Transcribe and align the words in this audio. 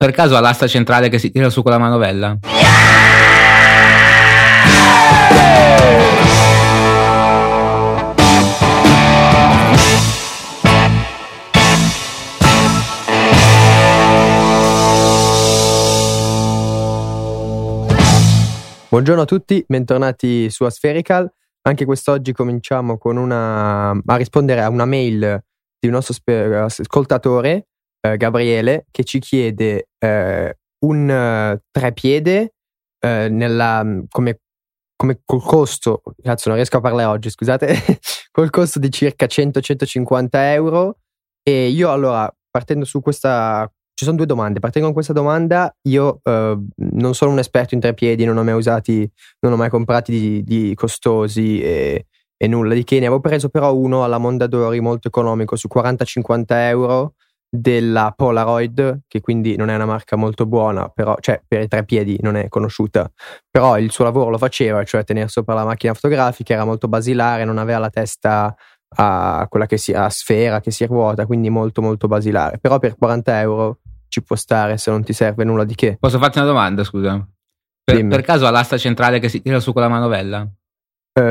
Per 0.00 0.12
caso 0.12 0.36
ha 0.36 0.40
l'asta 0.40 0.68
centrale 0.68 1.08
che 1.08 1.18
si 1.18 1.28
tira 1.28 1.50
su 1.50 1.60
con 1.60 1.72
la 1.72 1.78
manovella? 1.78 2.38
Buongiorno 18.88 19.22
a 19.22 19.24
tutti, 19.24 19.64
bentornati 19.66 20.48
su 20.48 20.62
Aspherical. 20.62 21.28
Anche 21.62 21.84
quest'oggi 21.84 22.32
cominciamo 22.32 22.98
una, 23.02 23.90
a 23.90 24.16
rispondere 24.16 24.62
a 24.62 24.68
una 24.68 24.84
mail 24.84 25.42
di 25.76 25.88
un 25.88 25.94
nostro 25.94 26.14
ascoltatore, 26.66 27.66
eh, 28.00 28.16
Gabriele, 28.16 28.86
che 28.90 29.04
ci 29.04 29.18
chiede 29.18 29.88
eh, 29.98 30.56
un 30.80 31.08
uh, 31.08 31.60
trepiede 31.70 32.54
eh, 33.00 33.28
nella, 33.28 33.84
come, 34.08 34.40
come 34.96 35.20
col 35.24 35.42
costo, 35.42 36.02
cazzo 36.22 36.48
non 36.48 36.56
riesco 36.56 36.76
a 36.78 36.80
parlare 36.80 37.08
oggi, 37.08 37.30
scusate, 37.30 37.74
col 38.30 38.50
costo 38.50 38.78
di 38.78 38.90
circa 38.90 39.26
100-150 39.26 40.28
euro. 40.32 40.98
E 41.42 41.68
io 41.68 41.90
allora, 41.90 42.30
partendo 42.50 42.84
su 42.84 43.00
questa, 43.00 43.70
ci 43.94 44.04
sono 44.04 44.16
due 44.16 44.26
domande. 44.26 44.60
Partendo 44.60 44.86
con 44.88 44.94
questa 44.94 45.14
domanda, 45.14 45.74
io 45.88 46.20
eh, 46.22 46.58
non 46.76 47.14
sono 47.14 47.32
un 47.32 47.38
esperto 47.38 47.74
in 47.74 47.80
trepiedi, 47.80 48.24
non 48.24 48.36
ho 48.36 48.44
mai 48.44 48.54
usati, 48.54 49.10
non 49.40 49.52
ho 49.52 49.56
mai 49.56 49.70
comprati 49.70 50.12
di, 50.12 50.42
di 50.42 50.74
costosi 50.74 51.60
e, 51.62 52.06
e, 52.36 52.46
nulla 52.46 52.74
di 52.74 52.84
che. 52.84 52.98
Ne 52.98 53.06
avevo 53.06 53.20
preso 53.20 53.48
però 53.48 53.74
uno 53.74 54.04
alla 54.04 54.18
Mondadori 54.18 54.80
molto 54.80 55.08
economico 55.08 55.56
su 55.56 55.68
40-50 55.72 56.44
euro 56.48 57.14
della 57.50 58.12
Polaroid, 58.14 59.00
che 59.06 59.20
quindi 59.20 59.56
non 59.56 59.70
è 59.70 59.74
una 59.74 59.86
marca 59.86 60.16
molto 60.16 60.46
buona, 60.46 60.88
però, 60.88 61.16
cioè 61.20 61.40
per 61.46 61.62
i 61.62 61.68
tre 61.68 61.84
piedi 61.84 62.18
non 62.20 62.36
è 62.36 62.48
conosciuta, 62.48 63.10
però 63.50 63.78
il 63.78 63.90
suo 63.90 64.04
lavoro 64.04 64.30
lo 64.30 64.38
faceva, 64.38 64.84
cioè 64.84 65.04
tenere 65.04 65.28
sopra 65.28 65.54
la 65.54 65.64
macchina 65.64 65.94
fotografica, 65.94 66.54
era 66.54 66.64
molto 66.64 66.88
basilare, 66.88 67.44
non 67.44 67.58
aveva 67.58 67.78
la 67.78 67.90
testa 67.90 68.54
a 68.96 69.46
quella 69.48 69.66
che 69.66 69.76
si 69.76 69.92
a 69.92 70.08
sfera, 70.08 70.60
che 70.60 70.70
si 70.70 70.84
ruota, 70.86 71.26
quindi 71.26 71.50
molto 71.50 71.82
molto 71.82 72.06
basilare, 72.06 72.58
però 72.58 72.78
per 72.78 72.96
40 72.96 73.40
euro 73.40 73.78
ci 74.08 74.22
può 74.22 74.36
stare 74.36 74.78
se 74.78 74.90
non 74.90 75.02
ti 75.02 75.12
serve 75.12 75.44
nulla 75.44 75.64
di 75.64 75.74
che. 75.74 75.96
Posso 75.98 76.18
farti 76.18 76.38
una 76.38 76.46
domanda, 76.46 76.84
scusa? 76.84 77.26
Per, 77.84 78.06
per 78.06 78.20
caso 78.20 78.46
ha 78.46 78.50
l'asta 78.50 78.76
centrale 78.76 79.18
che 79.18 79.28
si 79.30 79.40
tira 79.40 79.60
su 79.60 79.72
con 79.72 79.82
la 79.82 79.88
manovella? 79.88 80.46
Uh, 81.18 81.22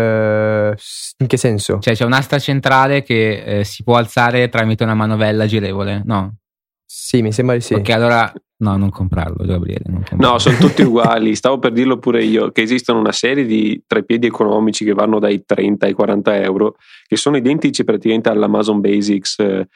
in 1.17 1.27
che 1.27 1.37
senso? 1.37 1.79
Cioè 1.79 1.93
c'è 1.93 2.05
un'asta 2.05 2.39
centrale 2.39 3.03
che 3.03 3.59
eh, 3.59 3.63
si 3.63 3.83
può 3.83 3.95
alzare 3.95 4.49
tramite 4.49 4.83
una 4.83 4.93
manovella 4.93 5.45
girevole, 5.45 6.01
no? 6.05 6.37
Sì, 6.85 7.21
mi 7.21 7.31
sembra 7.31 7.55
di 7.55 7.61
sì. 7.61 7.73
Ok, 7.73 7.89
allora 7.89 8.31
no, 8.59 8.77
non 8.77 8.89
comprarlo, 8.89 9.45
Gabriele. 9.45 9.83
Non 9.87 10.03
comprarlo. 10.07 10.27
No, 10.27 10.39
sono 10.39 10.57
tutti 10.57 10.81
uguali. 10.81 11.35
Stavo 11.35 11.59
per 11.59 11.73
dirlo 11.73 11.97
pure 11.97 12.23
io, 12.23 12.51
che 12.51 12.61
esistono 12.61 12.99
una 12.99 13.11
serie 13.11 13.45
di 13.45 13.83
treppiedi 13.85 14.27
economici 14.27 14.85
che 14.85 14.93
vanno 14.93 15.19
dai 15.19 15.43
30 15.45 15.85
ai 15.85 15.93
40 15.93 16.41
euro, 16.41 16.75
che 17.05 17.17
sono 17.17 17.37
identici 17.37 17.83
praticamente 17.83 18.29
all'Amazon 18.29 18.79
Basics 18.79 19.39
eh, 19.39 19.67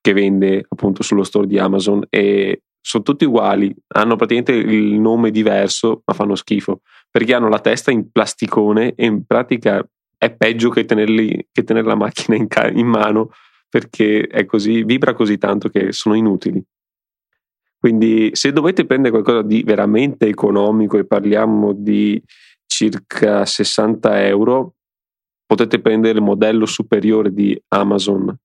che 0.00 0.12
vende 0.12 0.64
appunto 0.68 1.02
sullo 1.02 1.22
store 1.22 1.46
di 1.46 1.58
Amazon 1.58 2.04
e 2.10 2.62
sono 2.80 3.02
tutti 3.02 3.24
uguali, 3.24 3.74
hanno 3.88 4.14
praticamente 4.14 4.52
il 4.52 5.00
nome 5.00 5.32
diverso, 5.32 6.02
ma 6.04 6.14
fanno 6.14 6.36
schifo 6.36 6.82
perché 7.16 7.34
hanno 7.34 7.48
la 7.48 7.60
testa 7.60 7.90
in 7.90 8.10
plasticone 8.12 8.92
e 8.94 9.06
in 9.06 9.24
pratica 9.24 9.82
è 10.26 10.34
peggio 10.34 10.70
che, 10.70 10.84
tenerli, 10.84 11.48
che 11.52 11.64
tenere 11.64 11.86
la 11.86 11.94
macchina 11.94 12.36
in, 12.36 12.46
ca- 12.48 12.68
in 12.68 12.86
mano 12.86 13.30
perché 13.68 14.26
è 14.26 14.44
così, 14.44 14.84
vibra 14.84 15.14
così 15.14 15.38
tanto 15.38 15.68
che 15.68 15.92
sono 15.92 16.14
inutili. 16.14 16.62
Quindi 17.78 18.30
se 18.32 18.52
dovete 18.52 18.86
prendere 18.86 19.10
qualcosa 19.10 19.42
di 19.42 19.62
veramente 19.62 20.26
economico 20.26 20.98
e 20.98 21.06
parliamo 21.06 21.72
di 21.72 22.20
circa 22.66 23.44
60 23.44 24.26
euro, 24.26 24.74
potete 25.44 25.80
prendere 25.80 26.18
il 26.18 26.24
modello 26.24 26.66
superiore 26.66 27.32
di 27.32 27.60
Amazon 27.68 28.36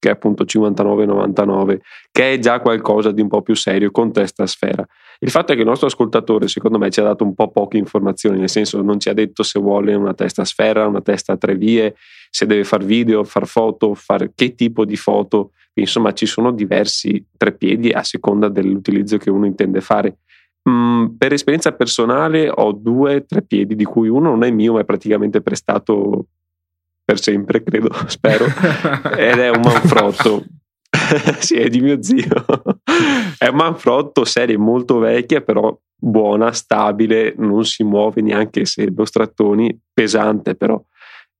che 0.00 0.08
è 0.08 0.12
appunto 0.12 0.44
59,99, 0.44 1.78
che 2.10 2.32
è 2.32 2.38
già 2.38 2.58
qualcosa 2.60 3.12
di 3.12 3.20
un 3.20 3.28
po' 3.28 3.42
più 3.42 3.54
serio 3.54 3.90
con 3.92 4.10
testa 4.10 4.46
sfera. 4.46 4.84
Il 5.20 5.30
fatto 5.30 5.52
è 5.52 5.54
che 5.54 5.60
il 5.60 5.66
nostro 5.66 5.86
ascoltatore, 5.86 6.48
secondo 6.48 6.78
me, 6.78 6.90
ci 6.90 7.00
ha 7.00 7.04
dato 7.04 7.22
un 7.22 7.34
po' 7.34 7.50
poche 7.50 7.76
informazioni, 7.76 8.38
nel 8.38 8.48
senso 8.48 8.80
non 8.80 8.98
ci 8.98 9.10
ha 9.10 9.12
detto 9.12 9.42
se 9.42 9.60
vuole 9.60 9.94
una 9.94 10.14
testa 10.14 10.44
sfera, 10.46 10.86
una 10.86 11.02
testa 11.02 11.34
a 11.34 11.36
tre 11.36 11.54
vie, 11.54 11.94
se 12.30 12.46
deve 12.46 12.64
fare 12.64 12.84
video, 12.86 13.22
fare 13.24 13.44
foto, 13.44 13.94
fare 13.94 14.32
che 14.34 14.54
tipo 14.54 14.86
di 14.86 14.96
foto. 14.96 15.52
Insomma, 15.74 16.14
ci 16.14 16.24
sono 16.24 16.50
diversi 16.50 17.22
treppiedi 17.36 17.90
a 17.90 18.02
seconda 18.02 18.48
dell'utilizzo 18.48 19.18
che 19.18 19.30
uno 19.30 19.44
intende 19.44 19.82
fare. 19.82 20.20
Mm, 20.68 21.16
per 21.18 21.34
esperienza 21.34 21.72
personale 21.72 22.50
ho 22.52 22.72
due 22.72 23.26
treppiedi, 23.26 23.76
di 23.76 23.84
cui 23.84 24.08
uno 24.08 24.30
non 24.30 24.44
è 24.44 24.50
mio, 24.50 24.72
ma 24.72 24.80
è 24.80 24.84
praticamente 24.84 25.42
prestato 25.42 26.28
per 27.10 27.20
sempre, 27.20 27.64
credo, 27.64 27.88
spero, 28.06 28.44
ed 28.44 29.38
è 29.40 29.48
un 29.48 29.62
manfrotto. 29.62 30.44
sì, 31.40 31.56
è 31.56 31.68
di 31.68 31.80
mio 31.80 32.00
zio. 32.00 32.44
è 33.36 33.48
un 33.48 33.56
manfrotto, 33.56 34.24
serie 34.24 34.56
molto 34.56 34.98
vecchia, 34.98 35.40
però 35.40 35.76
buona, 35.92 36.52
stabile, 36.52 37.34
non 37.36 37.64
si 37.64 37.82
muove 37.82 38.22
neanche 38.22 38.64
se 38.64 38.88
lo 38.94 39.04
strattoni, 39.04 39.76
pesante 39.92 40.54
però. 40.54 40.80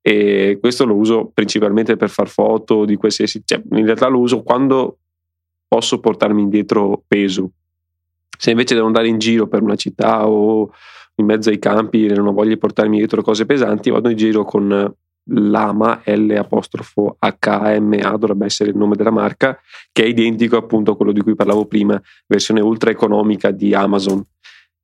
E 0.02 0.58
questo 0.60 0.84
lo 0.84 0.96
uso 0.96 1.30
principalmente 1.32 1.96
per 1.96 2.08
far 2.08 2.26
foto 2.26 2.84
di 2.84 2.96
qualsiasi, 2.96 3.42
cioè 3.44 3.62
in 3.70 3.84
realtà 3.84 4.08
lo 4.08 4.18
uso 4.18 4.42
quando 4.42 4.98
posso 5.68 6.00
portarmi 6.00 6.42
indietro 6.42 7.04
peso. 7.06 7.52
Se 8.36 8.50
invece 8.50 8.74
devo 8.74 8.88
andare 8.88 9.06
in 9.06 9.18
giro 9.18 9.46
per 9.46 9.62
una 9.62 9.76
città 9.76 10.26
o 10.26 10.72
in 11.14 11.26
mezzo 11.26 11.48
ai 11.48 11.60
campi 11.60 12.06
e 12.06 12.14
non 12.14 12.34
voglio 12.34 12.56
portarmi 12.56 12.96
dietro 12.96 13.22
cose 13.22 13.46
pesanti, 13.46 13.90
vado 13.90 14.08
in 14.08 14.16
giro 14.16 14.44
con 14.44 14.96
Lama 15.24 16.02
L 16.04 16.34
apostrofo 16.36 17.16
HMA 17.18 18.16
dovrebbe 18.16 18.46
essere 18.46 18.70
il 18.70 18.76
nome 18.76 18.96
della 18.96 19.10
marca 19.10 19.58
che 19.92 20.02
è 20.02 20.06
identico 20.06 20.56
appunto 20.56 20.92
a 20.92 20.96
quello 20.96 21.12
di 21.12 21.20
cui 21.20 21.34
parlavo 21.34 21.66
prima 21.66 22.00
versione 22.26 22.60
ultra 22.60 22.90
economica 22.90 23.50
di 23.50 23.74
Amazon 23.74 24.24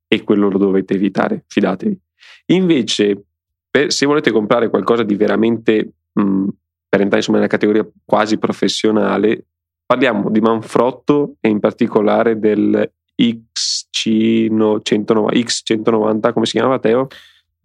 e 0.07 0.23
quello 0.23 0.49
lo 0.49 0.59
dovete 0.59 0.95
evitare 0.95 1.45
fidatevi 1.49 1.99
invece 2.47 3.25
per, 3.71 3.93
se 3.93 4.07
volete 4.07 4.31
comprare 4.31 4.69
qualcosa 4.69 5.03
di 5.03 5.17
veramente 5.17 5.95
mh, 6.13 6.49
per 6.89 7.01
entrare 7.01 7.17
insomma 7.17 7.39
nella 7.39 7.49
categoria 7.49 7.89
quasi 8.05 8.39
professionale 8.39 9.47
parliamo 9.85 10.31
di 10.31 10.41
Manfrotto 10.41 11.37
e 11.41 11.49
in 11.49 11.61
particolare 11.61 12.39
del 12.39 12.91
X190, 13.21 15.33
X190 15.33 16.33
come 16.33 16.47
si 16.47 16.53
chiama 16.53 16.79
Teo? 16.79 17.09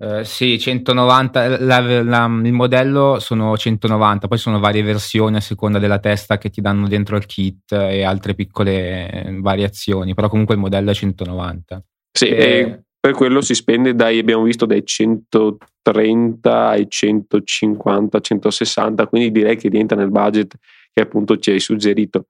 Uh, 0.01 0.23
sì, 0.23 0.57
190, 0.57 1.59
la, 1.59 1.79
la, 2.01 2.25
il 2.44 2.53
modello 2.53 3.19
sono 3.19 3.56
190, 3.56 4.28
poi 4.28 4.38
sono 4.39 4.59
varie 4.59 4.81
versioni 4.81 5.35
a 5.35 5.41
seconda 5.41 5.78
della 5.78 6.00
testa 6.00 6.39
che 6.39 6.50
ti 6.50 6.59
danno 6.59 6.88
dentro 6.88 7.17
il 7.17 7.28
kit 7.28 7.72
e 7.73 8.03
altre 8.03 8.34
piccole 8.34 9.11
eh, 9.11 9.38
variazioni, 9.40 10.16
però 10.16 10.28
comunque 10.28 10.56
il 10.56 10.61
modello 10.61 10.90
è 10.90 10.94
190. 10.95 11.84
Sì, 12.17 12.29
e... 12.29 12.34
e 12.34 12.84
per 13.00 13.13
quello 13.13 13.41
si 13.41 13.53
spende 13.53 13.94
dai, 13.94 14.17
abbiamo 14.17 14.41
visto, 14.41 14.66
dai 14.66 14.84
130 14.84 16.67
ai 16.67 16.88
150, 16.90 18.19
160, 18.19 19.06
quindi 19.06 19.31
direi 19.31 19.56
che 19.56 19.69
rientra 19.69 19.97
nel 19.97 20.09
budget 20.09 20.56
che 20.91 21.01
appunto 21.01 21.38
ci 21.38 21.51
hai 21.51 21.59
suggerito. 21.59 22.29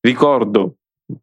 Ricordo, 0.00 0.76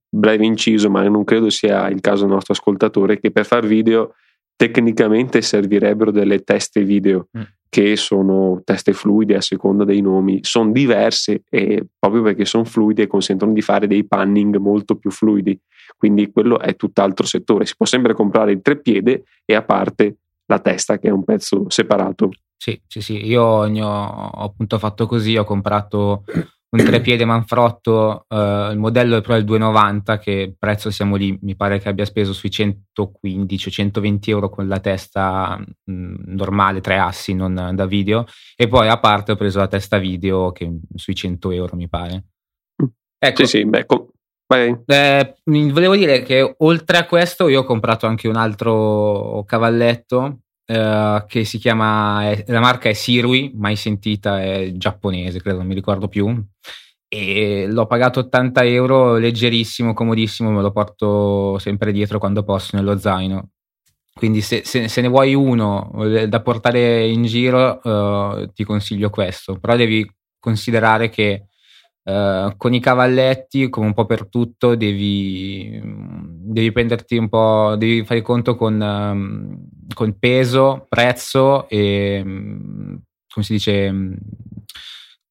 breve 0.10 0.46
inciso, 0.46 0.90
ma 0.90 1.08
non 1.08 1.24
credo 1.24 1.50
sia 1.50 1.88
il 1.88 2.02
caso 2.02 2.24
del 2.24 2.34
nostro 2.34 2.54
ascoltatore, 2.54 3.18
che 3.18 3.32
per 3.32 3.46
far 3.46 3.66
video 3.66 4.16
tecnicamente 4.56 5.42
servirebbero 5.42 6.12
delle 6.12 6.44
teste 6.44 6.84
video 6.84 7.28
mm. 7.38 7.42
che 7.70 7.96
sono 7.96 8.62
teste 8.64 8.94
fluide 8.94 9.36
a 9.36 9.42
seconda 9.42 9.84
dei 9.84 10.02
nomi, 10.02 10.40
sono 10.42 10.72
diverse 10.72 11.44
e 11.50 11.86
proprio 11.98 12.22
perché 12.22 12.46
sono 12.46 12.64
fluide 12.64 13.08
consentono 13.08 13.54
di 13.54 13.62
fare 13.62 13.88
dei 13.88 14.06
panning 14.06 14.56
molto 14.58 14.96
più 14.96 15.12
fluidi, 15.12 15.60
quindi 15.98 16.32
quello 16.32 16.60
è 16.60 16.76
tutt'altro 16.76 17.26
settore, 17.26 17.66
si 17.66 17.76
può 17.76 17.86
sempre 17.86 18.14
comprare 18.14 18.52
il 18.52 18.62
treppiede 18.62 19.24
e 19.44 19.56
a 19.56 19.64
parte 19.64 20.18
la 20.46 20.60
testa 20.60 20.98
che 21.00 21.08
è 21.08 21.12
un 21.12 21.24
pezzo 21.24 21.66
separato. 21.70 22.30
Sì, 22.58 22.80
sì, 22.88 23.02
sì, 23.02 23.26
io 23.26 23.44
ho, 23.44 23.66
ho 23.66 24.44
appunto 24.44 24.80
fatto 24.80 25.06
così, 25.06 25.36
ho 25.36 25.44
comprato 25.44 26.24
un 26.76 26.84
trepiede 26.84 27.26
manfrotto, 27.26 28.26
uh, 28.28 28.72
il 28.72 28.78
modello 28.78 29.18
è 29.18 29.22
però 29.22 29.38
il 29.38 29.46
290 29.46 30.18
che 30.18 30.54
prezzo 30.58 30.92
siamo 30.92 31.16
lì, 31.16 31.38
mi 31.42 31.56
pare 31.56 31.80
che 31.80 31.90
abbia 31.90 32.06
speso 32.06 32.34
sui 32.34 32.52
115 32.52 33.68
o 33.68 33.72
120 33.72 34.30
euro 34.30 34.50
con 34.50 34.68
la 34.68 34.80
testa 34.80 35.58
mh, 35.58 35.92
mm, 35.92 36.16
normale, 36.28 36.82
tre 36.82 36.98
assi, 36.98 37.34
non 37.34 37.72
da 37.74 37.86
video, 37.86 38.26
e 38.56 38.68
poi 38.68 38.90
a 38.90 39.00
parte 39.00 39.32
ho 39.32 39.36
preso 39.36 39.60
la 39.60 39.68
testa 39.68 39.98
video 39.98 40.52
che 40.52 40.70
sui 40.96 41.16
100 41.16 41.52
euro 41.52 41.76
mi 41.76 41.88
pare. 41.88 42.26
Ecco, 43.18 43.46
sì, 43.46 43.60
sì, 43.60 43.66
beh, 43.66 43.86
com- 43.86 44.08
eh, 44.48 45.36
volevo 45.44 45.96
dire 45.96 46.22
che 46.22 46.56
oltre 46.60 46.98
a 46.98 47.06
questo 47.06 47.48
io 47.48 47.62
ho 47.62 47.64
comprato 47.64 48.06
anche 48.06 48.28
un 48.28 48.36
altro 48.36 49.44
cavalletto 49.48 50.42
Uh, 50.68 51.24
che 51.28 51.44
si 51.46 51.60
chiama, 51.60 52.34
la 52.48 52.60
marca 52.60 52.90
è 52.90 52.94
Sirui, 52.94 53.52
mai 53.56 53.76
sentita, 53.76 54.42
è 54.42 54.72
giapponese, 54.74 55.40
credo, 55.40 55.60
non 55.60 55.68
mi 55.68 55.76
ricordo 55.76 56.08
più. 56.08 56.44
e 57.08 57.68
l'ho 57.70 57.86
pagato 57.86 58.22
80 58.22 58.64
euro, 58.66 59.18
leggerissimo, 59.18 59.94
comodissimo, 59.94 60.50
me 60.52 60.62
lo 60.62 60.72
porto 60.72 61.58
sempre 61.60 61.92
dietro 61.92 62.20
quando 62.20 62.44
posso 62.44 62.76
nello 62.76 62.98
zaino. 62.98 63.50
Quindi 64.18 64.42
se, 64.42 64.64
se, 64.64 64.88
se 64.88 65.02
ne 65.02 65.10
vuoi 65.10 65.34
uno 65.36 65.92
eh, 66.06 66.28
da 66.30 66.42
portare 66.42 67.06
in 67.06 67.24
giro, 67.26 67.82
uh, 67.84 68.50
ti 68.54 68.64
consiglio 68.64 69.10
questo, 69.10 69.60
però 69.60 69.76
devi 69.76 70.10
considerare 70.40 71.10
che 71.10 71.48
uh, 72.04 72.56
con 72.56 72.74
i 72.74 72.80
cavalletti, 72.80 73.70
come 73.70 73.88
un 73.88 73.94
po' 73.94 74.06
per 74.06 74.30
tutto, 74.30 74.76
devi, 74.76 75.82
devi 76.46 76.72
prenderti 76.72 77.18
un 77.18 77.28
po', 77.28 77.76
devi 77.78 78.06
fare 78.06 78.22
conto 78.22 78.56
con, 78.56 78.80
um, 78.80 79.68
con 79.94 80.18
peso, 80.20 80.86
prezzo 80.88 81.68
e, 81.68 82.22
come 82.24 83.46
si 83.46 83.54
dice 83.54 83.94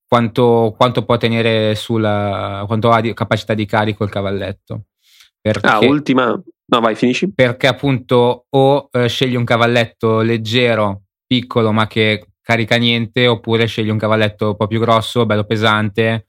quanto, 0.07 0.75
quanto 0.77 1.05
può 1.05 1.17
tenere 1.17 1.75
sulla 1.75 2.65
quanto 2.67 2.91
ha 2.91 3.01
di, 3.01 3.15
capacità 3.15 3.55
di 3.55 3.65
carico 3.65 4.05
il 4.05 4.11
cavalletto. 4.11 4.87
Perché, 5.41 5.67
ah, 5.67 5.79
ultima. 5.81 6.43
No, 6.67 6.81
vai, 6.81 6.95
finisci. 6.95 7.33
Perché 7.33 7.67
appunto 7.67 8.47
o 8.49 8.89
eh, 8.91 9.09
scegli 9.09 9.37
un 9.37 9.45
cavalletto 9.45 10.21
leggero, 10.21 11.03
piccolo, 11.27 11.71
ma 11.71 11.87
che 11.87 12.27
carica 12.41 12.77
niente, 12.77 13.27
oppure 13.27 13.67
scegli 13.67 13.91
un 13.91 13.99
cavalletto 13.99 14.49
un 14.49 14.57
po' 14.57 14.67
più 14.67 14.81
grosso, 14.81 15.27
bello 15.27 15.45
pesante, 15.45 16.29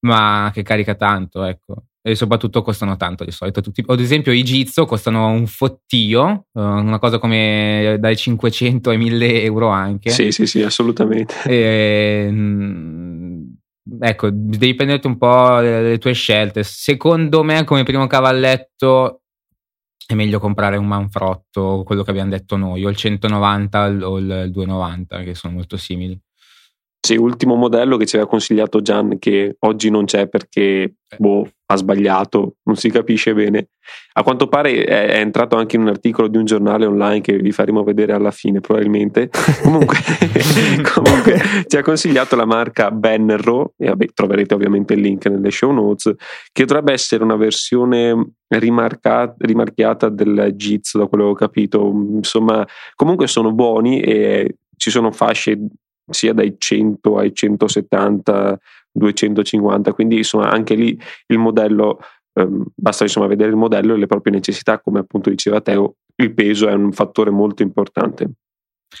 ma 0.00 0.50
che 0.52 0.62
carica 0.62 0.94
tanto, 0.94 1.44
ecco 1.44 1.84
e 2.04 2.16
soprattutto 2.16 2.62
costano 2.62 2.96
tanto 2.96 3.24
di 3.24 3.30
solito. 3.30 3.60
Tutti, 3.60 3.82
ad 3.86 4.00
esempio 4.00 4.32
i 4.32 4.42
Jitsu 4.42 4.84
costano 4.84 5.28
un 5.28 5.46
fottio, 5.46 6.46
uh, 6.50 6.60
una 6.60 6.98
cosa 6.98 7.18
come 7.18 7.96
dai 8.00 8.16
500 8.16 8.90
ai 8.90 8.98
1000 8.98 9.42
euro 9.42 9.68
anche. 9.68 10.10
Sì, 10.10 10.32
sì, 10.32 10.46
sì, 10.46 10.62
assolutamente. 10.62 11.34
E, 11.46 12.28
mm, 12.28 13.44
ecco, 14.00 14.30
devi 14.32 14.74
prenderti 14.74 15.06
un 15.06 15.16
po' 15.16 15.60
le, 15.60 15.98
tue 15.98 16.12
scelte. 16.12 16.64
Secondo 16.64 17.44
me 17.44 17.62
come 17.64 17.84
primo 17.84 18.08
cavalletto 18.08 19.22
è 20.04 20.14
meglio 20.14 20.40
comprare 20.40 20.76
un 20.76 20.86
Manfrotto, 20.86 21.84
quello 21.84 22.02
che 22.02 22.10
abbiamo 22.10 22.30
detto 22.30 22.56
noi, 22.56 22.84
o 22.84 22.90
il 22.90 22.96
190 22.96 23.84
o 24.08 24.18
il 24.18 24.50
290, 24.50 25.22
che 25.22 25.34
sono 25.34 25.54
molto 25.54 25.76
simili. 25.76 26.20
Sì, 27.04 27.16
ultimo 27.16 27.56
modello 27.56 27.96
che 27.96 28.06
ci 28.06 28.14
aveva 28.14 28.30
consigliato 28.30 28.80
Gian, 28.80 29.18
che 29.18 29.56
oggi 29.58 29.90
non 29.90 30.04
c'è 30.04 30.28
perché 30.28 30.98
boh, 31.18 31.48
ha 31.66 31.76
sbagliato, 31.76 32.58
non 32.62 32.76
si 32.76 32.90
capisce 32.90 33.34
bene. 33.34 33.70
A 34.12 34.22
quanto 34.22 34.46
pare 34.46 34.84
è, 34.84 35.06
è, 35.08 35.18
entrato 35.18 35.56
anche 35.56 35.74
in 35.74 35.82
un 35.82 35.88
articolo 35.88 36.28
di 36.28 36.36
un 36.36 36.44
giornale 36.44 36.86
online 36.86 37.20
che 37.20 37.38
vi 37.38 37.50
faremo 37.50 37.82
vedere 37.82 38.12
alla 38.12 38.30
fine, 38.30 38.60
probabilmente. 38.60 39.30
comunque, 39.64 39.98
comunque, 40.94 41.40
ci 41.66 41.76
ha 41.76 41.82
consigliato 41.82 42.36
la 42.36 42.46
marca 42.46 42.92
Benro, 42.92 43.74
e 43.78 43.88
vabbè, 43.88 44.06
troverete 44.14 44.54
ovviamente 44.54 44.94
il 44.94 45.00
link 45.00 45.26
nelle 45.26 45.50
show 45.50 45.72
notes, 45.72 46.14
che 46.52 46.64
dovrebbe 46.64 46.92
essere 46.92 47.24
una 47.24 47.34
versione 47.34 48.34
rimarcata 48.46 50.08
del 50.08 50.52
Jitsu, 50.54 50.98
da 50.98 51.06
quello 51.06 51.24
che 51.24 51.30
ho 51.30 51.34
capito. 51.34 51.84
Insomma, 51.84 52.64
comunque 52.94 53.26
sono 53.26 53.50
buoni 53.50 54.00
e 54.02 54.58
ci 54.76 54.90
sono 54.90 55.10
fasce 55.10 55.58
sia 56.10 56.32
dai 56.32 56.56
100 56.58 57.16
ai 57.16 57.34
170, 57.34 58.58
250, 58.92 59.92
quindi 59.92 60.18
insomma 60.18 60.50
anche 60.50 60.74
lì 60.74 60.98
il 61.26 61.38
modello, 61.38 61.98
ehm, 62.34 62.64
basta 62.74 63.04
insomma 63.04 63.26
vedere 63.26 63.50
il 63.50 63.56
modello 63.56 63.94
e 63.94 63.98
le 63.98 64.06
proprie 64.06 64.32
necessità, 64.32 64.80
come 64.80 65.00
appunto 65.00 65.30
diceva 65.30 65.60
Teo, 65.60 65.96
il 66.16 66.34
peso 66.34 66.68
è 66.68 66.74
un 66.74 66.92
fattore 66.92 67.30
molto 67.30 67.62
importante. 67.62 68.30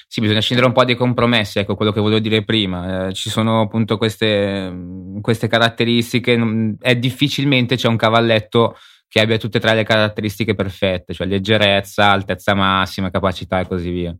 Sì, 0.08 0.20
bisogna 0.20 0.40
scendere 0.40 0.68
un 0.68 0.74
po' 0.74 0.84
dei 0.84 0.96
compromessi, 0.96 1.58
ecco 1.58 1.74
quello 1.74 1.92
che 1.92 2.00
volevo 2.00 2.20
dire 2.20 2.44
prima. 2.44 3.08
Eh, 3.08 3.12
ci 3.12 3.28
sono 3.28 3.60
appunto 3.60 3.98
queste, 3.98 4.72
queste 5.20 5.48
caratteristiche, 5.48 6.76
è 6.80 6.96
difficilmente 6.96 7.76
c'è 7.76 7.88
un 7.88 7.96
cavalletto 7.96 8.76
che 9.06 9.20
abbia 9.20 9.36
tutte 9.36 9.58
e 9.58 9.60
tre 9.60 9.74
le 9.74 9.84
caratteristiche 9.84 10.54
perfette, 10.54 11.12
cioè 11.12 11.26
leggerezza, 11.26 12.10
altezza 12.10 12.54
massima, 12.54 13.10
capacità 13.10 13.60
e 13.60 13.66
così 13.66 13.90
via. 13.90 14.16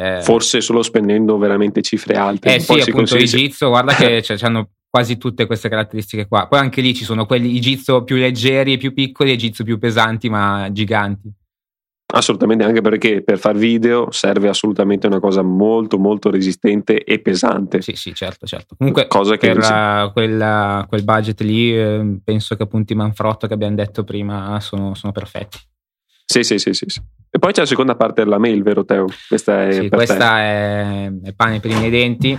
Eh, 0.00 0.22
Forse 0.22 0.60
solo 0.60 0.82
spendendo 0.84 1.36
veramente 1.38 1.82
cifre 1.82 2.14
alte. 2.14 2.54
Eh 2.54 2.60
sì, 2.60 2.78
appunto 2.78 3.16
i 3.16 3.24
Jitsu, 3.24 3.66
guarda 3.66 3.94
che 3.94 4.22
cioè, 4.22 4.38
hanno 4.42 4.70
quasi 4.88 5.18
tutte 5.18 5.46
queste 5.46 5.68
caratteristiche 5.68 6.28
qua. 6.28 6.46
Poi 6.46 6.60
anche 6.60 6.80
lì 6.80 6.94
ci 6.94 7.02
sono 7.02 7.26
quelli 7.26 7.56
i 7.56 7.58
Jitsu 7.58 8.04
più 8.04 8.14
leggeri 8.14 8.74
e 8.74 8.76
più 8.76 8.94
piccoli 8.94 9.32
e 9.32 9.36
Jitsu 9.36 9.64
più 9.64 9.76
pesanti 9.78 10.28
ma 10.28 10.68
giganti. 10.70 11.32
Assolutamente, 12.10 12.64
anche 12.64 12.80
perché 12.80 13.22
per 13.22 13.38
far 13.38 13.56
video 13.56 14.10
serve 14.12 14.48
assolutamente 14.48 15.06
una 15.08 15.20
cosa 15.20 15.42
molto 15.42 15.98
molto 15.98 16.30
resistente 16.30 17.02
e 17.02 17.20
pesante. 17.20 17.82
Sì, 17.82 17.96
sì, 17.96 18.14
certo, 18.14 18.46
certo. 18.46 18.76
Comunque 18.78 19.08
cosa 19.08 19.36
che 19.36 19.52
per 19.52 19.58
uh, 19.58 20.12
quella, 20.12 20.86
quel 20.88 21.04
budget 21.04 21.40
lì 21.42 21.76
eh, 21.76 22.18
penso 22.24 22.54
che 22.54 22.62
appunto 22.62 22.92
i 22.92 22.96
Manfrotto 22.96 23.46
che 23.46 23.52
abbiamo 23.52 23.74
detto 23.74 24.04
prima 24.04 24.58
sono, 24.60 24.94
sono 24.94 25.12
perfetti. 25.12 25.58
Sì, 26.30 26.44
sì, 26.44 26.58
sì, 26.58 26.74
sì, 26.74 26.84
sì. 26.88 27.00
E 27.30 27.38
poi 27.38 27.52
c'è 27.52 27.60
la 27.60 27.66
seconda 27.66 27.96
parte 27.96 28.22
della 28.22 28.36
mail, 28.36 28.62
vero 28.62 28.84
Teo? 28.84 29.06
Questa 29.26 29.66
è, 29.66 29.72
sì, 29.72 29.88
questa 29.88 30.40
è, 30.40 31.10
pane 31.34 31.58
per 31.58 31.70
i 31.70 31.74
miei 31.74 31.88
denti. 31.88 32.38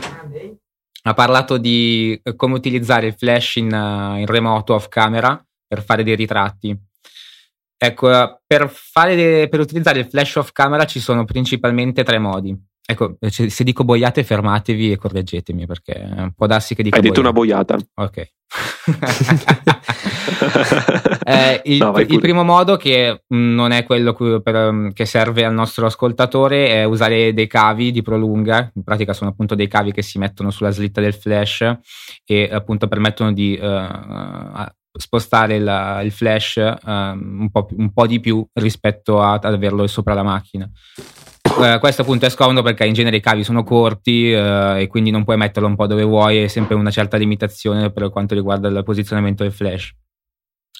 Ha 1.04 1.14
parlato 1.16 1.58
di 1.58 2.22
come 2.36 2.54
utilizzare 2.54 3.08
il 3.08 3.16
flash 3.16 3.56
in, 3.56 3.66
in 3.66 4.26
remoto 4.28 4.76
off 4.76 4.90
camera 4.90 5.44
per 5.66 5.82
fare 5.84 6.04
dei 6.04 6.16
ritratti. 6.16 6.78
Ecco, 7.78 8.42
per, 8.46 8.70
fare, 8.70 9.48
per 9.50 9.60
utilizzare 9.60 10.02
il 10.02 10.06
flash 10.06 10.36
off 10.36 10.52
camera 10.52 10.86
ci 10.86 11.00
sono 11.00 11.26
principalmente 11.26 12.04
tre 12.04 12.20
modi. 12.20 12.56
Ecco, 12.86 13.18
se 13.28 13.64
dico 13.64 13.84
boiate 13.84 14.24
fermatevi 14.24 14.92
e 14.92 14.98
correggetemi 14.98 15.66
perché 15.66 16.32
può 16.36 16.46
darsi 16.46 16.76
che 16.76 16.84
dica 16.84 16.98
Hai 16.98 17.02
detto 17.02 17.22
boiata. 17.22 17.74
una 17.74 17.80
boiata. 17.80 18.04
Ok. 18.04 18.34
eh, 21.30 21.62
il, 21.66 21.78
no, 21.78 21.98
il, 22.00 22.20
primo 22.20 22.44
modo 22.44 22.76
che 22.76 23.24
mm, 23.32 23.54
non 23.54 23.72
è 23.72 23.84
quello 23.84 24.14
per, 24.14 24.72
mm, 24.72 24.90
che 24.90 25.06
serve 25.06 25.46
al 25.46 25.54
nostro 25.54 25.86
ascoltatore 25.86 26.70
è 26.70 26.84
usare 26.86 27.34
dei 27.34 27.46
cavi 27.46 27.92
di 27.92 28.02
prolunga, 28.02 28.72
in 28.74 28.84
pratica 28.84 29.14
sono 29.14 29.30
appunto 29.30 29.54
dei 29.54 29.68
cavi 29.68 29.92
che 29.92 30.02
si 30.02 30.18
mettono 30.18 30.50
sulla 30.50 30.72
slitta 30.72 31.02
del 31.02 31.14
flash 31.14 31.78
e 32.26 32.50
appunto 32.52 32.88
permettono 32.88 33.32
di 33.32 33.60
uh, 33.62 34.66
spostare 34.92 35.60
la, 35.60 36.02
il 36.02 36.12
flash 36.12 36.56
uh, 36.56 36.90
un, 36.90 37.50
po', 37.52 37.68
un, 37.78 37.94
po', 37.94 38.08
di 38.08 38.20
più 38.20 38.44
rispetto 38.54 39.22
a, 39.22 39.34
ad 39.34 39.46
averlo 39.46 39.86
sopra 39.86 40.16
la 40.16 40.24
macchina. 40.24 40.68
Uh, 41.44 41.78
questo 41.80 42.02
appunto 42.02 42.26
è 42.26 42.30
scomodo 42.30 42.64
perché 42.64 42.86
in 42.86 42.94
genere 42.94 43.18
i 43.18 43.22
cavi 43.22 43.44
sono 43.44 43.64
corti 43.64 44.32
uh, 44.32 44.78
e 44.78 44.88
quindi 44.88 45.12
non 45.12 45.24
puoi 45.24 45.38
metterlo 45.38 45.68
un 45.68 45.76
po' 45.76 45.86
dove 45.86 46.04
vuoi, 46.04 46.44
è 46.44 46.48
sempre 46.48 46.74
una 46.74 46.90
certa 46.92 47.18
limitazione 47.18 47.92
per 47.92 48.10
quanto 48.10 48.34
riguarda 48.34 48.68
il 48.68 48.84
posizionamento 48.84 49.44
del 49.44 49.52
flash. 49.52 49.94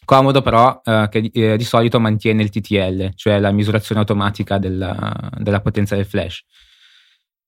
Comodo 0.06 0.42
però 0.42 0.82
uh, 0.84 1.08
che 1.08 1.22
di, 1.22 1.32
di, 1.32 1.64
solito 1.64 2.00
mantiene 2.00 2.42
il 2.42 2.50
TTL, 2.50 3.12
cioè 3.16 3.40
la 3.40 3.52
misurazione 3.52 4.02
automatica 4.02 4.58
della, 4.58 5.30
della 5.38 5.62
potenza 5.62 5.96
del 5.96 6.06
flash. 6.06 6.44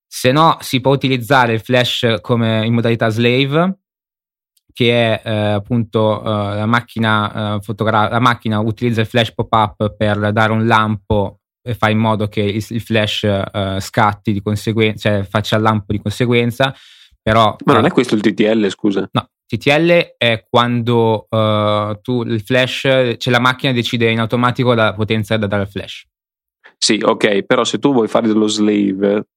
Se 0.06 0.32
no 0.32 0.58
si 0.60 0.82
può 0.82 0.92
utilizzare 0.92 1.54
il 1.54 1.62
flash 1.62 2.18
come 2.22 2.66
in 2.66 2.74
modalità 2.74 3.10
slave, 3.10 3.80
che 4.74 5.20
è 5.20 5.28
eh, 5.28 5.32
appunto 5.54 6.22
eh, 6.22 6.56
la 6.56 6.66
macchina 6.66 7.56
eh, 7.56 7.62
fotogra- 7.62 8.10
la 8.10 8.20
macchina 8.20 8.60
utilizza 8.60 9.02
il 9.02 9.08
flash 9.08 9.34
pop-up 9.34 9.96
per 9.96 10.32
dare 10.32 10.52
un 10.52 10.66
lampo 10.66 11.40
e 11.64 11.76
fa 11.76 11.90
in 11.90 12.00
modo 12.00 12.28
che 12.28 12.42
il, 12.42 12.66
il 12.70 12.82
flash 12.82 13.22
uh, 13.22 13.80
scatti 13.80 14.34
di 14.34 14.42
conseguenza, 14.42 15.10
cioè 15.10 15.24
faccia 15.24 15.58
il 15.58 15.62
lampo 15.62 15.92
di 15.92 16.02
conseguenza. 16.02 16.76
Però, 17.22 17.56
Ma 17.66 17.74
non 17.74 17.86
è 17.86 17.92
questo 17.92 18.16
il 18.16 18.22
TTL, 18.22 18.68
scusa? 18.70 19.08
No, 19.12 19.30
TTL 19.46 20.16
è 20.18 20.46
quando 20.50 21.28
uh, 21.30 22.00
tu 22.02 22.24
il 22.24 22.42
flash, 22.42 22.82
cioè 23.18 23.34
la 23.34 23.40
macchina 23.40 23.74
decide 23.74 24.10
in 24.10 24.20
automatico 24.20 24.74
la 24.74 24.94
potenza 24.94 25.38
da 25.38 25.48
dare 25.48 25.64
al 25.64 25.70
flash. 25.70 26.06
Sì, 26.78 27.00
ok, 27.04 27.44
però 27.44 27.64
se 27.64 27.78
tu 27.78 27.94
vuoi 27.94 28.08
fare 28.08 28.28
dello 28.28 28.48
slave, 28.48 29.28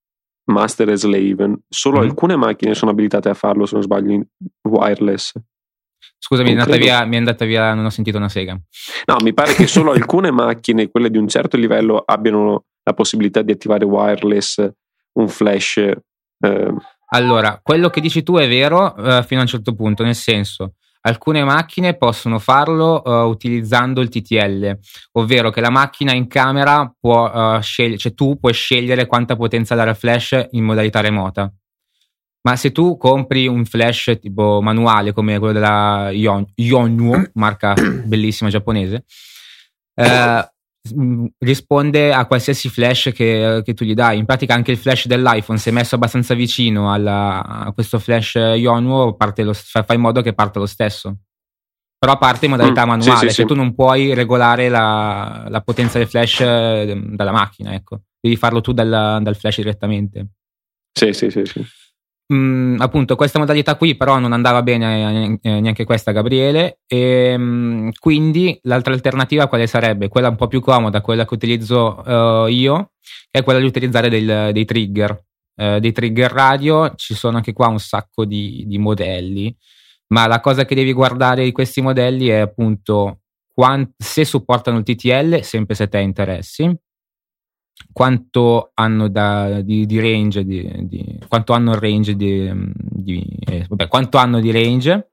master 0.45 0.91
e 0.91 0.97
slave, 0.97 1.59
solo 1.69 1.99
mm-hmm. 1.99 2.09
alcune 2.09 2.37
macchine 2.37 2.75
sono 2.75 2.91
abilitate 2.91 3.29
a 3.29 3.35
farlo, 3.35 3.67
se 3.67 3.75
non 3.75 3.83
sbaglio, 3.83 4.25
wireless. 4.63 5.33
Scusami, 6.19 6.51
mi 6.51 6.57
è, 6.57 6.61
andata 6.61 6.79
via, 6.79 7.05
mi 7.05 7.17
è 7.17 7.19
andata 7.19 7.45
via, 7.45 7.75
non 7.75 7.85
ho 7.85 7.91
sentito 7.91 8.17
una 8.17 8.31
sega. 8.31 8.59
No, 9.07 9.17
mi 9.23 9.35
pare 9.35 9.53
che 9.53 9.67
solo 9.67 9.93
alcune 9.93 10.31
macchine, 10.31 10.89
quelle 10.91 11.11
di 11.11 11.19
un 11.19 11.29
certo 11.29 11.57
livello, 11.57 12.03
abbiano 12.05 12.65
la 12.83 12.95
possibilità 12.95 13.43
di 13.43 13.53
attivare 13.53 13.85
wireless, 13.85 14.67
un 15.19 15.29
flash. 15.29 15.77
Eh. 15.77 16.75
Allora, 17.15 17.61
quello 17.63 17.91
che 17.91 18.01
dici 18.01 18.25
tu 18.25 18.37
è 18.37 18.49
vero 18.49 18.97
eh, 18.97 19.23
fino 19.23 19.39
a 19.39 19.45
un 19.45 19.49
certo 19.49 19.73
punto, 19.73 20.03
nel 20.03 20.17
senso, 20.17 20.75
alcune 21.03 21.45
macchine 21.45 21.97
possono 21.97 22.41
farlo 22.41 23.03
uh, 23.05 23.29
utilizzando 23.29 24.01
il 24.01 24.09
TTL, 24.09 24.79
ovvero 25.13 25.51
che 25.51 25.61
la 25.61 25.71
macchina 25.71 26.13
in 26.13 26.27
camera 26.27 26.93
può 26.99 27.31
uh, 27.31 27.61
scegliere, 27.61 27.99
cioè 27.99 28.15
tu 28.15 28.37
puoi 28.41 28.53
scegliere 28.53 29.07
quanta 29.07 29.37
potenza 29.37 29.77
dare 29.77 29.91
al 29.91 29.97
flash 29.97 30.49
in 30.51 30.65
modalità 30.65 31.01
remota. 31.01 31.53
Ma 32.43 32.57
se 32.57 32.73
tu 32.73 32.97
compri 32.97 33.47
un 33.47 33.65
flash 33.65 34.19
tipo 34.21 34.61
manuale 34.61 35.13
come 35.13 35.39
quello 35.39 35.53
della 35.53 36.11
Yon- 36.11 36.51
Yonwoo, 36.57 37.31
marca 37.35 37.75
bellissima 38.05 38.51
giapponese, 38.51 39.05
eh, 39.95 40.54
risponde 41.39 42.13
a 42.13 42.27
qualsiasi 42.27 42.69
flash 42.69 43.11
che, 43.15 43.63
che, 43.65 43.75
tu 43.75 43.85
gli 43.85 43.95
dai. 43.95 44.19
In 44.19 44.27
pratica 44.27 44.55
anche 44.55 44.73
il 44.73 44.77
flash 44.77 45.07
dell'iPhone, 45.07 45.59
se 45.59 45.71
messo 45.71 45.95
abbastanza 45.95 46.35
vicino 46.35 46.93
alla, 46.93 47.43
a 47.43 47.73
questo 47.73 47.99
flash 47.99 48.35
Ionuo, 48.35 49.15
parte 49.15 49.43
lo, 49.43 49.55
fa 49.55 49.85
in 49.95 50.01
modo 50.01 50.21
che 50.21 50.35
parta 50.35 50.59
lo 50.59 50.67
stesso. 50.67 51.17
Però 51.99 52.19
parte 52.19 52.45
in 52.45 52.51
modalità 52.51 52.85
mm, 52.85 52.89
manuale, 52.89 53.21
sì, 53.21 53.29
sì, 53.29 53.35
cioè 53.35 53.47
sì. 53.47 53.47
tu 53.47 53.55
non 53.55 53.75
puoi 53.75 54.13
regolare 54.13 54.69
la, 54.69 55.47
la, 55.49 55.61
potenza 55.63 55.97
del 55.97 56.07
flash 56.07 56.41
eh, 56.41 57.01
dalla 57.03 57.33
macchina, 57.33 57.73
ecco. 57.73 58.03
Devi 58.21 58.37
farlo 58.37 58.61
tu 58.61 58.73
dal, 58.73 59.21
dal 59.23 59.37
flash 59.37 59.57
direttamente. 59.57 60.27
Sì, 60.93 61.15
sì, 61.15 61.31
sì. 61.31 61.43
sì. 61.47 61.65
Mm, 62.33 62.81
appunto 62.81 63.17
questa 63.17 63.39
modalità 63.39 63.77
qui 63.77 63.97
però 63.97 64.19
non 64.19 64.33
andava 64.33 64.63
bene 64.63 65.39
eh, 65.43 65.61
neanche 65.61 65.85
questa 65.85 66.11
Gabriele 66.11 66.79
e 66.87 67.37
mm, 67.37 67.91
quindi 68.01 68.59
l'altra 68.63 68.95
alternativa 68.95 69.47
quale 69.47 69.67
sarebbe? 69.67 70.09
Quella 70.09 70.31
un 70.31 70.37
po' 70.37 70.47
più 70.47 70.61
comoda, 70.61 71.03
quella 71.03 71.27
che 71.27 71.35
utilizzo 71.35 72.03
uh, 72.03 72.47
io, 72.47 72.93
è 73.31 73.43
quella 73.43 73.59
di 73.59 73.67
utilizzare 73.67 74.09
del, 74.09 74.53
dei 74.53 74.65
trigger, 74.65 75.25
uh, 75.57 75.79
dei 75.79 75.93
trigger 75.93 76.33
radio, 76.33 76.95
ci 76.95 77.15
sono 77.15 77.37
anche 77.37 77.53
qua 77.53 77.69
un 77.69 77.79
sacco 77.79 78.25
di, 78.25 78.65
di, 78.67 78.79
modelli, 78.79 79.55
ma 80.09 80.27
la 80.27 80.41
cosa 80.41 80.65
che 80.65 80.75
devi 80.75 80.95
guardare 80.95 81.45
di 81.45 81.53
questi 81.53 81.83
modelli 81.83 82.29
è 82.29 82.39
appunto 82.39 83.21
quant- 83.53 83.93
se 83.99 84.25
supportano 84.25 84.79
il 84.79 84.85
TTL, 84.85 85.43
sempre 85.43 85.75
se 85.75 85.89
te 85.89 85.99
interessi, 85.99 86.75
quanto 87.93 88.71
hanno 88.75 89.09
da, 89.09 89.61
di, 89.61 89.87
di, 89.87 90.01
range, 90.01 90.45
di, 90.45 90.87
di, 90.87 91.19
quanto 91.29 91.53
hanno 91.53 91.79
range 91.79 92.17
di, 92.17 92.51
eh, 93.47 93.67
vabbè, 93.69 93.89
quanto 93.89 94.19
hanno 94.19 94.41
di 94.41 94.51
range 94.51 95.11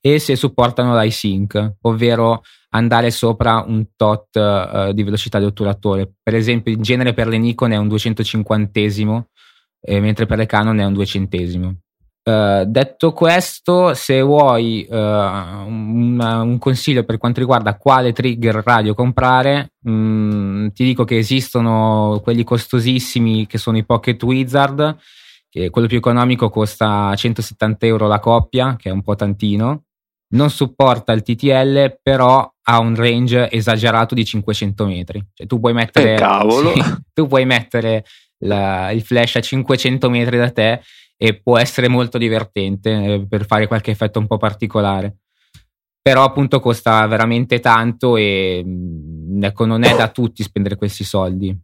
e 0.00 0.18
se 0.18 0.36
supportano 0.36 0.98
l'iSync, 0.98 1.74
ovvero 1.82 2.42
andare 2.70 3.10
sopra 3.10 3.64
un 3.66 3.88
tot 3.96 4.36
uh, 4.36 4.92
di 4.92 5.02
velocità 5.02 5.38
di 5.38 5.46
otturatore. 5.46 6.12
Per 6.22 6.34
esempio, 6.34 6.72
in 6.72 6.82
genere 6.82 7.14
per 7.14 7.26
le 7.26 7.38
Nikon 7.38 7.72
è 7.72 7.76
un 7.76 7.88
250 7.88 8.80
eh, 9.80 10.00
mentre 10.00 10.26
per 10.26 10.38
le 10.38 10.46
Canon 10.46 10.78
è 10.78 10.84
un 10.84 10.92
200 10.92 11.36
Uh, 12.28 12.64
detto 12.66 13.14
questo, 13.14 13.94
se 13.94 14.20
vuoi 14.20 14.86
uh, 14.86 14.94
un, 14.94 16.20
un, 16.20 16.58
consiglio 16.58 17.02
per 17.04 17.16
quanto 17.16 17.40
riguarda 17.40 17.78
quale 17.78 18.12
trigger 18.12 18.56
radio 18.62 18.92
comprare, 18.92 19.72
mh, 19.80 19.90
mm, 19.90 20.66
ti 20.74 20.84
dico 20.84 21.04
che 21.04 21.16
esistono 21.16 22.20
quelli 22.22 22.44
costosissimi 22.44 23.46
che 23.46 23.56
sono 23.56 23.78
i 23.78 23.84
Pocket 23.86 24.22
Wizard, 24.22 24.98
che 25.48 25.70
quello 25.70 25.88
più 25.88 25.96
economico 25.96 26.50
costa 26.50 27.14
170 27.16 27.86
euro 27.86 28.06
la 28.06 28.18
coppia, 28.18 28.76
che 28.76 28.90
è 28.90 28.92
un 28.92 29.00
po' 29.00 29.14
tantino. 29.14 29.84
Non 30.32 30.50
supporta 30.50 31.12
il 31.12 31.22
TTL, 31.22 32.00
però 32.02 32.46
ha 32.62 32.78
un 32.78 32.94
range 32.94 33.50
esagerato 33.50 34.14
di 34.14 34.26
500 34.26 34.84
metri. 34.84 35.26
Cioè, 35.32 35.46
tu 35.46 35.58
puoi 35.60 35.72
mettere, 35.72 36.16
eh, 36.16 36.50
sì, 36.74 36.82
tu 37.14 37.26
puoi 37.26 37.46
mettere 37.46 38.04
la, 38.40 38.90
il 38.90 39.00
flash 39.00 39.36
a 39.36 39.40
500 39.40 40.10
metri 40.10 40.36
da 40.36 40.50
te 40.50 40.82
e 41.20 41.40
può 41.40 41.58
essere 41.58 41.88
molto 41.88 42.16
divertente 42.16 42.90
eh, 43.14 43.26
per 43.26 43.44
fare 43.44 43.66
qualche 43.66 43.90
effetto 43.90 44.20
un 44.20 44.28
po' 44.28 44.36
particolare. 44.36 45.16
Però 46.00 46.22
appunto 46.22 46.60
costa 46.60 47.04
veramente 47.06 47.58
tanto 47.58 48.16
e 48.16 48.62
mm, 48.64 49.42
ecco, 49.42 49.66
non 49.66 49.82
è 49.82 49.94
da 49.96 50.08
tutti 50.08 50.44
spendere 50.44 50.76
questi 50.76 51.02
soldi. 51.02 51.54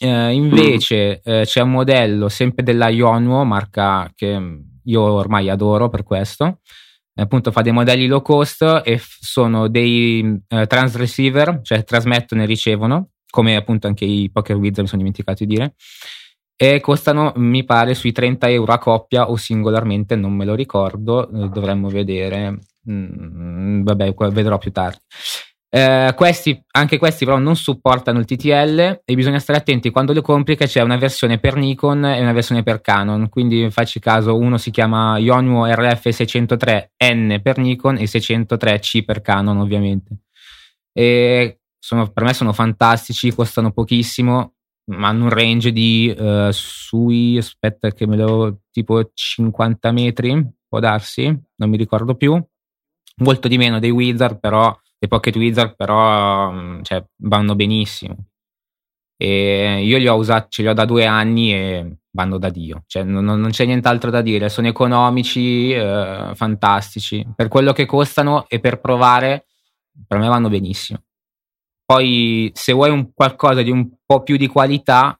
Eh, 0.00 0.32
invece 0.32 1.20
eh, 1.22 1.42
c'è 1.44 1.60
un 1.60 1.72
modello 1.72 2.28
sempre 2.28 2.62
della 2.62 2.88
Ionuo, 2.88 3.44
marca 3.44 4.10
che 4.14 4.60
io 4.82 5.02
ormai 5.02 5.50
adoro 5.50 5.88
per 5.88 6.02
questo. 6.02 6.60
Appunto 7.14 7.50
fa 7.50 7.62
dei 7.62 7.72
modelli 7.72 8.06
low 8.06 8.22
cost 8.22 8.82
e 8.84 8.96
f- 8.96 9.18
sono 9.20 9.68
dei 9.68 10.40
eh, 10.48 10.66
transreceiver, 10.66 11.60
cioè 11.62 11.82
trasmettono 11.82 12.42
e 12.42 12.46
ricevono, 12.46 13.10
come 13.28 13.56
appunto 13.56 13.88
anche 13.88 14.04
i 14.04 14.30
Poker 14.32 14.56
Wizard 14.56 14.82
mi 14.82 14.86
sono 14.86 15.02
dimenticato 15.02 15.44
di 15.44 15.54
dire 15.54 15.74
e 16.60 16.80
costano 16.80 17.32
mi 17.36 17.64
pare 17.64 17.94
sui 17.94 18.10
30 18.10 18.50
euro 18.50 18.72
a 18.72 18.78
coppia 18.78 19.30
o 19.30 19.36
singolarmente 19.36 20.16
non 20.16 20.32
me 20.32 20.44
lo 20.44 20.56
ricordo 20.56 21.30
eh, 21.30 21.48
dovremmo 21.50 21.88
vedere. 21.88 22.58
Mm, 22.90 23.84
vabbè 23.84 24.12
vedrò 24.32 24.58
più 24.58 24.72
tardi. 24.72 24.98
Eh, 25.70 26.14
questi, 26.16 26.60
anche 26.72 26.98
questi 26.98 27.24
però 27.24 27.38
non 27.38 27.54
supportano 27.54 28.18
il 28.18 28.24
TTL 28.24 29.02
e 29.04 29.14
bisogna 29.14 29.38
stare 29.38 29.60
attenti 29.60 29.90
quando 29.90 30.12
lo 30.12 30.22
compri 30.22 30.56
che 30.56 30.66
c'è 30.66 30.80
una 30.80 30.96
versione 30.96 31.38
per 31.38 31.54
Nikon 31.54 32.06
e 32.06 32.20
una 32.20 32.32
versione 32.32 32.64
per 32.64 32.80
Canon. 32.80 33.28
Quindi 33.28 33.70
facci 33.70 34.00
caso 34.00 34.36
uno 34.36 34.58
si 34.58 34.72
chiama 34.72 35.16
Yonwoo 35.18 35.64
RF603N 35.66 37.40
per 37.40 37.58
Nikon 37.58 37.98
e 37.98 38.04
603C 38.04 39.04
per 39.04 39.20
Canon 39.20 39.58
ovviamente. 39.58 40.22
E 40.92 41.60
sono, 41.78 42.08
per 42.10 42.24
me 42.24 42.34
sono 42.34 42.52
fantastici 42.52 43.32
costano 43.32 43.70
pochissimo 43.70 44.54
hanno 44.88 45.24
un 45.24 45.30
range 45.30 45.72
di 45.72 46.14
uh, 46.16 46.50
sui, 46.50 47.36
aspetta 47.36 47.90
che 47.90 48.06
me 48.06 48.16
lo, 48.16 48.60
tipo 48.70 49.10
50 49.12 49.92
metri, 49.92 50.46
può 50.66 50.80
darsi, 50.80 51.24
non 51.56 51.70
mi 51.70 51.76
ricordo 51.76 52.14
più, 52.14 52.42
molto 53.16 53.48
di 53.48 53.58
meno 53.58 53.78
dei 53.78 53.90
Wizard, 53.90 54.38
però, 54.38 54.76
dei 54.98 55.08
Pocket 55.08 55.36
Wizard, 55.36 55.76
però 55.76 56.50
um, 56.50 56.82
cioè, 56.82 57.04
vanno 57.22 57.54
benissimo. 57.54 58.16
E 59.16 59.82
io 59.82 59.98
li 59.98 60.06
ho 60.06 60.14
usati, 60.14 60.46
ce 60.50 60.62
li 60.62 60.68
ho 60.68 60.72
da 60.74 60.84
due 60.84 61.04
anni 61.04 61.52
e 61.52 61.96
vanno 62.12 62.38
da 62.38 62.50
Dio, 62.50 62.84
cioè, 62.86 63.02
non, 63.02 63.24
non 63.24 63.50
c'è 63.50 63.64
nient'altro 63.64 64.10
da 64.10 64.22
dire, 64.22 64.48
sono 64.48 64.68
economici, 64.68 65.72
eh, 65.72 66.32
fantastici, 66.34 67.26
per 67.34 67.48
quello 67.48 67.72
che 67.72 67.84
costano 67.86 68.46
e 68.48 68.60
per 68.60 68.80
provare, 68.80 69.46
per 70.06 70.18
me 70.18 70.28
vanno 70.28 70.48
benissimo. 70.48 71.02
Poi, 71.90 72.50
se 72.52 72.74
vuoi 72.74 72.90
un 72.90 73.14
qualcosa 73.14 73.62
di 73.62 73.70
un 73.70 73.88
po' 74.04 74.22
più 74.22 74.36
di 74.36 74.46
qualità, 74.46 75.18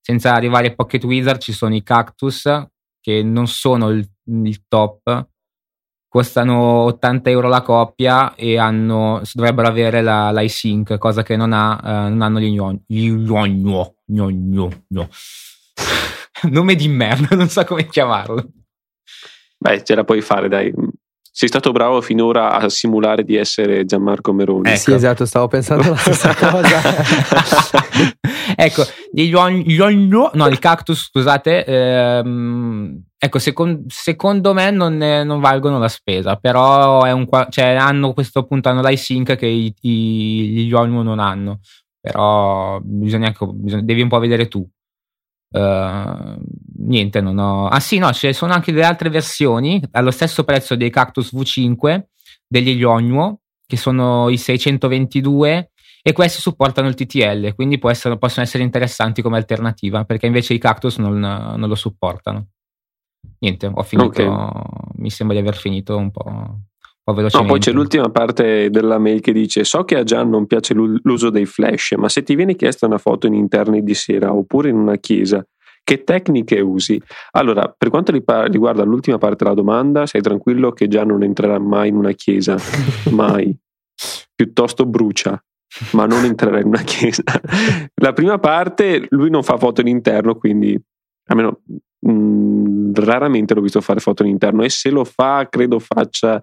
senza 0.00 0.32
arrivare 0.32 0.68
ai 0.68 0.74
Pocket 0.76 1.02
Wizard, 1.02 1.40
ci 1.40 1.52
sono 1.52 1.74
i 1.74 1.82
Cactus, 1.82 2.44
che 3.00 3.24
non 3.24 3.48
sono 3.48 3.88
il, 3.88 4.08
il 4.26 4.62
top, 4.68 5.26
costano 6.06 6.84
80 6.84 7.30
euro 7.30 7.48
la 7.48 7.62
coppia 7.62 8.36
e 8.36 8.58
hanno, 8.58 9.20
dovrebbero 9.32 9.66
avere 9.66 10.00
la, 10.00 10.30
l'iSync, 10.30 10.98
cosa 10.98 11.24
che 11.24 11.34
non, 11.34 11.52
ha, 11.52 11.80
eh, 11.82 12.08
non 12.10 12.22
hanno 12.22 12.38
gli 12.38 12.52
gnogno. 12.52 12.78
Nome 16.48 16.76
di 16.76 16.86
merda, 16.86 17.34
non 17.34 17.48
so 17.48 17.64
come 17.64 17.88
chiamarlo. 17.88 18.48
Beh, 19.58 19.82
ce 19.82 19.96
la 19.96 20.04
puoi 20.04 20.20
fare, 20.20 20.48
dai 20.48 20.72
sei 21.38 21.46
stato 21.46 21.70
bravo 21.70 22.00
finora 22.00 22.58
a 22.58 22.68
simulare 22.68 23.22
di 23.22 23.36
essere 23.36 23.84
Gianmarco 23.84 24.32
Meroni. 24.32 24.70
Ecco. 24.70 24.76
Sì, 24.76 24.92
esatto, 24.92 25.24
stavo 25.24 25.46
pensando 25.46 25.90
la 25.90 25.94
stessa 25.94 26.34
cosa. 26.34 26.80
ecco, 28.56 28.82
gli 29.12 29.30
no, 29.30 30.48
il 30.48 30.58
cactus, 30.58 31.10
scusate, 31.10 31.64
ehm, 31.64 33.04
ecco, 33.16 33.38
secondo, 33.38 33.84
secondo 33.86 34.52
me 34.52 34.72
non, 34.72 34.96
ne, 34.96 35.22
non, 35.22 35.38
valgono 35.38 35.78
la 35.78 35.86
spesa, 35.86 36.34
però 36.34 37.04
è 37.04 37.12
un, 37.12 37.28
cioè, 37.50 37.66
hanno 37.66 38.14
questo 38.14 38.44
punto, 38.44 38.68
hanno 38.68 38.82
l'iSync 38.82 39.36
che 39.36 39.46
i, 39.46 39.72
i, 39.82 40.48
gli 40.48 40.66
Yolmu 40.66 41.02
non 41.02 41.20
hanno, 41.20 41.60
però 42.00 42.80
bisogna, 42.82 43.28
ecco, 43.28 43.52
bisogna, 43.52 43.84
devi 43.84 44.02
un 44.02 44.08
po' 44.08 44.18
vedere 44.18 44.48
tu. 44.48 44.68
Uh, 45.50 46.36
niente, 46.88 47.20
non 47.20 47.38
ho. 47.38 47.68
Ah, 47.68 47.80
sì, 47.80 47.98
no, 47.98 48.12
ci 48.12 48.32
sono 48.32 48.52
anche 48.52 48.72
delle 48.72 48.84
altre 48.84 49.10
versioni 49.10 49.82
allo 49.92 50.10
stesso 50.10 50.44
prezzo 50.44 50.74
dei 50.74 50.90
Cactus 50.90 51.34
V5 51.34 52.02
degli 52.46 52.70
Yonnuo, 52.70 53.40
che 53.66 53.76
sono 53.76 54.28
i 54.28 54.36
622 54.36 55.70
e 56.02 56.12
questi 56.12 56.40
supportano 56.40 56.88
il 56.88 56.94
TTL, 56.94 57.54
quindi 57.54 57.78
essere, 57.82 58.16
possono 58.16 58.44
essere 58.44 58.62
interessanti 58.62 59.20
come 59.20 59.36
alternativa, 59.36 60.04
perché 60.04 60.26
invece 60.26 60.54
i 60.54 60.58
Cactus 60.58 60.98
non, 60.98 61.18
non 61.18 61.68
lo 61.68 61.74
supportano. 61.74 62.48
Niente, 63.40 63.70
ho 63.72 63.82
finito. 63.82 64.22
Okay. 64.22 64.62
Mi 64.96 65.10
sembra 65.10 65.36
di 65.36 65.42
aver 65.42 65.56
finito 65.56 65.96
un 65.96 66.10
po'. 66.10 66.60
No, 67.08 67.44
poi 67.46 67.58
c'è 67.58 67.72
l'ultima 67.72 68.10
parte 68.10 68.68
della 68.68 68.98
mail 68.98 69.20
che 69.20 69.32
dice: 69.32 69.64
So 69.64 69.84
che 69.84 69.96
a 69.96 70.02
Gian 70.02 70.28
non 70.28 70.46
piace 70.46 70.74
l'uso 70.74 71.30
dei 71.30 71.46
flash, 71.46 71.92
ma 71.96 72.08
se 72.08 72.22
ti 72.22 72.34
viene 72.34 72.54
chiesta 72.54 72.84
una 72.84 72.98
foto 72.98 73.26
in 73.26 73.32
interni 73.32 73.82
di 73.82 73.94
sera 73.94 74.34
oppure 74.34 74.68
in 74.68 74.76
una 74.76 74.96
chiesa, 74.96 75.42
che 75.88 76.04
tecniche 76.04 76.60
usi? 76.60 77.00
Allora, 77.30 77.74
per 77.74 77.88
quanto 77.88 78.12
riguarda 78.12 78.82
l'ultima 78.82 79.16
parte 79.16 79.44
della 79.44 79.56
domanda, 79.56 80.04
sei 80.04 80.20
tranquillo 80.20 80.70
che 80.72 80.86
Gian 80.86 81.06
non 81.06 81.22
entrerà 81.22 81.58
mai 81.58 81.88
in 81.88 81.96
una 81.96 82.12
chiesa, 82.12 82.58
mai. 83.10 83.56
Piuttosto 84.34 84.84
brucia, 84.84 85.42
ma 85.92 86.04
non 86.04 86.26
entrerà 86.26 86.60
in 86.60 86.66
una 86.66 86.82
chiesa. 86.82 87.22
La 88.02 88.12
prima 88.12 88.38
parte, 88.38 89.06
lui 89.08 89.30
non 89.30 89.42
fa 89.42 89.56
foto 89.56 89.80
in 89.80 89.86
interno, 89.86 90.34
quindi 90.34 90.78
almeno 91.28 91.62
mh, 92.00 92.10
mm, 92.10 92.92
raramente 92.92 93.54
l'ho 93.54 93.62
visto 93.62 93.80
fare 93.80 94.00
foto 94.00 94.24
in 94.24 94.28
interno 94.28 94.64
e 94.64 94.68
se 94.68 94.90
lo 94.90 95.04
fa, 95.04 95.48
credo 95.48 95.78
faccia 95.78 96.38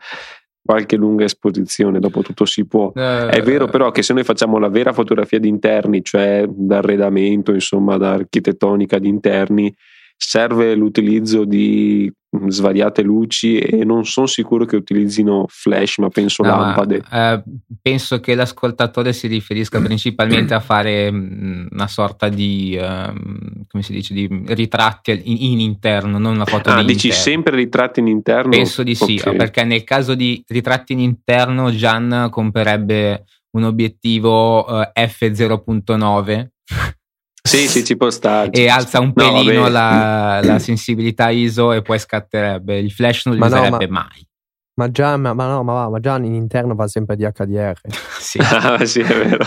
qualche 0.65 0.95
lunga 0.95 1.25
esposizione, 1.25 1.99
dopo 1.99 2.23
tutto 2.23 2.45
si 2.45 2.65
può. 2.65 2.91
Eh, 2.95 3.27
è 3.27 3.41
vero 3.43 3.67
però 3.67 3.91
che 3.91 4.01
se 4.01 4.13
noi 4.13 4.23
facciamo 4.23 4.57
la 4.57 4.69
vera 4.69 4.93
fotografia 4.93 5.39
di 5.39 5.47
interni, 5.47 6.03
cioè 6.03 6.45
d'arredamento, 6.49 7.53
insomma, 7.53 7.97
da 7.97 8.13
architettonica 8.13 8.97
di 8.97 9.07
interni, 9.07 9.73
serve 10.17 10.73
l'utilizzo 10.73 11.45
di 11.45 12.11
svariate 12.47 13.01
luci 13.01 13.57
e 13.57 13.83
non 13.83 14.05
sono 14.05 14.27
sicuro 14.27 14.65
che 14.65 14.75
utilizzino 14.75 15.45
flash, 15.47 15.97
ma 15.97 16.09
penso 16.09 16.43
no, 16.43 16.49
lampade. 16.49 17.03
Eh, 17.11 17.43
penso 17.81 18.19
che 18.19 18.35
l'ascoltatore 18.35 19.13
si 19.13 19.27
riferisca 19.27 19.79
principalmente 19.81 20.53
a 20.53 20.59
fare 20.59 21.11
mh, 21.11 21.69
una 21.71 21.87
sorta 21.87 22.29
di, 22.29 22.77
um, 22.79 23.65
come 23.67 23.83
si 23.83 23.93
dice, 23.93 24.13
di 24.13 24.29
ritratti 24.47 25.11
in, 25.11 25.51
in 25.51 25.59
interno, 25.59 26.17
non 26.17 26.35
una 26.35 26.45
foto 26.45 26.69
ah, 26.69 26.79
di 26.81 26.93
dici 26.93 27.07
interno. 27.07 27.25
sempre 27.25 27.55
ritratti 27.55 27.99
in 27.99 28.07
interno? 28.07 28.51
Penso 28.51 28.83
di 28.83 28.95
sì, 28.95 29.17
okay. 29.19 29.35
perché 29.35 29.63
nel 29.63 29.83
caso 29.83 30.15
di 30.15 30.43
ritratti 30.47 30.93
in 30.93 30.99
interno 30.99 31.71
Gian 31.71 32.27
comprerebbe 32.29 33.25
un 33.51 33.63
obiettivo 33.63 34.65
uh, 34.65 34.81
f0.9 34.93 36.47
sì, 37.45 37.67
sì, 37.67 37.83
ci 37.83 37.95
può 37.95 38.09
stare. 38.09 38.49
E 38.49 38.67
alza 38.67 38.99
un 38.99 39.13
pelino 39.13 39.61
no, 39.61 39.67
la, 39.67 40.41
la, 40.43 40.57
sensibilità 40.57 41.29
ISO 41.29 41.73
e 41.73 41.83
poi 41.83 41.99
scatterebbe. 41.99 42.79
Il 42.79 42.91
flash 42.91 43.25
non 43.25 43.35
li 43.35 43.39
ma 43.39 43.45
userebbe 43.45 43.85
no, 43.85 43.91
ma, 43.91 44.07
mai. 44.09 44.27
Ma 44.77 44.89
già, 44.89 45.15
ma, 45.15 45.33
ma 45.33 45.47
no, 45.47 45.63
ma, 45.63 45.87
ma, 45.87 45.99
già 45.99 46.17
in 46.17 46.33
interno 46.33 46.73
va 46.73 46.87
sempre 46.87 47.15
di 47.15 47.23
HDR. 47.23 47.79
sì. 48.19 48.39
ah, 48.41 48.83
sì, 48.83 49.01
è 49.01 49.05
vero. 49.05 49.45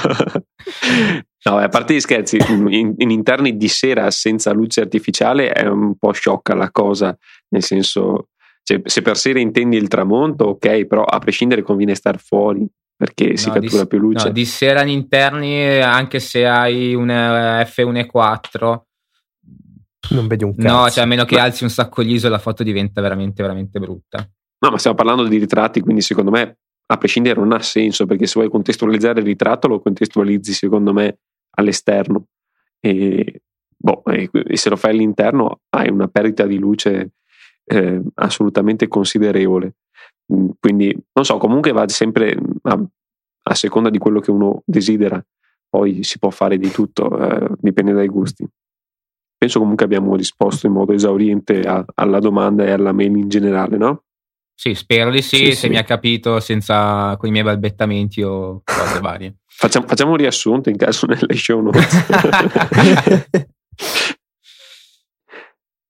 no, 1.44 1.56
a 1.58 1.68
parte 1.68 1.94
gli 1.94 2.00
scherzi, 2.00 2.38
in, 2.48 2.94
in, 2.96 3.10
interni 3.10 3.56
di 3.56 3.68
sera 3.68 4.10
senza 4.12 4.52
luce 4.52 4.82
artificiale 4.82 5.50
è 5.50 5.66
un 5.66 5.96
po' 5.98 6.12
sciocca 6.12 6.54
la 6.54 6.70
cosa, 6.70 7.16
nel 7.48 7.64
senso, 7.64 8.28
cioè, 8.62 8.80
se 8.84 9.02
per 9.02 9.16
sera 9.16 9.40
intendi 9.40 9.76
il 9.76 9.88
tramonto, 9.88 10.44
ok, 10.44 10.86
però 10.86 11.02
a 11.02 11.18
prescindere 11.18 11.62
conviene 11.62 11.96
star 11.96 12.20
fuori 12.20 12.64
perché 12.98 13.36
si 13.36 13.46
no, 13.46 13.54
cattura 13.54 13.82
di, 13.82 13.88
più 13.88 13.98
luce. 13.98 14.26
No, 14.26 14.32
di 14.32 14.44
sera 14.44 14.82
in 14.82 14.88
interni, 14.88 15.80
anche 15.80 16.18
se 16.18 16.44
hai 16.44 16.94
un 16.94 17.06
F1.4, 17.06 18.80
non 20.10 20.26
vedi 20.26 20.42
un 20.42 20.56
cazzo. 20.56 20.74
No, 20.74 20.90
cioè 20.90 21.04
a 21.04 21.06
meno 21.06 21.24
che 21.24 21.38
alzi 21.38 21.62
un 21.62 21.70
sacco 21.70 22.02
l'ISO 22.02 22.28
la 22.28 22.40
foto 22.40 22.64
diventa 22.64 23.00
veramente, 23.00 23.40
veramente 23.40 23.78
brutta. 23.78 24.28
No, 24.58 24.70
ma 24.70 24.78
stiamo 24.78 24.96
parlando 24.96 25.24
di 25.28 25.38
ritratti, 25.38 25.80
quindi 25.80 26.00
secondo 26.00 26.32
me 26.32 26.58
a 26.86 26.96
prescindere 26.96 27.38
non 27.38 27.52
ha 27.52 27.62
senso, 27.62 28.04
perché 28.04 28.26
se 28.26 28.34
vuoi 28.34 28.50
contestualizzare 28.50 29.20
il 29.20 29.26
ritratto 29.26 29.68
lo 29.68 29.80
contestualizzi 29.80 30.52
secondo 30.52 30.92
me 30.92 31.18
all'esterno. 31.50 32.26
E, 32.80 33.42
boh, 33.76 34.02
e, 34.06 34.28
e 34.32 34.56
se 34.56 34.70
lo 34.70 34.76
fai 34.76 34.90
all'interno 34.90 35.60
hai 35.70 35.88
una 35.88 36.08
perdita 36.08 36.46
di 36.46 36.58
luce 36.58 37.12
eh, 37.64 38.02
assolutamente 38.14 38.88
considerevole. 38.88 39.74
Mm, 40.32 40.50
quindi 40.60 40.94
non 41.12 41.24
so, 41.24 41.38
comunque 41.38 41.72
va 41.72 41.88
sempre 41.88 42.38
a, 42.62 42.84
a, 43.44 43.54
seconda 43.54 43.88
di 43.90 43.98
quello 43.98 44.20
che 44.20 44.30
uno 44.30 44.62
desidera, 44.64 45.24
poi 45.68 46.02
si 46.02 46.18
può 46.18 46.30
fare 46.30 46.58
di 46.58 46.70
tutto, 46.70 47.18
eh, 47.18 47.48
dipende 47.58 47.92
dai 47.92 48.08
gusti. 48.08 48.46
Penso 49.38 49.60
comunque 49.60 49.84
abbiamo 49.84 50.16
risposto 50.16 50.66
in 50.66 50.72
modo 50.72 50.92
esauriente 50.92 51.60
a, 51.62 51.84
alla 51.94 52.18
domanda 52.18 52.64
e 52.64 52.72
alla 52.72 52.92
mail 52.92 53.16
in 53.16 53.28
generale, 53.28 53.76
no? 53.76 54.02
Sì, 54.54 54.74
spero 54.74 55.10
di 55.10 55.22
sì, 55.22 55.36
sì 55.36 55.46
se 55.46 55.54
sì. 55.54 55.68
mi 55.68 55.76
ha 55.76 55.84
capito 55.84 56.40
senza 56.40 57.16
con 57.16 57.28
i 57.28 57.32
miei 57.32 57.44
balbettamenti 57.44 58.22
o 58.22 58.62
cose 58.64 58.98
varie. 59.00 59.36
Facciamo, 59.58 59.86
facciamo 59.88 60.12
un 60.12 60.16
riassunto 60.18 60.68
in 60.68 60.76
caso 60.76 61.06
nelle 61.06 61.34
show 61.34 61.60
notes. 61.60 62.06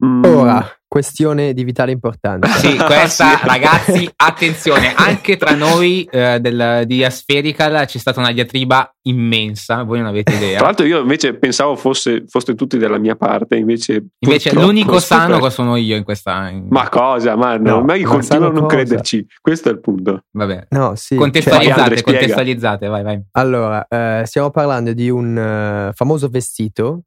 mm. 0.04 0.25
Ora, 0.25 0.77
questione 0.88 1.52
di 1.52 1.62
vitale 1.64 1.92
importanza. 1.92 2.49
Sì, 2.49 2.76
questa 2.76 3.37
sì. 3.38 3.47
ragazzi, 3.47 4.11
attenzione, 4.16 4.95
anche 4.95 5.37
tra 5.37 5.54
noi 5.54 6.09
eh, 6.11 6.40
del, 6.40 6.85
di 6.87 7.04
Aspherical 7.04 7.85
c'è 7.87 7.99
stata 7.99 8.21
una 8.21 8.33
diatriba 8.33 8.90
immensa, 9.02 9.83
voi 9.83 9.99
non 9.99 10.09
avete 10.09 10.35
idea. 10.35 10.57
Tra 10.57 10.66
l'altro 10.66 10.87
io 10.87 11.00
invece 11.00 11.35
pensavo 11.35 11.76
fosse, 11.76 12.25
foste 12.26 12.54
tutti 12.54 12.78
della 12.78 12.99
mia 12.99 13.16
parte, 13.16 13.57
invece... 13.57 14.07
Invece 14.18 14.54
l'unico 14.54 14.99
sano 14.99 15.38
che 15.38 15.50
sono 15.50 15.76
io 15.76 15.95
in 15.95 16.04
questa... 16.04 16.49
In... 16.49 16.66
Ma 16.71 16.88
cosa? 16.88 17.37
Ma 17.37 17.57
no, 17.57 17.83
ma 17.83 17.95
io 17.95 18.09
continuo 18.09 18.49
a 18.49 18.52
non 18.52 18.62
cosa? 18.62 18.76
crederci, 18.76 19.26
questo 19.40 19.68
è 19.68 19.73
il 19.73 19.80
punto. 19.80 20.25
Vabbè, 20.30 20.68
no, 20.71 20.95
sì, 20.97 21.16
contestualizzate, 21.16 21.97
cioè, 21.97 22.02
contestualizzate, 22.02 22.87
vai 22.87 23.02
vai. 23.02 23.23
Allora, 23.33 23.87
eh, 23.87 24.23
stiamo 24.25 24.50
parlando 24.50 24.92
di 24.92 25.11
un 25.11 25.37
uh, 25.37 25.92
famoso 25.92 26.28
vestito 26.28 27.02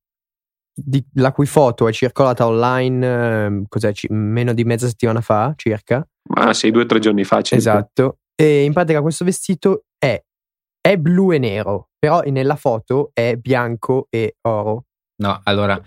di, 0.83 1.03
la 1.13 1.31
cui 1.31 1.45
foto 1.45 1.87
è 1.87 1.91
circolata 1.91 2.45
online 2.45 3.07
eh, 3.07 3.63
cos'è, 3.67 3.93
c- 3.93 4.09
meno 4.09 4.53
di 4.53 4.63
mezza 4.63 4.87
settimana 4.87 5.21
fa 5.21 5.53
circa. 5.55 6.05
Ah 6.35 6.53
sì, 6.53 6.71
due 6.71 6.83
o 6.83 6.85
tre 6.85 6.99
giorni 6.99 7.23
fa. 7.23 7.41
Circa. 7.41 7.55
Esatto. 7.55 8.17
E 8.35 8.63
in 8.63 8.73
pratica 8.73 9.01
questo 9.01 9.25
vestito 9.25 9.83
è, 9.97 10.21
è 10.79 10.97
blu 10.97 11.31
e 11.31 11.37
nero, 11.37 11.89
però 11.97 12.21
nella 12.25 12.55
foto 12.55 13.11
è 13.13 13.35
bianco 13.35 14.07
e 14.09 14.35
oro. 14.41 14.85
No, 15.21 15.39
allora, 15.43 15.79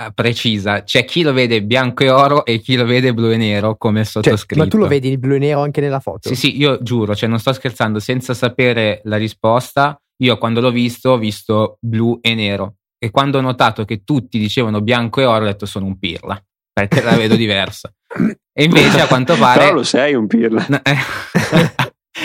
eh, 0.00 0.12
precisa, 0.12 0.82
c'è 0.82 1.04
chi 1.04 1.22
lo 1.22 1.32
vede 1.32 1.62
bianco 1.62 2.04
e 2.04 2.10
oro 2.10 2.44
e 2.44 2.58
chi 2.58 2.76
lo 2.76 2.84
vede 2.84 3.14
blu 3.14 3.30
e 3.30 3.36
nero 3.36 3.76
come 3.76 4.04
sottoscritto. 4.04 4.54
Cioè, 4.54 4.64
ma 4.64 4.70
tu 4.70 4.78
lo 4.78 4.86
vedi 4.88 5.08
il 5.08 5.18
blu 5.18 5.34
e 5.34 5.38
nero 5.38 5.60
anche 5.60 5.80
nella 5.80 6.00
foto? 6.00 6.28
Sì, 6.28 6.34
sì, 6.34 6.56
io 6.56 6.82
giuro, 6.82 7.14
cioè 7.14 7.28
non 7.28 7.38
sto 7.38 7.52
scherzando, 7.52 7.98
senza 7.98 8.34
sapere 8.34 9.00
la 9.04 9.16
risposta, 9.16 10.00
io 10.22 10.38
quando 10.38 10.60
l'ho 10.60 10.70
visto 10.70 11.10
ho 11.10 11.18
visto 11.18 11.78
blu 11.80 12.18
e 12.20 12.34
nero 12.34 12.74
e 12.98 13.10
quando 13.10 13.38
ho 13.38 13.40
notato 13.40 13.84
che 13.84 14.02
tutti 14.04 14.38
dicevano 14.38 14.80
bianco 14.80 15.20
e 15.20 15.24
oro 15.24 15.44
ho 15.44 15.46
detto 15.46 15.66
sono 15.66 15.86
un 15.86 15.98
pirla. 15.98 16.40
Perché 16.72 17.02
la 17.02 17.16
vedo 17.16 17.36
diversa. 17.36 17.92
E 18.52 18.64
invece 18.64 19.00
a 19.00 19.06
quanto 19.06 19.36
pare 19.38 19.60
però 19.60 19.74
lo 19.74 19.82
sei 19.82 20.14
un 20.14 20.26
pirla. 20.26 20.66
Eh. 20.82 20.96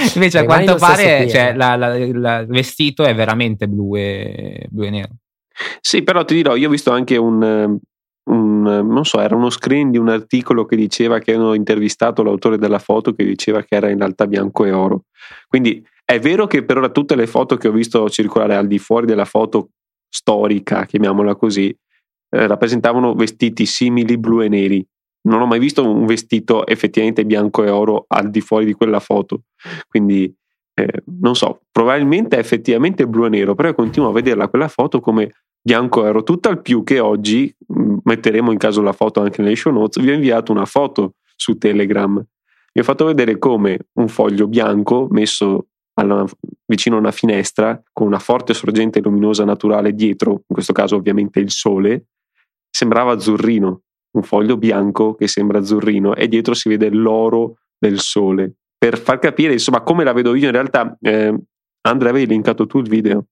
invece 0.15 0.39
a 0.39 0.45
quanto 0.45 0.75
pare 0.75 1.29
cioè, 1.29 1.53
la, 1.55 1.75
la, 1.75 1.97
la, 1.97 2.39
il 2.39 2.47
vestito 2.47 3.03
è 3.03 3.13
veramente 3.13 3.67
blu 3.67 3.95
e, 3.95 4.67
blu 4.69 4.83
e 4.83 4.89
nero. 4.89 5.11
Sì 5.79 6.03
però 6.03 6.25
ti 6.25 6.33
dirò 6.35 6.55
io 6.55 6.67
ho 6.67 6.71
visto 6.71 6.91
anche 6.91 7.15
un, 7.17 7.77
un, 8.29 8.61
non 8.61 9.05
so, 9.05 9.19
era 9.19 9.35
uno 9.35 9.49
screen 9.49 9.91
di 9.91 9.97
un 9.97 10.09
articolo 10.09 10.65
che 10.65 10.75
diceva 10.75 11.19
che 11.19 11.33
hanno 11.33 11.53
intervistato 11.53 12.23
l'autore 12.23 12.57
della 12.57 12.79
foto 12.79 13.13
che 13.13 13.23
diceva 13.23 13.61
che 13.61 13.75
era 13.75 13.89
in 13.89 13.97
realtà 13.97 14.27
bianco 14.27 14.65
e 14.65 14.71
oro. 14.71 15.05
Quindi 15.47 15.85
è 16.05 16.19
vero 16.19 16.47
che 16.47 16.63
per 16.63 16.77
ora 16.77 16.89
tutte 16.89 17.15
le 17.15 17.27
foto 17.27 17.57
che 17.57 17.67
ho 17.67 17.71
visto 17.71 18.09
circolare 18.09 18.55
al 18.55 18.67
di 18.67 18.79
fuori 18.79 19.05
della 19.05 19.25
foto 19.25 19.69
storica, 20.13 20.85
chiamiamola 20.85 21.35
così, 21.35 21.69
eh, 21.69 22.47
rappresentavano 22.47 23.15
vestiti 23.15 23.65
simili 23.65 24.17
blu 24.17 24.41
e 24.41 24.47
neri. 24.47 24.85
Non 25.23 25.41
ho 25.41 25.47
mai 25.47 25.59
visto 25.59 25.89
un 25.89 26.05
vestito 26.05 26.67
effettivamente 26.67 27.25
bianco 27.25 27.63
e 27.63 27.69
oro 27.69 28.05
al 28.07 28.29
di 28.29 28.41
fuori 28.41 28.65
di 28.65 28.73
quella 28.73 28.99
foto. 28.99 29.43
Quindi 29.87 30.31
eh, 30.75 31.03
non 31.21 31.35
so, 31.35 31.61
probabilmente 31.71 32.35
è 32.35 32.39
effettivamente 32.39 33.07
blu 33.07 33.25
e 33.25 33.29
nero, 33.29 33.55
però 33.55 33.69
io 33.69 33.75
continuo 33.75 34.09
a 34.09 34.13
vederla 34.13 34.49
quella 34.49 34.67
foto 34.67 34.99
come 34.99 35.31
bianco 35.61 36.05
e 36.05 36.09
oro, 36.09 36.23
tutt'al 36.23 36.61
più 36.61 36.83
che 36.83 36.99
oggi, 36.99 37.53
mh, 37.67 37.97
metteremo 38.03 38.51
in 38.51 38.57
caso 38.57 38.81
la 38.81 38.91
foto 38.91 39.21
anche 39.21 39.41
nelle 39.41 39.55
show 39.55 39.71
notes, 39.71 40.03
vi 40.03 40.11
ho 40.11 40.13
inviato 40.13 40.51
una 40.51 40.65
foto 40.65 41.15
su 41.35 41.57
Telegram. 41.57 42.23
Vi 42.71 42.81
ho 42.81 42.83
fatto 42.83 43.05
vedere 43.05 43.37
come 43.37 43.87
un 43.93 44.07
foglio 44.07 44.47
bianco 44.47 45.07
messo 45.09 45.67
alla, 45.95 46.25
vicino 46.65 46.95
a 46.95 46.99
una 46.99 47.11
finestra 47.11 47.81
con 47.91 48.07
una 48.07 48.19
forte 48.19 48.53
sorgente 48.53 48.99
luminosa 49.01 49.45
naturale 49.45 49.93
dietro, 49.93 50.31
in 50.31 50.53
questo 50.53 50.73
caso 50.73 50.95
ovviamente 50.95 51.39
il 51.39 51.51
sole, 51.51 52.07
sembrava 52.69 53.13
azzurrino, 53.13 53.81
un 54.15 54.23
foglio 54.23 54.57
bianco 54.57 55.15
che 55.15 55.27
sembra 55.27 55.59
azzurrino 55.59 56.15
e 56.15 56.27
dietro 56.27 56.53
si 56.53 56.69
vede 56.69 56.89
l'oro 56.89 57.57
del 57.77 57.99
sole. 57.99 58.55
Per 58.77 58.97
far 58.97 59.19
capire 59.19 59.53
insomma 59.53 59.81
come 59.81 60.03
la 60.03 60.13
vedo 60.13 60.35
io 60.35 60.47
in 60.47 60.51
realtà, 60.51 60.97
eh, 61.01 61.33
Andrea 61.81 62.11
avevi 62.11 62.27
linkato 62.27 62.65
tu 62.65 62.79
il 62.79 62.89
video? 62.89 63.25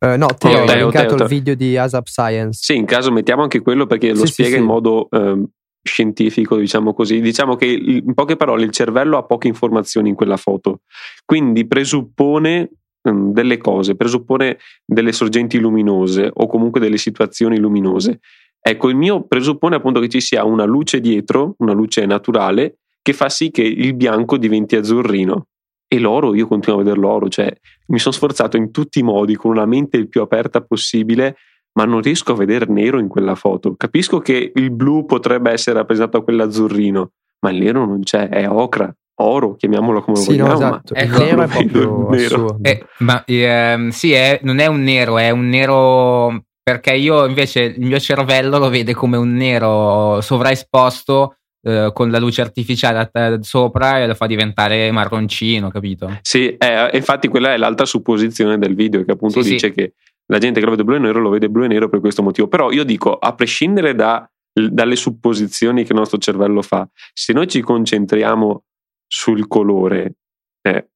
Uh, 0.00 0.16
no, 0.16 0.28
ti 0.28 0.46
ho 0.46 0.64
linkato 0.64 1.16
il 1.16 1.26
video 1.26 1.54
di 1.54 1.76
ASAP 1.76 2.06
Science. 2.06 2.60
Sì, 2.62 2.76
in 2.76 2.86
caso 2.86 3.12
mettiamo 3.12 3.42
anche 3.42 3.60
quello 3.60 3.86
perché 3.86 4.10
lo 4.14 4.24
sì, 4.24 4.32
spiega 4.32 4.52
sì, 4.52 4.56
in 4.56 4.62
sì. 4.62 4.66
modo 4.66 5.08
eh, 5.10 5.44
scientifico, 5.86 6.56
diciamo 6.56 6.92
così. 6.92 7.20
Diciamo 7.20 7.56
che 7.56 7.66
in 7.66 8.12
poche 8.14 8.36
parole 8.36 8.64
il 8.64 8.70
cervello 8.70 9.16
ha 9.16 9.24
poche 9.24 9.48
informazioni 9.48 10.10
in 10.10 10.14
quella 10.14 10.36
foto, 10.36 10.80
quindi 11.24 11.66
presuppone 11.66 12.70
um, 13.02 13.32
delle 13.32 13.56
cose, 13.56 13.96
presuppone 13.96 14.58
delle 14.84 15.12
sorgenti 15.12 15.58
luminose 15.58 16.30
o 16.32 16.46
comunque 16.46 16.80
delle 16.80 16.98
situazioni 16.98 17.58
luminose. 17.58 18.20
Ecco, 18.60 18.88
il 18.88 18.96
mio 18.96 19.24
presuppone 19.24 19.76
appunto 19.76 20.00
che 20.00 20.08
ci 20.08 20.20
sia 20.20 20.44
una 20.44 20.64
luce 20.64 21.00
dietro, 21.00 21.54
una 21.58 21.72
luce 21.72 22.04
naturale, 22.04 22.78
che 23.00 23.12
fa 23.12 23.28
sì 23.28 23.52
che 23.52 23.62
il 23.62 23.94
bianco 23.94 24.36
diventi 24.36 24.74
azzurrino. 24.74 25.46
E 25.86 26.00
l'oro, 26.00 26.34
io 26.34 26.48
continuo 26.48 26.80
a 26.80 26.82
vedere 26.82 27.00
l'oro, 27.00 27.28
cioè 27.28 27.48
mi 27.86 28.00
sono 28.00 28.12
sforzato 28.12 28.56
in 28.56 28.72
tutti 28.72 28.98
i 28.98 29.02
modi, 29.04 29.36
con 29.36 29.52
una 29.52 29.66
mente 29.66 29.96
il 29.96 30.08
più 30.08 30.20
aperta 30.20 30.60
possibile, 30.60 31.36
ma 31.76 31.84
non 31.84 32.00
riesco 32.00 32.32
a 32.32 32.36
vedere 32.36 32.66
nero 32.68 32.98
in 32.98 33.08
quella 33.08 33.34
foto. 33.34 33.74
Capisco 33.76 34.18
che 34.18 34.52
il 34.54 34.70
blu 34.70 35.04
potrebbe 35.04 35.50
essere 35.52 35.78
rappresentato 35.78 36.18
da 36.18 36.24
quell'azzurrino, 36.24 37.10
ma 37.40 37.50
il 37.50 37.58
nero 37.58 37.84
non 37.84 38.02
c'è, 38.02 38.28
è 38.28 38.48
ocra, 38.48 38.92
oro, 39.20 39.54
chiamiamolo 39.56 40.02
come 40.02 40.16
sì, 40.16 40.28
vogliamo. 40.28 40.48
No, 40.48 40.54
esatto. 40.54 40.94
Ma 40.94 41.02
il 41.02 41.10
nero 41.10 41.42
è 41.42 41.46
proprio 41.68 42.08
nero. 42.10 42.58
Eh, 42.62 42.86
ma 42.98 43.22
ehm, 43.24 43.88
sì, 43.90 44.12
è, 44.12 44.40
non 44.42 44.58
è 44.58 44.66
un 44.66 44.82
nero, 44.82 45.18
è 45.18 45.30
un 45.30 45.48
nero 45.48 46.44
perché 46.62 46.94
io 46.94 47.26
invece 47.26 47.62
il 47.62 47.86
mio 47.86 48.00
cervello 48.00 48.58
lo 48.58 48.68
vede 48.68 48.92
come 48.92 49.16
un 49.16 49.34
nero 49.34 50.20
sovraesposto 50.20 51.36
eh, 51.62 51.90
con 51.92 52.10
la 52.10 52.18
luce 52.18 52.40
artificiale 52.40 53.10
sopra 53.42 54.00
e 54.00 54.06
lo 54.06 54.14
fa 54.14 54.26
diventare 54.26 54.90
marroncino, 54.90 55.68
capito? 55.68 56.18
Sì, 56.22 56.56
eh, 56.56 56.90
infatti 56.94 57.28
quella 57.28 57.52
è 57.52 57.56
l'altra 57.56 57.84
supposizione 57.84 58.58
del 58.58 58.74
video 58.74 59.04
che 59.04 59.12
appunto 59.12 59.42
sì, 59.42 59.50
dice 59.50 59.68
sì. 59.68 59.74
che 59.74 59.92
la 60.26 60.38
gente 60.38 60.60
che 60.60 60.64
lo 60.64 60.72
vede 60.72 60.84
blu 60.84 60.96
e 60.96 60.98
nero 60.98 61.20
lo 61.20 61.30
vede 61.30 61.48
blu 61.48 61.64
e 61.64 61.68
nero 61.68 61.88
per 61.88 62.00
questo 62.00 62.22
motivo. 62.22 62.48
Però 62.48 62.70
io 62.70 62.84
dico, 62.84 63.14
a 63.14 63.34
prescindere 63.34 63.94
da 63.94 64.28
dalle 64.58 64.96
supposizioni 64.96 65.84
che 65.84 65.92
il 65.92 65.98
nostro 65.98 66.18
cervello 66.18 66.62
fa. 66.62 66.88
Se 67.12 67.32
noi 67.32 67.46
ci 67.46 67.60
concentriamo 67.60 68.64
sul 69.06 69.46
colore, 69.46 70.14
eh, 70.62 70.88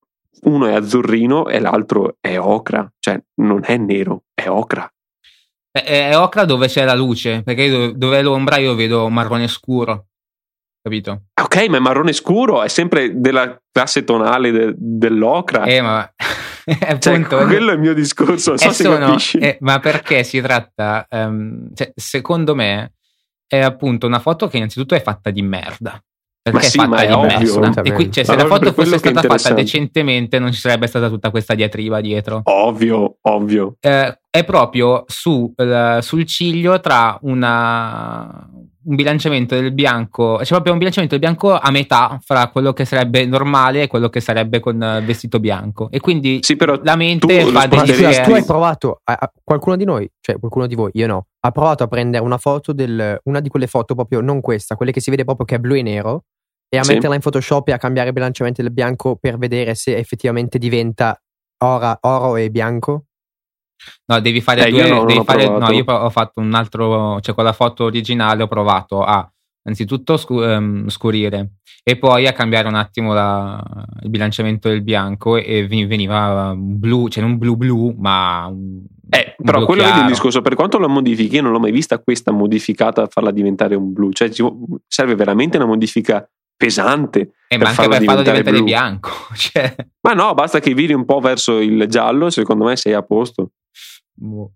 uno 0.42 0.66
è 0.66 0.72
azzurrino 0.72 1.46
e 1.46 1.60
l'altro 1.60 2.16
è 2.20 2.38
ocra, 2.38 2.90
cioè 2.98 3.22
non 3.42 3.60
è 3.64 3.76
nero, 3.76 4.24
è 4.34 4.48
ocra. 4.48 4.90
È, 5.70 5.82
è 5.82 6.16
ocra 6.16 6.44
dove 6.44 6.68
c'è 6.68 6.84
la 6.84 6.94
luce, 6.94 7.42
perché 7.42 7.68
dove, 7.68 7.92
dove 7.96 8.18
è 8.18 8.22
l'ombra 8.22 8.56
io 8.56 8.74
vedo 8.74 9.08
marrone 9.10 9.46
scuro, 9.46 10.06
capito? 10.82 11.24
Ok, 11.40 11.68
ma 11.68 11.76
il 11.76 11.82
marrone 11.82 12.12
scuro 12.12 12.62
è 12.62 12.68
sempre 12.68 13.20
della 13.20 13.60
classe 13.70 14.04
tonale 14.04 14.50
de, 14.50 14.74
dell'ocra. 14.76 15.64
Eh, 15.64 15.82
ma 15.82 16.10
cioè, 16.98 17.14
appunto, 17.14 17.44
quello 17.46 17.70
è 17.70 17.74
il 17.74 17.80
mio 17.80 17.94
discorso, 17.94 18.56
so 18.56 18.70
se 18.70 18.84
sono, 18.84 19.06
capisci. 19.06 19.38
Eh, 19.38 19.58
ma 19.60 19.78
perché 19.80 20.24
si 20.24 20.40
tratta, 20.40 21.06
um, 21.10 21.74
cioè, 21.74 21.92
secondo 21.94 22.54
me, 22.54 22.94
è 23.46 23.58
appunto 23.58 24.06
una 24.06 24.20
foto 24.20 24.46
che 24.48 24.56
innanzitutto 24.56 24.94
è 24.94 25.02
fatta 25.02 25.30
di 25.30 25.42
merda. 25.42 26.02
Perché 26.42 26.58
ma 26.58 26.64
sì, 26.64 26.78
è 26.78 26.80
fatta 26.80 26.88
ma 26.88 27.02
è 27.02 27.06
di 27.06 27.12
ovvio, 27.12 27.58
merda. 27.58 27.82
E 27.82 27.92
qui, 27.92 28.10
cioè, 28.12 28.24
se 28.24 28.36
la 28.36 28.46
foto 28.46 28.72
fosse 28.72 28.98
stata 28.98 29.20
fatta 29.22 29.52
decentemente, 29.52 30.38
non 30.38 30.52
ci 30.52 30.60
sarebbe 30.60 30.86
stata 30.86 31.08
tutta 31.08 31.30
questa 31.30 31.54
diatriba 31.54 32.00
dietro. 32.00 32.40
Ovvio, 32.44 33.18
ovvio. 33.22 33.76
Eh, 33.80 34.20
è 34.30 34.44
proprio 34.44 35.04
su, 35.06 35.52
uh, 35.54 36.00
sul 36.00 36.24
ciglio 36.24 36.80
tra 36.80 37.18
una, 37.22 38.48
un 38.90 38.96
bilanciamento 38.96 39.54
del 39.54 39.72
bianco, 39.72 40.38
c'è 40.40 40.48
proprio 40.48 40.72
un 40.72 40.78
bilanciamento 40.78 41.16
del 41.16 41.24
bianco 41.24 41.56
a 41.56 41.70
metà 41.70 42.18
fra 42.22 42.48
quello 42.48 42.72
che 42.72 42.84
sarebbe 42.84 43.24
normale 43.24 43.82
e 43.82 43.86
quello 43.86 44.08
che 44.08 44.20
sarebbe 44.20 44.58
con 44.58 44.74
il 44.74 45.04
vestito 45.06 45.38
bianco. 45.38 45.90
E 45.92 46.00
quindi 46.00 46.40
sì, 46.42 46.56
però 46.56 46.78
la 46.82 46.96
mente 46.96 47.44
fa 47.46 47.66
degli 47.66 47.94
scusa, 47.94 48.22
tu 48.22 48.32
hai 48.32 48.44
provato, 48.44 49.00
a, 49.04 49.16
a, 49.20 49.32
qualcuno 49.44 49.76
di 49.76 49.84
noi, 49.84 50.10
cioè 50.20 50.38
qualcuno 50.38 50.66
di 50.66 50.74
voi, 50.74 50.90
io 50.94 51.06
no, 51.06 51.26
ha 51.38 51.50
provato 51.52 51.84
a 51.84 51.86
prendere 51.86 52.24
una 52.24 52.38
foto 52.38 52.72
del, 52.72 53.20
una 53.24 53.38
di 53.38 53.48
quelle 53.48 53.68
foto 53.68 53.94
proprio, 53.94 54.20
non 54.20 54.40
questa, 54.40 54.74
quelle 54.74 54.90
che 54.90 55.00
si 55.00 55.10
vede 55.10 55.24
proprio 55.24 55.46
che 55.46 55.54
è 55.54 55.58
blu 55.58 55.76
e 55.76 55.82
nero, 55.82 56.24
e 56.68 56.76
a 56.76 56.82
sì. 56.82 56.94
metterla 56.94 57.14
in 57.14 57.20
Photoshop 57.20 57.68
e 57.68 57.72
a 57.72 57.78
cambiare 57.78 58.08
il 58.08 58.14
bilanciamento 58.14 58.60
del 58.60 58.72
bianco 58.72 59.16
per 59.16 59.38
vedere 59.38 59.76
se 59.76 59.96
effettivamente 59.96 60.58
diventa 60.58 61.16
ora, 61.64 61.96
oro 62.02 62.36
e 62.36 62.50
bianco? 62.50 63.04
No, 64.06 64.20
devi 64.20 64.40
fare 64.40 64.66
eh, 64.66 64.70
due. 64.70 64.86
Io 64.86 65.04
devi 65.04 65.24
fare, 65.24 65.48
no, 65.48 65.70
io 65.70 65.84
ho 65.84 66.10
fatto 66.10 66.40
un 66.40 66.54
altro. 66.54 67.20
Cioè, 67.20 67.34
con 67.34 67.44
la 67.44 67.52
foto 67.52 67.84
originale 67.84 68.42
ho 68.42 68.48
provato 68.48 69.02
a 69.02 69.30
innanzitutto 69.62 70.16
scu- 70.16 70.40
um, 70.40 70.88
scurire 70.88 71.56
e 71.82 71.98
poi 71.98 72.26
a 72.26 72.32
cambiare 72.32 72.66
un 72.66 72.74
attimo 72.74 73.12
la, 73.12 73.62
il 74.02 74.08
bilanciamento 74.08 74.68
del 74.68 74.82
bianco 74.82 75.36
e 75.36 75.66
veniva 75.66 76.54
blu, 76.56 77.08
cioè 77.08 77.22
non 77.22 77.36
blu 77.36 77.56
blu, 77.56 77.94
ma 77.98 78.46
un, 78.46 78.82
eh, 79.12 79.34
però 79.42 79.64
quello 79.64 79.82
è 79.82 80.00
il 80.00 80.06
discorso, 80.06 80.40
per 80.40 80.54
quanto 80.54 80.78
la 80.78 80.86
modifichi, 80.86 81.34
io 81.36 81.42
non 81.42 81.50
l'ho 81.50 81.58
mai 81.58 81.72
vista 81.72 81.98
questa 81.98 82.30
modificata 82.30 83.02
a 83.02 83.08
farla 83.08 83.32
diventare 83.32 83.74
un 83.74 83.92
blu, 83.92 84.12
cioè 84.12 84.30
serve 84.86 85.14
veramente 85.16 85.56
una 85.56 85.66
modifica 85.66 86.28
pesante. 86.56 87.32
Eh, 87.48 87.58
ma 87.58 87.70
anche 87.70 87.88
per 87.88 88.04
farlo 88.04 88.22
diventare 88.22 88.52
blu. 88.52 88.64
bianco. 88.64 89.10
Cioè. 89.34 89.74
Ma 90.02 90.12
no, 90.12 90.32
basta 90.34 90.60
che 90.60 90.74
viri 90.74 90.92
un 90.92 91.04
po' 91.04 91.18
verso 91.18 91.58
il 91.58 91.86
giallo, 91.88 92.30
secondo 92.30 92.64
me 92.64 92.76
sei 92.76 92.92
a 92.92 93.02
posto. 93.02 93.50
Boh, 94.22 94.52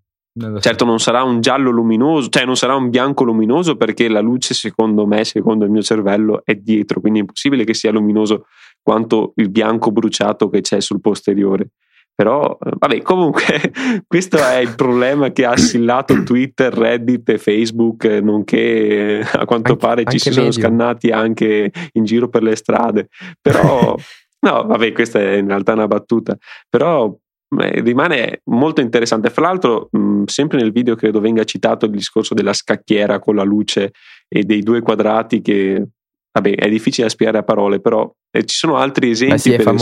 certo 0.59 0.85
non 0.85 0.99
sarà 0.99 1.23
un 1.23 1.41
giallo 1.41 1.71
luminoso, 1.71 2.29
cioè 2.29 2.45
non 2.45 2.55
sarà 2.55 2.75
un 2.75 2.89
bianco 2.89 3.23
luminoso 3.23 3.75
perché 3.75 4.07
la 4.07 4.19
luce 4.19 4.53
secondo 4.53 5.07
me, 5.07 5.23
secondo 5.23 5.65
il 5.65 5.71
mio 5.71 5.81
cervello, 5.81 6.41
è 6.43 6.53
dietro, 6.53 6.99
quindi 6.99 7.19
è 7.19 7.21
impossibile 7.21 7.63
che 7.63 7.73
sia 7.73 7.91
luminoso 7.91 8.45
quanto 8.81 9.33
il 9.37 9.49
bianco 9.49 9.91
bruciato 9.91 10.49
che 10.49 10.61
c'è 10.61 10.79
sul 10.81 11.01
posteriore. 11.01 11.69
Però, 12.13 12.57
eh, 12.63 12.71
vabbè, 12.77 13.01
comunque, 13.01 13.43
questo 14.07 14.37
è 14.37 14.57
il 14.57 14.75
problema 14.75 15.31
che 15.31 15.45
ha 15.45 15.51
assillato 15.51 16.21
Twitter, 16.23 16.73
Reddit 16.73 17.27
e 17.29 17.37
Facebook, 17.37 18.05
nonché 18.05 19.19
a 19.19 19.45
quanto 19.45 19.71
anche, 19.71 19.85
pare 19.85 20.03
ci 20.05 20.19
si 20.19 20.31
sono 20.31 20.51
scannati 20.51 21.09
anche 21.09 21.71
in 21.93 22.03
giro 22.05 22.29
per 22.29 22.43
le 22.43 22.55
strade. 22.55 23.09
Però, 23.41 23.95
no, 24.47 24.63
vabbè, 24.63 24.93
questa 24.93 25.19
è 25.19 25.33
in 25.37 25.47
realtà 25.47 25.73
una 25.73 25.87
battuta. 25.87 26.37
Però 26.69 27.13
rimane 27.57 28.41
molto 28.45 28.81
interessante. 28.81 29.29
Fra 29.29 29.47
l'altro, 29.47 29.89
mh, 29.91 30.23
sempre 30.25 30.59
nel 30.59 30.71
video 30.71 30.95
credo 30.95 31.19
venga 31.19 31.43
citato 31.43 31.85
il 31.85 31.91
discorso 31.91 32.33
della 32.33 32.53
scacchiera 32.53 33.19
con 33.19 33.35
la 33.35 33.43
luce 33.43 33.91
e 34.27 34.43
dei 34.43 34.61
due 34.61 34.81
quadrati 34.81 35.41
che 35.41 35.85
vabbè, 36.31 36.55
è 36.55 36.69
difficile 36.69 37.07
da 37.07 37.13
spiegare 37.13 37.37
a 37.37 37.43
parole, 37.43 37.79
però 37.79 38.11
eh, 38.31 38.43
ci 38.45 38.55
sono 38.55 38.75
altri 38.75 39.11
esempi 39.11 39.37
sì, 39.37 39.55
per, 39.55 39.73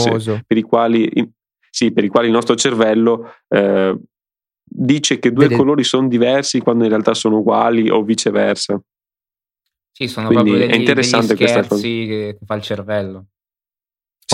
per, 0.46 0.56
i 0.56 0.62
quali, 0.62 1.10
in, 1.14 1.28
sì, 1.68 1.92
per, 1.92 2.04
i 2.04 2.08
quali, 2.08 2.28
il 2.28 2.32
nostro 2.32 2.54
cervello 2.54 3.32
eh, 3.48 3.98
dice 4.62 5.18
che 5.18 5.32
due 5.32 5.48
Vede. 5.48 5.56
colori 5.56 5.82
sono 5.82 6.06
diversi 6.06 6.60
quando 6.60 6.84
in 6.84 6.90
realtà 6.90 7.14
sono 7.14 7.38
uguali 7.38 7.90
o 7.90 8.02
viceversa. 8.02 8.80
Sì, 9.90 10.08
sono 10.08 10.26
Quindi 10.26 10.50
proprio 10.50 10.66
degli, 10.66 10.76
è 10.76 10.80
interessante 10.80 11.34
degli 11.34 11.48
scherzi 11.48 12.06
che 12.06 12.38
fa 12.44 12.54
il 12.54 12.62
cervello. 12.62 13.26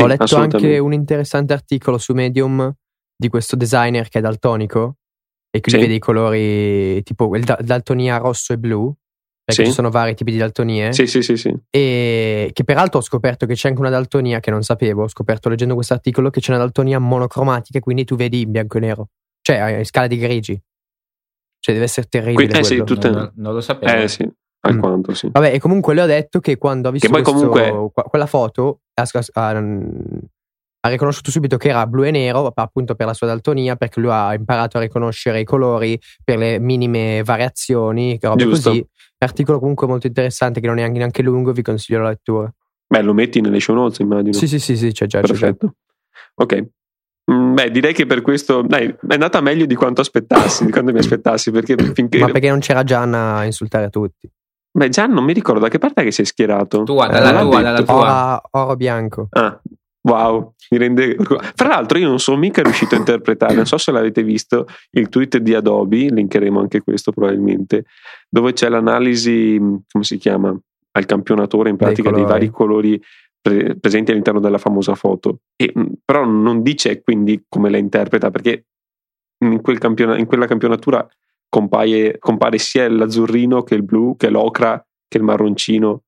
Ho 0.00 0.06
letto 0.06 0.36
anche 0.36 0.78
un 0.78 0.92
interessante 0.92 1.52
articolo 1.52 1.98
su 1.98 2.14
Medium 2.14 2.72
di 3.20 3.28
questo 3.28 3.54
designer 3.54 4.08
che 4.08 4.18
è 4.18 4.22
daltonico 4.22 4.96
e 5.50 5.60
quindi 5.60 5.82
sì. 5.82 5.86
vede 5.86 5.94
i 5.94 5.98
colori 5.98 7.02
tipo 7.02 7.36
il 7.36 7.44
daltonia 7.60 8.16
rosso 8.16 8.54
e 8.54 8.56
blu 8.56 8.90
perché 9.44 9.64
sì. 9.64 9.68
ci 9.68 9.74
sono 9.74 9.90
vari 9.90 10.14
tipi 10.14 10.30
di 10.30 10.38
daltonie 10.38 10.94
sì, 10.94 11.06
sì, 11.06 11.20
sì, 11.20 11.36
sì. 11.36 11.54
e 11.68 12.48
che 12.50 12.64
peraltro 12.64 13.00
ho 13.00 13.02
scoperto 13.02 13.44
che 13.44 13.54
c'è 13.54 13.68
anche 13.68 13.80
una 13.80 13.90
daltonia 13.90 14.40
che 14.40 14.50
non 14.50 14.62
sapevo 14.62 15.02
ho 15.02 15.08
scoperto 15.08 15.50
leggendo 15.50 15.74
questo 15.74 15.92
articolo 15.92 16.30
che 16.30 16.40
c'è 16.40 16.52
una 16.52 16.60
daltonia 16.60 16.98
monocromatica 16.98 17.78
quindi 17.80 18.04
tu 18.04 18.16
vedi 18.16 18.40
in 18.40 18.52
bianco 18.52 18.78
e 18.78 18.80
nero 18.80 19.08
cioè 19.42 19.56
a 19.58 19.84
scala 19.84 20.06
di 20.06 20.16
grigi 20.16 20.58
cioè 21.58 21.74
deve 21.74 21.84
essere 21.84 22.06
terribile 22.08 22.48
Que- 22.48 22.58
eh, 22.58 22.64
sì, 22.64 22.82
tutte... 22.84 23.10
non, 23.10 23.30
non, 23.34 23.52
lo 23.52 23.60
sapevo 23.60 24.02
eh 24.02 24.08
sì 24.08 24.26
alquanto 24.60 25.10
mm. 25.10 25.14
sì 25.14 25.28
vabbè 25.30 25.52
e 25.52 25.58
comunque 25.58 25.92
le 25.92 26.02
ho 26.02 26.06
detto 26.06 26.40
che 26.40 26.56
quando 26.56 26.88
ha 26.88 26.92
visto 26.92 27.10
questo, 27.10 27.32
comunque... 27.32 27.90
quella 27.92 28.26
foto 28.26 28.80
ha, 28.94 29.06
ha, 29.32 29.52
ha 30.80 30.88
riconosciuto 30.88 31.30
subito 31.30 31.56
che 31.56 31.68
era 31.68 31.86
blu 31.86 32.04
e 32.04 32.10
nero 32.10 32.50
appunto 32.54 32.94
per 32.94 33.06
la 33.06 33.14
sua 33.14 33.26
daltonia 33.26 33.76
perché 33.76 34.00
lui 34.00 34.10
ha 34.10 34.32
imparato 34.34 34.78
a 34.78 34.80
riconoscere 34.80 35.40
i 35.40 35.44
colori 35.44 35.98
per 36.24 36.38
le 36.38 36.58
minime 36.58 37.22
variazioni 37.22 38.18
Giusto. 38.18 38.70
così 38.70 38.86
articolo 39.18 39.58
comunque 39.58 39.86
molto 39.86 40.06
interessante 40.06 40.60
che 40.60 40.66
non 40.66 40.78
è 40.78 40.88
neanche 40.88 41.22
lungo 41.22 41.52
vi 41.52 41.62
consiglio 41.62 42.00
la 42.00 42.08
lettura 42.08 42.50
beh 42.86 43.02
lo 43.02 43.12
metti 43.12 43.42
nelle 43.42 43.60
show 43.60 43.74
notes 43.74 43.98
immagino 43.98 44.32
sì 44.32 44.48
sì 44.48 44.58
sì, 44.58 44.76
sì 44.76 44.92
c'è 44.92 45.06
già 45.06 45.20
perfetto 45.20 45.66
c'è 45.66 45.72
già. 45.72 46.34
ok 46.34 46.64
mm, 47.30 47.54
Beh, 47.54 47.70
direi 47.70 47.92
che 47.92 48.06
per 48.06 48.22
questo 48.22 48.62
dai, 48.62 48.86
è 48.86 49.12
andata 49.12 49.40
meglio 49.42 49.66
di 49.66 49.74
quanto 49.74 50.00
aspettassi, 50.00 50.64
di 50.64 50.72
quanto 50.72 50.90
mi 50.90 50.98
aspettassi. 50.98 51.50
Perché 51.50 51.76
finché... 51.94 52.18
Ma 52.18 52.26
perché 52.26 52.48
non 52.48 52.58
c'era 52.58 52.82
Gianna 52.82 53.36
a 53.36 53.44
insultare 53.44 53.84
a 53.84 53.88
tutti? 53.88 54.28
Beh, 54.72 54.88
Gian 54.88 55.12
non 55.12 55.24
mi 55.24 55.32
ricordo 55.32 55.60
da 55.60 55.68
che 55.68 55.78
parte 55.78 56.02
che 56.04 56.12
sei 56.12 56.24
schierato. 56.24 56.84
Tua, 56.84 57.08
dalla 57.08 57.40
eh, 57.40 57.42
tua, 57.42 57.60
dalla 57.60 57.82
tua. 57.82 58.40
Oro, 58.50 58.64
oro 58.64 58.76
bianco. 58.76 59.26
Ah, 59.30 59.60
Wow, 60.02 60.54
mi 60.70 60.78
rende. 60.78 61.16
Fra 61.54 61.68
l'altro, 61.68 61.98
io 61.98 62.08
non 62.08 62.18
sono 62.18 62.38
mica 62.38 62.62
riuscito 62.62 62.94
a 62.94 62.98
interpretare, 62.98 63.54
non 63.54 63.66
so 63.66 63.76
se 63.76 63.92
l'avete 63.92 64.22
visto, 64.22 64.66
il 64.92 65.08
tweet 65.08 65.38
di 65.38 65.54
Adobe, 65.54 66.08
linkeremo 66.10 66.58
anche 66.58 66.80
questo 66.80 67.12
probabilmente, 67.12 67.84
dove 68.28 68.52
c'è 68.52 68.68
l'analisi, 68.68 69.58
come 69.58 70.04
si 70.04 70.16
chiama? 70.16 70.58
Al 70.92 71.06
campionatore 71.06 71.70
in 71.70 71.76
pratica 71.76 72.10
dei, 72.10 72.20
dei 72.20 72.28
vari 72.28 72.50
colori 72.50 73.00
pre- 73.40 73.76
presenti 73.76 74.10
all'interno 74.10 74.40
della 74.40 74.58
famosa 74.58 74.94
foto. 74.94 75.40
E, 75.54 75.72
però 76.04 76.24
non 76.24 76.62
dice 76.62 77.02
quindi 77.02 77.44
come 77.48 77.70
la 77.70 77.76
interpreta, 77.76 78.30
perché 78.30 78.66
in, 79.44 79.60
quel 79.60 79.78
campiona- 79.78 80.18
in 80.18 80.26
quella 80.26 80.46
campionatura 80.46 81.06
compare, 81.48 82.18
compare 82.18 82.58
sia 82.58 82.88
l'azzurrino 82.88 83.62
che 83.62 83.74
il 83.74 83.82
blu, 83.82 84.16
che 84.16 84.30
l'ocra, 84.30 84.82
che 85.06 85.18
il 85.18 85.24
marroncino. 85.24 86.04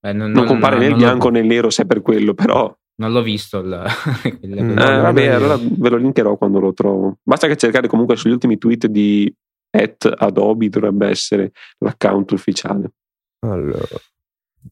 Eh, 0.00 0.12
non, 0.12 0.30
non, 0.30 0.46
compare 0.46 0.78
né 0.78 0.86
il 0.86 0.96
bianco 0.96 1.28
né 1.28 1.40
il 1.40 1.46
nero, 1.46 1.70
se 1.70 1.82
è 1.82 1.86
per 1.86 2.02
quello, 2.02 2.34
però 2.34 2.72
non 2.96 3.12
l'ho 3.12 3.22
visto. 3.22 3.58
Il, 3.60 3.86
il, 4.42 4.62
mm. 4.62 4.78
eh, 4.78 5.00
vabbè, 5.00 5.26
allora 5.28 5.56
ve 5.56 5.88
lo 5.88 5.96
linkerò 5.96 6.36
quando 6.36 6.60
lo 6.60 6.72
trovo. 6.72 7.18
Basta 7.22 7.46
che 7.46 7.56
cercare 7.56 7.88
comunque 7.88 8.16
sugli 8.16 8.32
ultimi 8.32 8.58
tweet 8.58 8.86
di 8.86 9.32
at 9.70 10.12
Adobe 10.16 10.68
dovrebbe 10.68 11.08
essere 11.08 11.52
l'account 11.78 12.32
ufficiale. 12.32 12.92
Allora, 13.40 13.86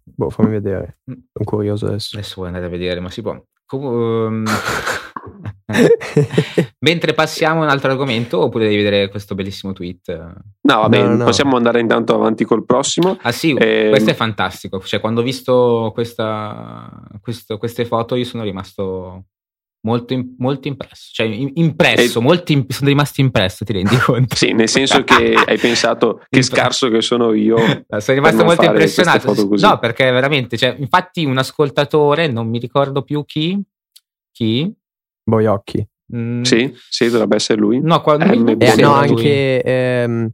boh, 0.02 0.30
fammi 0.30 0.50
vedere. 0.50 0.98
Mm. 1.11 1.14
Sono 1.33 1.44
curioso 1.44 1.87
adesso. 1.87 2.16
Adesso 2.16 2.35
vuoi 2.37 2.48
andare 2.48 2.66
a 2.66 2.68
vedere, 2.68 3.00
ma 3.00 3.11
si 3.11 3.22
può. 3.22 3.42
Com- 3.64 4.44
Mentre 6.80 7.14
passiamo 7.14 7.61
a 7.61 7.64
un 7.64 7.70
altro 7.70 7.90
argomento, 7.90 8.40
oppure 8.40 8.64
devi 8.64 8.83
vedere 8.83 9.09
questo 9.09 9.35
bellissimo 9.35 9.72
tweet? 9.72 10.12
No, 10.62 10.80
vabbè, 10.80 11.02
no, 11.02 11.16
no. 11.16 11.24
possiamo 11.24 11.56
andare 11.56 11.80
intanto 11.80 12.14
avanti 12.14 12.44
col 12.44 12.64
prossimo. 12.64 13.18
Ah, 13.22 13.33
sì, 13.33 13.54
eh, 13.54 13.88
questo 13.90 14.11
è 14.11 14.14
fantastico. 14.14 14.80
Cioè, 14.80 15.00
quando 15.00 15.20
ho 15.20 15.24
visto 15.24 15.90
questa, 15.94 16.90
questo, 17.20 17.59
queste 17.59 17.85
foto, 17.85 18.14
io 18.14 18.24
sono 18.24 18.42
rimasto 18.42 19.24
molto, 19.83 20.14
molto 20.38 20.68
impresso. 20.68 21.11
Cioè, 21.12 21.26
impresso, 21.26 22.18
e... 22.18 22.22
molti 22.22 22.66
sono 22.68 22.88
rimasti 22.88 23.20
impresso, 23.20 23.64
ti 23.64 23.72
rendi 23.72 23.96
conto? 24.04 24.35
Sì, 24.37 24.52
nel 24.52 24.68
senso 24.68 25.04
che 25.04 25.35
hai 25.35 25.59
pensato 25.59 26.22
che 26.28 26.42
scarso 26.42 26.88
che 26.88 27.00
sono 27.00 27.33
io. 27.33 27.56
sono 27.56 28.16
rimasto 28.16 28.44
molto 28.44 28.64
impressionato. 28.64 29.35
No, 29.56 29.78
perché 29.78 30.11
veramente, 30.11 30.56
cioè, 30.56 30.74
infatti, 30.78 31.24
un 31.24 31.38
ascoltatore, 31.38 32.26
non 32.28 32.48
mi 32.48 32.59
ricordo 32.59 33.02
più 33.02 33.24
chi, 33.24 33.61
chi 34.33 34.72
Boiocchi. 35.30 35.86
Mm. 36.14 36.42
Sì, 36.42 36.70
sì, 36.88 37.08
dovrebbe 37.08 37.36
essere 37.36 37.58
lui. 37.60 37.80
No, 37.80 38.02
quando 38.02 38.24
eh, 38.58 38.76
no 38.76 38.92
anche 38.92 39.62
ehm, 39.62 40.28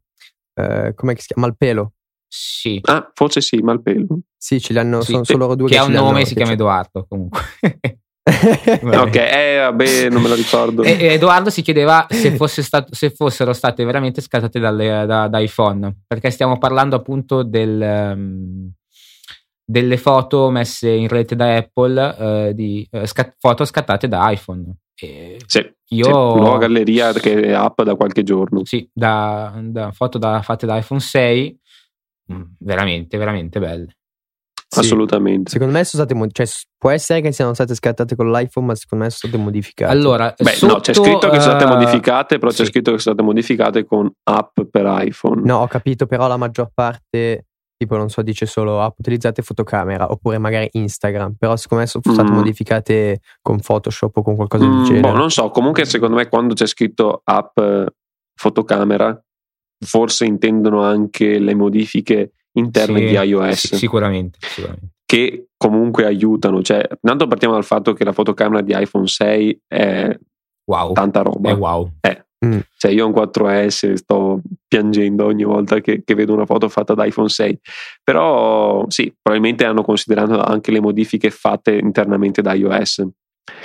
eh, 0.54 0.92
come 0.94 1.14
si 1.18 1.26
chiama? 1.28 1.46
Malpelo. 1.46 1.92
Sì. 2.26 2.80
Ah, 2.85 3.09
forse 3.14 3.40
sì, 3.40 3.59
Malpelo. 3.59 4.20
Sì, 4.37 4.61
ce 4.61 4.72
li 4.72 4.78
hanno, 4.80 5.00
Sì, 5.02 5.12
sono 5.12 5.24
solo 5.24 5.38
loro 5.44 5.54
due 5.54 5.68
che 5.68 5.74
che 5.74 5.80
ha 5.80 5.85
un 5.85 5.92
nome 5.92 6.24
si 6.24 6.35
chiama 6.35 6.48
c'è. 6.50 6.54
Edoardo 6.56 7.06
comunque. 7.09 7.40
Ok, 8.28 9.14
eh, 9.16 9.59
vabbè, 9.61 10.09
non 10.11 10.20
me 10.20 10.28
lo 10.28 10.35
ricordo. 10.35 10.82
E- 10.82 11.12
Edoardo 11.12 11.48
si 11.48 11.62
chiedeva 11.62 12.06
se, 12.11 12.32
fosse 12.35 12.61
stato- 12.62 12.92
se 12.92 13.11
fossero 13.11 13.52
state 13.52 13.85
veramente 13.85 14.20
scattate 14.20 14.59
dalle- 14.59 15.06
da, 15.06 15.28
da 15.28 15.38
iPhone, 15.38 16.00
perché 16.09 16.30
stiamo 16.30 16.59
parlando 16.59 16.96
appunto 16.96 17.44
del, 17.44 17.80
ehm, 17.80 18.72
delle 19.64 19.96
foto 19.96 20.50
messe 20.50 20.88
in 20.90 21.06
rete 21.06 21.37
da 21.37 21.54
Apple, 21.56 22.16
eh, 22.48 22.54
di 22.54 22.87
eh, 22.90 23.06
scat- 23.06 23.37
foto 23.38 23.64
scattate 23.64 24.09
da 24.09 24.28
iPhone. 24.30 24.74
E 24.98 25.38
Sì, 25.46 25.59
io, 25.88 26.04
sì, 26.04 26.11
nuova 26.11 26.59
galleria 26.59 27.12
che 27.12 27.40
è 27.40 27.59
up 27.59 27.82
da 27.82 27.94
qualche 27.94 28.22
giorno. 28.22 28.64
sì, 28.64 28.88
da, 28.92 29.54
da 29.62 29.92
foto 29.92 30.18
da- 30.18 30.40
fatte 30.42 30.66
da 30.66 30.76
iPhone 30.78 31.00
6, 31.00 31.59
mm, 32.32 32.42
veramente, 32.59 33.18
veramente 33.18 33.59
belle. 33.61 33.96
Sì. 34.68 34.80
Assolutamente. 34.80 35.50
Secondo 35.50 35.72
me 35.72 35.85
sono 35.85 36.04
state 36.04 36.28
cioè, 36.32 36.46
può 36.76 36.90
essere 36.90 37.20
che 37.20 37.30
siano 37.30 37.54
state 37.54 37.74
scattate 37.74 38.16
con 38.16 38.30
l'iPhone, 38.30 38.66
ma 38.66 38.74
secondo 38.74 39.04
me 39.04 39.11
sono 39.11 39.30
state 39.30 39.42
modificate. 39.42 39.92
Allora, 39.92 40.35
Beh, 40.37 40.50
sotto, 40.50 40.72
no, 40.74 40.80
c'è 40.80 40.92
scritto 40.92 41.28
che 41.28 41.40
sono 41.40 41.59
state 41.59 41.64
eh, 41.64 41.76
modificate, 41.76 42.38
però 42.38 42.50
c'è 42.50 42.64
sì. 42.64 42.70
scritto 42.70 42.90
che 42.92 42.98
sono 42.98 43.14
state 43.14 43.22
modificate 43.22 43.85
con 43.85 44.11
app 44.24 44.61
per 44.68 44.85
iPhone. 45.02 45.42
No, 45.44 45.59
ho 45.59 45.66
capito, 45.68 46.06
però 46.06 46.26
la 46.26 46.37
maggior 46.37 46.70
parte, 46.74 47.46
tipo, 47.76 47.96
non 47.96 48.08
so, 48.08 48.22
dice 48.22 48.46
solo 48.46 48.80
app 48.80 48.98
utilizzate 48.98 49.42
fotocamera 49.42 50.10
oppure 50.10 50.38
magari 50.38 50.68
Instagram, 50.72 51.34
però 51.38 51.56
secondo 51.56 51.84
me 51.84 51.88
sono 51.90 52.02
state 52.12 52.30
Mm. 52.30 52.34
modificate 52.34 53.20
con 53.42 53.60
Photoshop 53.60 54.16
o 54.16 54.22
con 54.22 54.34
qualcosa 54.36 54.64
Mm, 54.66 54.70
del 54.70 54.82
genere. 54.82 55.10
boh, 55.12 55.16
non 55.16 55.30
so, 55.30 55.50
comunque 55.50 55.84
secondo 55.84 56.16
me 56.16 56.28
quando 56.28 56.54
c'è 56.54 56.66
scritto 56.66 57.20
app 57.24 57.58
eh, 57.58 57.86
fotocamera, 58.34 59.20
forse 59.84 60.24
intendono 60.24 60.82
anche 60.82 61.38
le 61.38 61.54
modifiche 61.54 62.32
interne 62.52 63.00
Sì, 63.00 63.04
di 63.06 63.12
iOS 63.12 63.66
sì, 63.68 63.76
sicuramente, 63.76 64.38
sicuramente. 64.40 64.86
che 65.04 65.48
comunque 65.56 66.06
aiutano. 66.06 66.62
Cioè, 66.62 66.86
intanto 67.02 67.26
partiamo 67.26 67.54
dal 67.54 67.64
fatto 67.64 67.92
che 67.92 68.04
la 68.04 68.12
fotocamera 68.12 68.62
di 68.62 68.74
iPhone 68.74 69.06
6 69.06 69.60
è 69.66 70.18
Wow. 70.68 70.92
tanta 70.94 71.20
roba. 71.22 71.50
È 71.50 71.54
wow. 71.54 71.92
Cioè, 72.77 72.90
io 72.90 73.05
ho 73.05 73.09
un 73.09 73.14
4S, 73.14 73.94
sto 73.94 74.40
piangendo 74.68 75.25
ogni 75.25 75.44
volta 75.44 75.81
che, 75.81 76.03
che 76.05 76.14
vedo 76.14 76.35
una 76.35 76.44
foto 76.46 76.68
fatta 76.68 76.94
da 76.94 77.05
iPhone 77.07 77.29
6. 77.29 77.59
Però 78.05 78.85
sì, 78.88 79.12
probabilmente 79.20 79.64
hanno 79.64 79.83
considerato 79.83 80.40
anche 80.40 80.70
le 80.70 80.81
modifiche 80.81 81.31
fatte 81.31 81.72
internamente 81.77 82.42
da 82.42 82.55
iOS. 82.55 83.07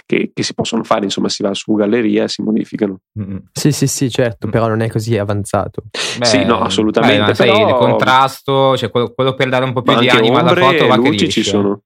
Che, 0.05 0.29
che 0.31 0.43
si 0.43 0.53
possono 0.53 0.83
fare, 0.83 1.05
insomma, 1.05 1.27
si 1.27 1.41
va 1.41 1.55
su 1.55 1.73
galleria 1.73 2.25
e 2.25 2.27
si 2.27 2.43
modificano. 2.43 2.99
Mm. 3.19 3.37
Sì, 3.51 3.71
sì, 3.71 3.87
sì, 3.87 4.11
certo, 4.11 4.47
però 4.47 4.67
non 4.67 4.81
è 4.81 4.89
così 4.89 5.17
avanzato. 5.17 5.83
Beh, 6.19 6.25
Sì, 6.25 6.45
no, 6.45 6.61
assolutamente, 6.61 7.25
beh, 7.25 7.33
sai, 7.33 7.49
però- 7.49 7.67
il 7.67 7.75
contrasto, 7.75 8.77
cioè 8.77 8.91
quello, 8.91 9.11
quello 9.11 9.33
per 9.33 9.49
dare 9.49 9.65
un 9.65 9.73
po' 9.73 9.81
più 9.81 9.97
di 9.97 10.07
anima 10.07 10.39
alla 10.39 10.53
foto 10.53 10.83
e 10.83 10.87
va 10.87 10.95
che 10.95 11.01
luci 11.01 11.17
ci 11.17 11.41
riesce. 11.41 11.43
sono. 11.43 11.81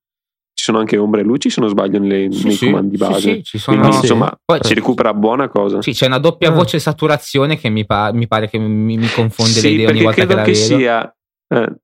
Ci 0.58 0.64
sono 0.64 0.80
anche 0.80 0.96
ombre 0.98 1.20
e 1.20 1.24
luci, 1.26 1.50
se 1.50 1.60
non 1.60 1.70
sbaglio, 1.70 2.00
nelle- 2.00 2.32
Sì, 2.32 2.44
nei 2.46 2.54
sì, 2.56 2.66
comandi 2.68 2.96
base. 2.96 3.20
sì, 3.36 3.44
ci 3.44 3.58
sono- 3.58 3.78
Quindi, 3.78 3.96
Sì. 3.98 4.02
insomma, 4.04 4.40
Poi- 4.46 4.60
si 4.62 4.74
recupera 4.74 5.14
buona 5.14 5.50
cosa. 5.50 5.82
Sì, 5.82 5.92
c'è 5.92 6.06
una 6.08 6.18
doppia 6.18 6.48
Ah. 6.50 6.54
voce 6.54 6.80
saturazione 6.80 7.58
che 7.58 7.68
mi, 7.70 7.86
pa- 7.86 8.12
mi 8.14 8.26
pare 8.26 8.50
che 8.50 8.58
mi, 8.58 8.96
mi 8.96 9.08
confonde 9.10 9.52
Sì, 9.52 9.62
le 9.62 9.70
idee 9.74 9.86
ogni 9.88 10.02
perché 10.04 10.04
volta 10.04 10.22
che 10.22 10.26
credo 10.26 10.36
la 10.40 10.46
che 10.46 10.52
vedo. 10.54 10.78
sia 10.78 11.16
eh, 11.48 11.76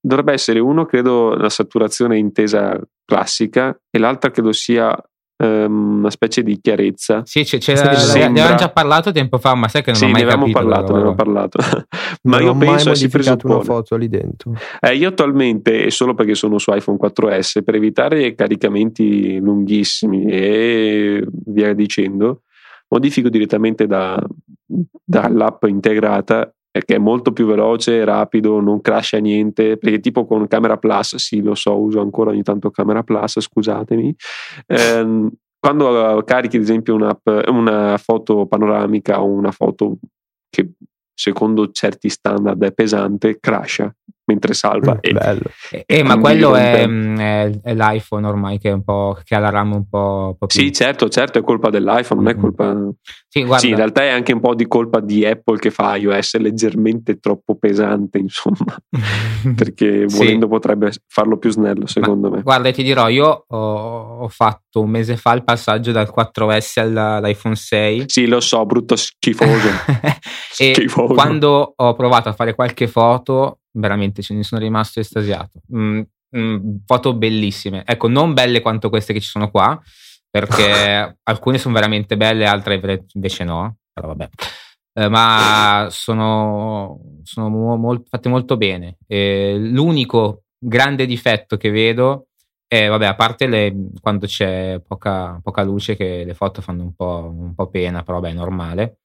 dovrebbe 0.00 0.32
essere 0.32 0.58
uno 0.58 0.84
credo 0.84 1.34
la 1.34 1.48
saturazione 1.48 2.18
intesa 2.18 2.78
classica 3.04 3.76
e 3.90 3.98
l'altra 3.98 4.30
credo 4.30 4.52
sia 4.52 4.94
ehm, 5.36 5.98
una 5.98 6.10
specie 6.10 6.42
di 6.42 6.58
chiarezza 6.60 7.22
Sì, 7.24 7.42
c'è, 7.44 7.58
c'è- 7.58 7.76
Sembra- 7.76 8.28
ne 8.28 8.40
avevamo 8.40 8.56
già 8.56 8.68
parlato 8.70 9.12
tempo 9.12 9.38
fa, 9.38 9.54
ma 9.54 9.68
sai 9.68 9.82
che 9.82 9.90
non 9.90 9.98
sì 9.98 10.04
ho 10.04 10.06
ne 10.08 10.12
mai 10.12 10.22
avevamo 10.22 10.42
capito. 10.46 10.58
parlato, 10.58 10.92
ne 10.92 10.98
avevamo 10.98 11.14
parlato. 11.14 11.58
ma 12.22 12.36
non 12.38 12.42
io 12.46 12.50
ho 12.50 12.54
mai 12.54 12.66
penso 12.68 12.90
e 12.90 12.94
si 12.96 13.04
modificato 13.06 13.46
una 13.46 13.60
foto 13.60 13.96
lì 13.96 14.08
dentro. 14.08 14.52
Eh, 14.80 14.94
io 14.96 15.08
attualmente, 15.08 15.84
e 15.84 15.90
solo 15.90 16.14
perché 16.14 16.34
sono 16.34 16.58
su 16.58 16.72
iPhone 16.72 16.98
4S, 17.00 17.62
per 17.62 17.74
evitare 17.74 18.34
caricamenti 18.34 19.38
lunghissimi 19.38 20.24
e 20.26 21.26
via 21.46 21.72
dicendo, 21.74 22.42
modifico 22.88 23.28
direttamente 23.28 23.86
da- 23.86 24.22
dall'app 25.04 25.64
integrata 25.64 26.50
che 26.84 26.96
è 26.96 26.98
molto 26.98 27.32
più 27.32 27.46
veloce, 27.46 28.04
rapido, 28.04 28.60
non 28.60 28.80
crasha 28.80 29.18
niente, 29.18 29.76
perché 29.76 30.00
tipo 30.00 30.26
con 30.26 30.46
Camera 30.46 30.76
Plus, 30.76 31.16
sì 31.16 31.40
lo 31.40 31.54
so, 31.54 31.78
uso 31.80 32.00
ancora 32.00 32.30
ogni 32.30 32.42
tanto 32.42 32.70
Camera 32.70 33.02
Plus, 33.02 33.40
scusatemi, 33.40 34.14
ehm, 34.66 35.30
quando 35.58 36.18
eh, 36.18 36.24
carichi 36.24 36.56
ad 36.56 36.62
esempio 36.62 36.94
un'app, 36.94 37.28
una 37.48 37.96
foto 37.98 38.46
panoramica 38.46 39.22
o 39.22 39.26
una 39.26 39.50
foto 39.50 39.98
che 40.48 40.72
secondo 41.14 41.70
certi 41.72 42.08
standard 42.08 42.62
è 42.62 42.72
pesante, 42.72 43.38
crasha 43.40 43.92
mentre 44.26 44.54
salva. 44.54 44.94
Mm, 44.94 44.98
e 45.00 45.12
bello. 45.12 45.42
Eh, 45.70 45.84
eh, 45.86 46.02
ma 46.02 46.18
quello 46.18 46.54
è, 46.54 46.86
mm, 46.86 47.16
è- 47.18 47.60
è 47.62 47.74
l'iPhone 47.74 48.26
ormai 48.26 48.58
che 48.58 48.68
è 48.70 48.72
un 48.72 48.82
po' 48.84 49.16
che 49.24 49.34
ha 49.34 49.38
la 49.38 49.50
RAM 49.50 49.72
un 49.72 49.88
po', 49.88 50.26
un 50.32 50.36
po' 50.36 50.46
più. 50.46 50.60
Sì, 50.60 50.72
certo, 50.72 51.08
certo, 51.08 51.38
è 51.38 51.42
colpa 51.42 51.70
dell'iPhone, 51.70 52.22
non 52.22 52.32
è 52.32 52.36
Mm. 52.36 52.40
colpa. 52.40 52.76
Sì, 53.28 53.40
guarda, 53.44 53.58
Sì, 53.58 53.68
in 53.70 53.76
realtà 53.76 54.02
è 54.02 54.08
anche 54.08 54.32
un 54.32 54.40
po' 54.40 54.54
di 54.54 54.66
colpa 54.66 55.00
di 55.00 55.24
Apple 55.24 55.58
che 55.58 55.70
fa 55.70 55.94
iOS 55.96 56.36
leggermente 56.38 57.18
troppo 57.18 57.54
pesante, 57.56 58.18
insomma, 58.18 58.76
perché 59.56 60.08
Sì. 60.08 60.16
volendo 60.16 60.48
potrebbe 60.48 60.90
farlo 61.06 61.36
più 61.38 61.50
snello, 61.50 61.86
secondo 61.86 62.30
me. 62.30 62.42
Guarda, 62.42 62.70
ti 62.72 62.82
dirò, 62.82 63.08
io 63.08 63.44
ho, 63.46 64.18
ho 64.22 64.28
fatto 64.28 64.80
un 64.80 64.90
mese 64.90 65.16
fa 65.16 65.32
il 65.34 65.44
passaggio 65.44 65.92
dal 65.92 66.10
4S 66.12 66.78
alla- 66.80 67.16
all'iPhone 67.16 67.54
6. 67.56 68.04
Sì, 68.06 68.26
lo 68.26 68.40
so, 68.40 68.64
brutto 68.66 68.96
schifoso. 68.96 69.68
e 70.58 70.74
Schifoso. 70.74 71.14
quando 71.14 71.74
ho 71.76 71.94
provato 71.94 72.28
a 72.28 72.32
fare 72.32 72.54
qualche 72.54 72.86
foto, 72.88 73.58
veramente 73.76 74.22
ce 74.22 74.34
ne 74.34 74.42
sono 74.42 74.60
rimasto 74.60 75.00
estasiato. 75.00 75.60
Mm, 75.74 76.00
mm, 76.36 76.76
foto 76.86 77.14
bellissime. 77.14 77.82
Ecco, 77.86 78.08
non 78.08 78.32
belle 78.34 78.60
quanto 78.60 78.88
queste 78.88 79.12
che 79.12 79.20
ci 79.20 79.28
sono 79.28 79.50
qua, 79.50 79.80
perché 80.30 81.18
alcune 81.24 81.58
sono 81.58 81.74
veramente 81.74 82.16
belle, 82.16 82.46
altre 82.46 82.78
ve- 82.78 83.04
invece 83.14 83.44
no. 83.44 83.76
Però 83.92 84.08
vabbè. 84.08 84.28
Eh, 84.98 85.08
ma 85.08 85.88
sono, 85.90 87.00
sono 87.22 87.48
mo- 87.48 87.76
mol- 87.76 88.04
fatte 88.08 88.28
molto 88.28 88.56
bene. 88.56 88.96
E 89.06 89.56
l'unico 89.58 90.44
grande 90.58 91.06
difetto 91.06 91.56
che 91.56 91.70
vedo 91.70 92.28
è, 92.66 92.88
vabbè, 92.88 93.06
a 93.06 93.14
parte 93.14 93.46
le- 93.46 93.74
quando 94.00 94.26
c'è 94.26 94.80
poca, 94.86 95.38
poca 95.42 95.62
luce, 95.62 95.96
che 95.96 96.24
le 96.24 96.34
foto 96.34 96.62
fanno 96.62 96.82
un 96.82 96.94
po', 96.94 97.30
un 97.32 97.54
po' 97.54 97.68
pena, 97.68 98.02
però 98.02 98.20
vabbè, 98.20 98.32
è 98.32 98.36
normale 98.36 98.98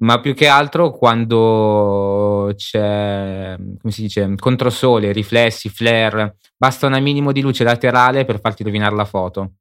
ma 0.00 0.20
più 0.20 0.34
che 0.34 0.48
altro 0.48 0.90
quando 0.90 2.52
c'è, 2.56 3.54
come 3.56 3.92
si 3.92 4.02
dice, 4.02 4.34
controsole, 4.36 5.12
riflessi, 5.12 5.68
flare, 5.68 6.36
basta 6.56 6.86
un 6.86 7.00
minimo 7.02 7.30
di 7.32 7.40
luce 7.40 7.62
laterale 7.64 8.24
per 8.24 8.40
farti 8.40 8.62
rovinare 8.64 8.94
la 8.96 9.04
foto. 9.04 9.52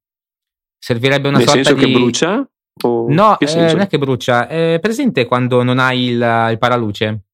Servirebbe 0.80 1.28
una 1.28 1.38
Nel 1.38 1.48
sorta 1.48 1.64
senso 1.64 1.80
di... 1.80 1.86
che 1.86 2.00
brucia? 2.00 2.50
O 2.84 3.06
No, 3.10 3.38
eh, 3.40 3.54
non 3.54 3.82
è 3.82 3.88
che 3.88 3.98
brucia, 4.00 4.48
è 4.48 4.80
presente 4.82 5.26
quando 5.26 5.62
non 5.62 5.78
hai 5.78 6.06
il, 6.06 6.48
il 6.52 6.58
paraluce, 6.58 7.26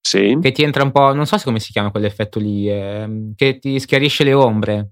Sì. 0.00 0.36
che 0.42 0.52
ti 0.52 0.62
entra 0.62 0.82
un 0.82 0.90
po', 0.90 1.14
non 1.14 1.24
so 1.24 1.38
come 1.42 1.60
si 1.60 1.72
chiama 1.72 1.90
quell'effetto 1.90 2.38
lì, 2.38 2.68
ehm, 2.68 3.34
che 3.34 3.58
ti 3.58 3.78
schiarisce 3.80 4.24
le 4.24 4.34
ombre. 4.34 4.90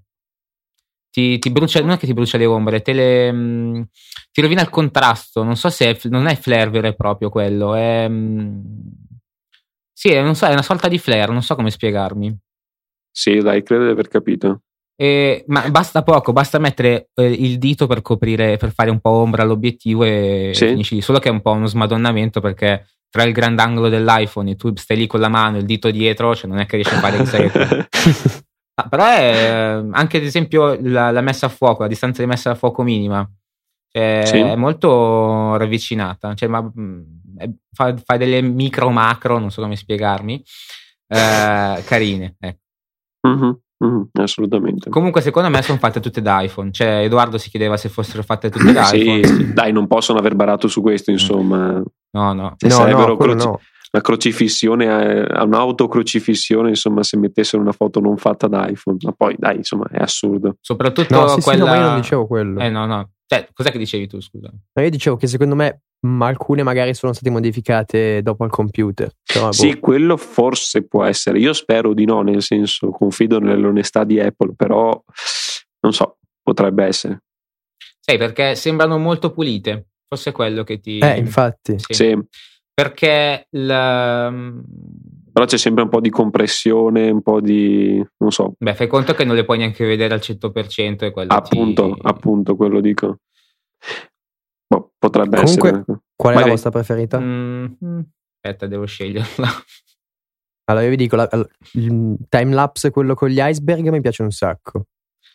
Ti, 1.11 1.39
ti 1.39 1.49
brucia, 1.49 1.79
non 1.81 1.91
è 1.91 1.97
che 1.97 2.05
ti 2.05 2.13
brucia 2.13 2.37
le 2.37 2.45
ombre, 2.45 2.83
le, 2.85 3.31
mm, 3.31 3.81
ti 4.31 4.41
rovina 4.41 4.61
il 4.61 4.69
contrasto. 4.69 5.43
Non 5.43 5.55
so 5.55 5.69
se 5.69 5.89
è, 5.91 5.99
non 6.09 6.27
è 6.27 6.35
flare 6.35 6.69
vero 6.69 6.87
e 6.87 6.95
proprio 6.95 7.29
quello. 7.29 7.73
È, 7.75 8.07
mm, 8.07 8.59
sì, 9.91 10.09
è, 10.09 10.21
non 10.21 10.35
so, 10.35 10.45
è 10.45 10.51
una 10.51 10.61
sorta 10.61 10.87
di 10.87 10.99
flare, 10.99 11.31
non 11.31 11.41
so 11.41 11.55
come 11.55 11.71
spiegarmi. 11.71 12.37
Sì, 13.11 13.39
dai, 13.39 13.63
credo 13.63 13.85
di 13.85 13.89
aver 13.91 14.07
capito. 14.07 14.61
E- 14.95 15.45
ma 15.47 15.67
basta 15.69 16.03
poco, 16.03 16.31
basta 16.33 16.59
mettere 16.59 17.09
eh, 17.15 17.25
il 17.31 17.57
dito 17.57 17.87
per 17.87 18.01
coprire, 18.01 18.57
per 18.57 18.71
fare 18.71 18.89
un 18.89 18.99
po' 18.99 19.11
ombra 19.11 19.43
all'obiettivo 19.43 20.03
e 20.03 20.51
Sì. 20.53 20.67
finisci 20.67 20.95
lì. 20.95 21.01
Solo 21.01 21.19
che 21.19 21.29
è 21.29 21.31
un 21.31 21.41
po' 21.41 21.51
uno 21.51 21.65
smadonnamento 21.67 22.39
perché 22.41 22.85
tra 23.09 23.23
il 23.23 23.31
grandangolo 23.33 23.89
dell'iPhone 23.89 24.51
e 24.51 24.55
tu 24.55 24.71
stai 24.75 24.97
lì 24.97 25.07
con 25.07 25.19
la 25.21 25.29
mano 25.29 25.55
e 25.57 25.61
il 25.61 25.65
dito 25.65 25.89
dietro, 25.89 26.35
cioè 26.35 26.49
non 26.49 26.59
è 26.59 26.65
che 26.65 26.75
riesci 26.75 26.93
a 26.93 26.99
fare 26.99 27.17
cosa. 27.17 27.37
Ah, 28.83 28.87
però 28.89 29.05
è 29.05 29.83
anche 29.91 30.17
ad 30.17 30.23
esempio 30.23 30.77
la, 30.81 31.11
la 31.11 31.21
messa 31.21 31.47
a 31.47 31.49
fuoco, 31.49 31.81
la 31.83 31.87
distanza 31.87 32.21
di 32.21 32.27
messa 32.27 32.51
a 32.51 32.55
fuoco 32.55 32.81
minima. 32.83 33.27
Cioè, 33.91 34.21
Sì. 34.25 34.37
È 34.37 34.55
molto 34.55 35.55
ravvicinata, 35.57 36.33
cioè, 36.35 36.47
ma, 36.47 36.61
mm, 36.61 37.01
è- 37.37 37.49
fa, 37.73 37.95
fa 38.03 38.17
delle 38.17 38.41
micro 38.41 38.89
macro, 38.91 39.39
non 39.39 39.49
so 39.51 39.61
come 39.61 39.75
spiegarmi, 39.75 40.43
eh, 41.07 41.83
carine. 41.85 42.35
ecco. 42.39 42.59
Mhm, 43.27 43.59
mhm, 43.79 44.09
assolutamente. 44.21 44.89
Comunque, 44.89 45.21
secondo 45.21 45.49
me 45.49 45.61
sono 45.61 45.77
fatte 45.79 45.99
tutte 45.99 46.21
da 46.21 46.41
iPhone. 46.41 46.71
Cioè, 46.71 46.99
Edoardo 47.03 47.37
si 47.37 47.49
chiedeva 47.49 47.77
se 47.77 47.89
fossero 47.89 48.23
fatte 48.23 48.49
tutte 48.49 48.71
da 48.71 48.83
Sì, 48.85 49.19
iPhone. 49.19 49.53
dai, 49.53 49.71
non 49.71 49.87
possono 49.87 50.19
aver 50.19 50.35
barato 50.35 50.67
su 50.67 50.81
questo, 50.81 51.11
insomma. 51.11 51.81
No, 52.11 52.33
no. 52.33 52.53
Se 52.57 52.67
no, 52.67 52.73
sarebbero 52.75 53.07
no, 53.09 53.15
quello 53.17 53.33
croci- 53.33 53.47
no. 53.47 53.59
Una 53.91 54.01
crocifissione, 54.03 54.85
eh, 54.85 55.41
un'autocrocifissione, 55.41 56.69
insomma, 56.69 57.03
se 57.03 57.17
mettessero 57.17 57.61
una 57.61 57.71
foto 57.71 57.99
non 57.99 58.17
fatta 58.17 58.47
da 58.47 58.67
iPhone. 58.67 58.97
Ma 59.01 59.11
poi, 59.11 59.35
dai, 59.37 59.57
insomma, 59.57 59.87
è 59.91 59.97
assurdo. 59.97 60.57
Soprattutto 60.61 61.13
No, 61.15 61.27
sì, 61.27 61.35
sì, 61.35 61.41
quella. 61.41 61.65
no, 61.65 61.69
ma 61.71 61.75
io 61.77 61.85
non 61.85 61.95
dicevo 62.01 62.27
quello. 62.27 62.59
Eh, 62.59 62.69
no, 62.69 62.85
no. 62.85 63.11
Cioè, 63.25 63.47
cos'è 63.53 63.71
che 63.71 63.77
dicevi 63.77 64.07
tu, 64.07 64.19
scusa? 64.21 64.49
No, 64.51 64.83
io 64.83 64.89
dicevo 64.89 65.15
che 65.15 65.27
secondo 65.27 65.55
me 65.55 65.81
ma 66.01 66.27
alcune 66.27 66.63
magari 66.63 66.93
sono 66.93 67.11
state 67.11 67.29
modificate 67.29 68.21
dopo 68.21 68.43
al 68.43 68.49
computer. 68.49 69.11
Però, 69.21 69.51
sì, 69.51 69.73
boh. 69.73 69.79
quello 69.79 70.17
forse 70.17 70.87
può 70.87 71.03
essere. 71.03 71.39
Io 71.39 71.53
spero 71.53 71.93
di 71.93 72.05
no, 72.05 72.21
nel 72.21 72.41
senso, 72.41 72.89
confido 72.89 73.39
nell'onestà 73.39 74.03
di 74.03 74.19
Apple, 74.19 74.53
però 74.55 75.03
non 75.81 75.93
so, 75.93 76.17
potrebbe 76.41 76.85
essere. 76.85 77.23
Sì, 77.99 78.17
perché 78.17 78.55
sembrano 78.55 78.97
molto 78.97 79.31
pulite. 79.31 79.89
Forse 80.07 80.29
è 80.29 80.33
quello 80.33 80.63
che 80.63 80.79
ti. 80.79 80.99
Eh, 80.99 81.17
infatti. 81.17 81.77
Sì. 81.79 81.93
sì. 81.93 82.19
Perché 82.79 83.47
la... 83.51 84.31
Però 85.33 85.45
c'è 85.45 85.57
sempre 85.57 85.83
un 85.83 85.89
po' 85.89 85.99
di 85.99 86.09
compressione, 86.09 87.09
un 87.09 87.21
po' 87.21 87.41
di. 87.41 88.01
non 88.19 88.31
so. 88.31 88.53
Beh, 88.57 88.73
fai 88.73 88.87
conto 88.87 89.13
che 89.13 89.25
non 89.25 89.35
le 89.35 89.43
puoi 89.43 89.57
neanche 89.57 89.85
vedere 89.85 90.13
al 90.13 90.21
100% 90.21 91.03
e 91.03 91.11
quello 91.11 91.33
Appunto, 91.33 91.93
ti... 91.93 91.99
appunto, 92.03 92.55
quello 92.55 92.79
dico. 92.79 93.17
Boh, 94.65 94.93
potrebbe 94.97 95.41
Comunque, 95.41 95.69
essere. 95.69 95.83
Qual 96.15 96.33
è 96.33 96.35
Magari... 96.35 96.43
la 96.45 96.51
vostra 96.51 96.69
preferita? 96.71 97.19
Mm, 97.19 97.65
aspetta, 98.41 98.65
devo 98.67 98.85
sceglierla. 98.85 99.47
Allora, 100.69 100.85
io 100.85 100.91
vi 100.91 100.97
dico, 100.97 101.15
la, 101.17 101.27
il 101.73 102.15
time 102.29 102.53
lapse, 102.53 102.91
quello 102.91 103.13
con 103.13 103.27
gli 103.27 103.39
iceberg, 103.41 103.89
mi 103.89 104.01
piace 104.01 104.21
un 104.21 104.31
sacco. 104.31 104.85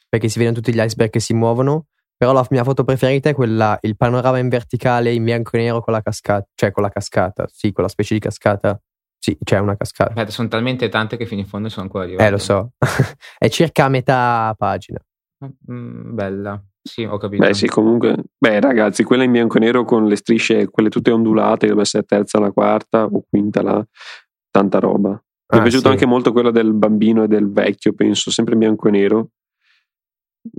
Perché 0.08 0.28
si 0.28 0.38
vedono 0.38 0.56
tutti 0.56 0.72
gli 0.72 0.80
iceberg 0.80 1.10
che 1.10 1.20
si 1.20 1.34
muovono. 1.34 1.88
Però 2.16 2.32
la 2.32 2.46
mia 2.50 2.64
foto 2.64 2.84
preferita 2.84 3.28
è 3.28 3.34
quella, 3.34 3.76
il 3.82 3.96
panorama 3.96 4.38
in 4.38 4.48
verticale 4.48 5.12
in 5.12 5.24
bianco 5.24 5.56
e 5.56 5.60
nero 5.60 5.80
con 5.80 5.92
la 5.92 6.00
cascata, 6.00 6.46
cioè 6.54 6.70
con 6.70 6.82
la 6.82 6.88
cascata, 6.88 7.46
sì, 7.50 7.72
con 7.72 7.84
la 7.84 7.90
specie 7.90 8.14
di 8.14 8.20
cascata. 8.20 8.80
Sì, 9.18 9.36
c'è 9.42 9.58
una 9.58 9.76
cascata. 9.76 10.10
Aspetta, 10.10 10.30
sono 10.30 10.48
talmente 10.48 10.88
tante 10.88 11.16
che 11.16 11.26
fino 11.26 11.40
in 11.40 11.46
fondo 11.46 11.68
sono 11.68 11.86
ancora 11.86 12.04
arrivato. 12.04 12.26
Eh, 12.26 12.30
lo 12.30 12.38
so. 12.38 12.72
è 13.38 13.48
circa 13.48 13.86
a 13.86 13.88
metà 13.88 14.54
pagina. 14.56 15.00
Mm, 15.70 16.14
bella. 16.14 16.62
Sì, 16.86 17.04
ho 17.04 17.16
capito. 17.16 17.42
Beh, 17.42 17.54
sì, 17.54 17.66
comunque, 17.66 18.14
beh, 18.36 18.60
ragazzi, 18.60 19.04
quella 19.04 19.24
in 19.24 19.32
bianco 19.32 19.56
e 19.56 19.60
nero 19.60 19.84
con 19.84 20.06
le 20.06 20.16
strisce, 20.16 20.68
quelle 20.68 20.90
tutte 20.90 21.10
ondulate, 21.10 21.66
dove 21.66 21.80
essere 21.80 22.02
terza, 22.02 22.38
la 22.38 22.50
quarta 22.50 23.06
o 23.06 23.24
quinta, 23.26 23.62
là, 23.62 23.82
tanta 24.50 24.78
roba. 24.78 25.08
Mi 25.08 25.18
ah, 25.46 25.58
è 25.58 25.62
piaciuto 25.62 25.86
sì. 25.86 25.92
anche 25.92 26.06
molto 26.06 26.32
quella 26.32 26.50
del 26.50 26.74
bambino 26.74 27.22
e 27.22 27.28
del 27.28 27.50
vecchio, 27.50 27.94
penso, 27.94 28.30
sempre 28.30 28.52
in 28.52 28.60
bianco 28.60 28.88
e 28.88 28.90
nero. 28.90 29.28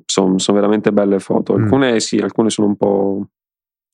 Sono, 0.06 0.38
sono 0.40 0.58
veramente 0.58 0.92
belle 0.92 1.20
foto. 1.20 1.58
Mm. 1.58 1.64
Alcune 1.64 1.94
mm. 1.94 1.98
sì, 1.98 2.18
alcune 2.18 2.50
sono 2.50 2.68
un 2.68 2.76
po', 2.76 3.16
un 3.18 3.26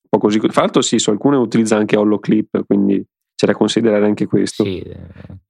po', 0.10 0.18
così. 0.18 0.40
Fra 0.40 0.62
l'altro, 0.62 0.82
sì, 0.82 1.00
su 1.00 1.10
alcune 1.10 1.38
utilizza 1.38 1.76
anche 1.76 1.98
Hollow 1.98 2.20
Clip, 2.20 2.66
quindi 2.66 3.06
c'è 3.36 3.48
da 3.48 3.54
considerare 3.54 4.06
anche 4.06 4.28
questo. 4.28 4.64
Sì, 4.64 4.80
eh, 4.82 4.98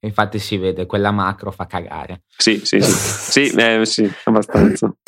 infatti 0.00 0.38
si 0.38 0.56
vede, 0.56 0.86
quella 0.86 1.10
macro 1.10 1.50
fa 1.50 1.66
cagare. 1.66 2.22
Sì, 2.36 2.60
sì, 2.64 2.80
sì, 2.80 3.46
sì, 3.50 3.56
eh, 3.56 3.84
sì 3.84 4.10
abbastanza. 4.24 4.94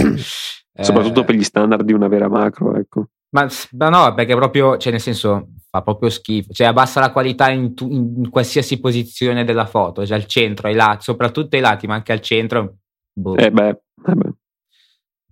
Soprattutto 0.76 1.20
eh, 1.20 1.24
per 1.24 1.34
gli 1.36 1.44
standard 1.44 1.84
di 1.84 1.92
una 1.92 2.08
vera 2.08 2.28
macro, 2.28 2.76
ecco. 2.76 3.08
Ma, 3.30 3.48
ma, 3.72 3.88
no, 3.88 4.14
perché 4.14 4.34
proprio, 4.34 4.76
cioè 4.76 4.92
nel 4.92 5.00
senso, 5.00 5.48
fa 5.70 5.82
proprio 5.82 6.10
schifo. 6.10 6.52
Cioè 6.52 6.66
abbassa 6.66 7.00
la 7.00 7.10
qualità 7.10 7.50
in, 7.50 7.74
tu, 7.74 7.90
in 7.90 8.28
qualsiasi 8.30 8.78
posizione 8.80 9.44
della 9.44 9.66
foto, 9.66 10.04
cioè 10.06 10.16
al 10.16 10.26
centro, 10.26 10.68
ai 10.68 10.74
lati, 10.74 11.02
soprattutto 11.02 11.56
ai 11.56 11.62
lati, 11.62 11.86
ma 11.86 11.94
anche 11.94 12.12
al 12.12 12.20
centro. 12.20 12.76
Boh. 13.12 13.36
Eh 13.36 13.50
beh, 13.50 13.68
eh 13.68 14.14
beh. 14.14 14.33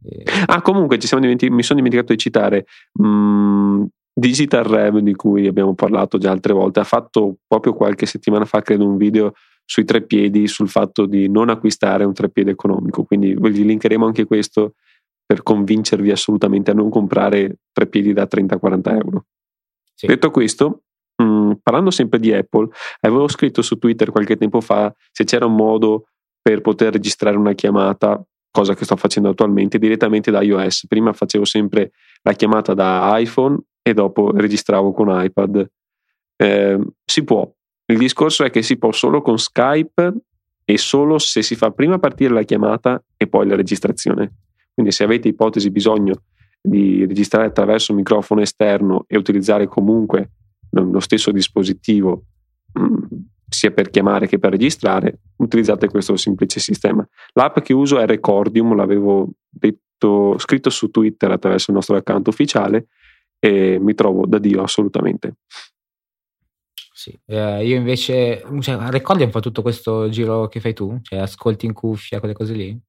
Eh. 0.04 0.24
Ah, 0.46 0.62
comunque 0.62 0.96
dimenti- 0.96 1.50
mi 1.50 1.62
sono 1.62 1.78
dimenticato 1.78 2.12
di 2.12 2.18
citare 2.18 2.66
mm, 3.00 3.84
Digital 4.14 4.64
Rev 4.64 4.98
di 4.98 5.14
cui 5.14 5.46
abbiamo 5.46 5.74
parlato 5.74 6.18
già 6.18 6.30
altre 6.30 6.52
volte. 6.52 6.80
Ha 6.80 6.84
fatto 6.84 7.36
proprio 7.46 7.74
qualche 7.74 8.06
settimana 8.06 8.44
fa, 8.44 8.60
credo, 8.60 8.86
un 8.86 8.96
video 8.96 9.32
sui 9.64 9.84
tre 9.84 10.02
piedi, 10.02 10.46
sul 10.48 10.68
fatto 10.68 11.06
di 11.06 11.28
non 11.28 11.48
acquistare 11.48 12.04
un 12.04 12.12
treppiede 12.12 12.50
economico. 12.50 13.04
Quindi 13.04 13.34
vi 13.34 13.64
linkeremo 13.64 14.04
anche 14.04 14.26
questo 14.26 14.74
per 15.24 15.42
convincervi 15.42 16.10
assolutamente 16.10 16.72
a 16.72 16.74
non 16.74 16.90
comprare 16.90 17.60
tre 17.72 17.86
piedi 17.86 18.12
da 18.12 18.26
30-40 18.26 18.92
euro. 18.92 19.24
Sì. 19.94 20.06
Detto 20.06 20.30
questo, 20.30 20.82
mh, 21.16 21.24
mm, 21.24 21.52
parlando 21.62 21.90
sempre 21.90 22.18
di 22.18 22.32
Apple, 22.32 22.68
avevo 23.00 23.28
scritto 23.28 23.62
su 23.62 23.78
Twitter 23.78 24.10
qualche 24.10 24.36
tempo 24.36 24.60
fa 24.60 24.94
se 25.10 25.24
c'era 25.24 25.46
un 25.46 25.54
modo 25.54 26.08
per 26.42 26.60
poter 26.60 26.92
registrare 26.92 27.36
una 27.36 27.52
chiamata, 27.52 28.22
cosa 28.52 28.74
che 28.74 28.84
sto 28.84 28.96
facendo 28.96 29.30
attualmente, 29.30 29.78
direttamente 29.78 30.30
da 30.30 30.42
iOS. 30.42 30.86
Prima 30.86 31.12
facevo 31.12 31.44
sempre 31.44 31.90
la 32.22 32.34
chiamata 32.34 32.74
da 32.74 33.12
iPhone 33.18 33.58
e 33.82 33.94
dopo 33.94 34.30
registravo 34.30 34.92
con 34.92 35.08
iPad. 35.10 35.68
Eh, 36.36 36.78
si 37.04 37.24
può. 37.24 37.50
Il 37.86 37.98
discorso 37.98 38.44
è 38.44 38.50
che 38.50 38.62
si 38.62 38.76
può 38.76 38.92
solo 38.92 39.22
con 39.22 39.38
Skype 39.38 40.12
e 40.64 40.78
solo 40.78 41.18
se 41.18 41.42
si 41.42 41.56
fa 41.56 41.72
prima 41.72 41.98
partire 41.98 42.32
la 42.32 42.44
chiamata 42.44 43.02
e 43.16 43.26
poi 43.26 43.48
la 43.48 43.56
registrazione. 43.56 44.32
Quindi 44.72 44.92
se 44.92 45.02
avete 45.02 45.28
ipotesi 45.28 45.70
bisogno 45.70 46.22
di 46.60 47.04
registrare 47.04 47.48
attraverso 47.48 47.90
un 47.90 47.98
microfono 47.98 48.40
esterno 48.40 49.04
e 49.08 49.16
utilizzare 49.16 49.66
comunque 49.66 50.30
lo 50.70 51.00
stesso 51.00 51.32
dispositivo 51.32 52.24
mm, 52.78 52.96
sia 53.52 53.70
per 53.70 53.90
chiamare 53.90 54.26
che 54.26 54.38
per 54.38 54.50
registrare, 54.50 55.20
utilizzate 55.36 55.88
questo 55.88 56.16
semplice 56.16 56.60
sistema. 56.60 57.06
L'app 57.34 57.58
che 57.60 57.72
uso 57.72 57.98
è 57.98 58.06
Recordium, 58.06 58.74
l'avevo 58.74 59.28
detto, 59.48 60.36
scritto 60.38 60.70
su 60.70 60.90
Twitter 60.90 61.30
attraverso 61.30 61.70
il 61.70 61.76
nostro 61.76 61.96
account 61.96 62.26
ufficiale 62.28 62.86
e 63.38 63.78
mi 63.78 63.94
trovo 63.94 64.26
da 64.26 64.38
Dio 64.38 64.62
assolutamente. 64.62 65.36
Sì, 66.94 67.18
eh, 67.26 67.66
io 67.66 67.76
invece, 67.76 68.44
cioè, 68.60 68.76
Recordium 68.90 69.30
fa 69.30 69.40
tutto 69.40 69.62
questo 69.62 70.08
giro 70.08 70.48
che 70.48 70.60
fai 70.60 70.72
tu? 70.72 70.98
Cioè 71.02 71.18
ascolti 71.18 71.66
in 71.66 71.72
cuffia, 71.72 72.20
quelle 72.20 72.34
cose 72.34 72.54
lì? 72.54 72.80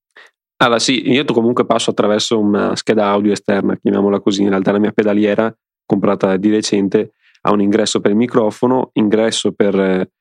Allora 0.58 0.80
sì, 0.80 1.10
io 1.10 1.26
comunque 1.26 1.66
passo 1.66 1.90
attraverso 1.90 2.40
una 2.40 2.76
scheda 2.76 3.08
audio 3.08 3.34
esterna, 3.34 3.76
chiamiamola 3.76 4.22
così, 4.22 4.44
in 4.44 4.50
realtà 4.50 4.72
la 4.72 4.80
mia 4.80 4.92
pedaliera 4.92 5.54
comprata 5.86 6.38
di 6.38 6.50
recente 6.50 7.14
ha 7.42 7.52
un 7.52 7.62
ingresso 7.62 8.00
per 8.00 8.12
il 8.12 8.18
microfono, 8.18 8.92
ingresso 8.94 9.52
per 9.52 9.78
eh, 9.78 10.12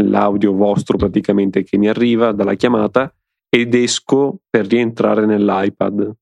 l'audio 0.00 0.52
vostro 0.52 0.96
praticamente 0.96 1.62
che 1.62 1.76
mi 1.76 1.88
arriva 1.88 2.32
dalla 2.32 2.54
chiamata 2.54 3.12
ed 3.48 3.74
esco 3.74 4.38
per 4.48 4.66
rientrare 4.66 5.26
nell'iPad 5.26 6.14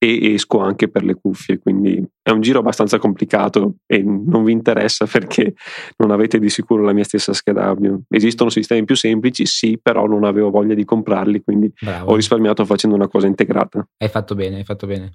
e 0.00 0.32
esco 0.34 0.60
anche 0.60 0.88
per 0.88 1.02
le 1.02 1.14
cuffie, 1.14 1.58
quindi 1.58 2.00
è 2.22 2.30
un 2.30 2.40
giro 2.40 2.60
abbastanza 2.60 2.98
complicato 2.98 3.78
e 3.84 4.00
non 4.00 4.44
vi 4.44 4.52
interessa 4.52 5.06
perché 5.10 5.54
non 5.96 6.12
avete 6.12 6.38
di 6.38 6.48
sicuro 6.48 6.84
la 6.84 6.92
mia 6.92 7.02
stessa 7.02 7.32
scheda 7.32 7.64
audio. 7.64 8.02
Esistono 8.08 8.48
sistemi 8.48 8.84
più 8.84 8.94
semplici, 8.94 9.44
sì, 9.44 9.78
però 9.82 10.06
non 10.06 10.22
avevo 10.22 10.50
voglia 10.50 10.74
di 10.74 10.84
comprarli, 10.84 11.42
quindi 11.42 11.72
Bravo. 11.80 12.12
ho 12.12 12.14
risparmiato 12.14 12.64
facendo 12.64 12.94
una 12.94 13.08
cosa 13.08 13.26
integrata. 13.26 13.84
Hai 13.96 14.08
fatto 14.08 14.36
bene, 14.36 14.58
hai 14.58 14.64
fatto 14.64 14.86
bene. 14.86 15.14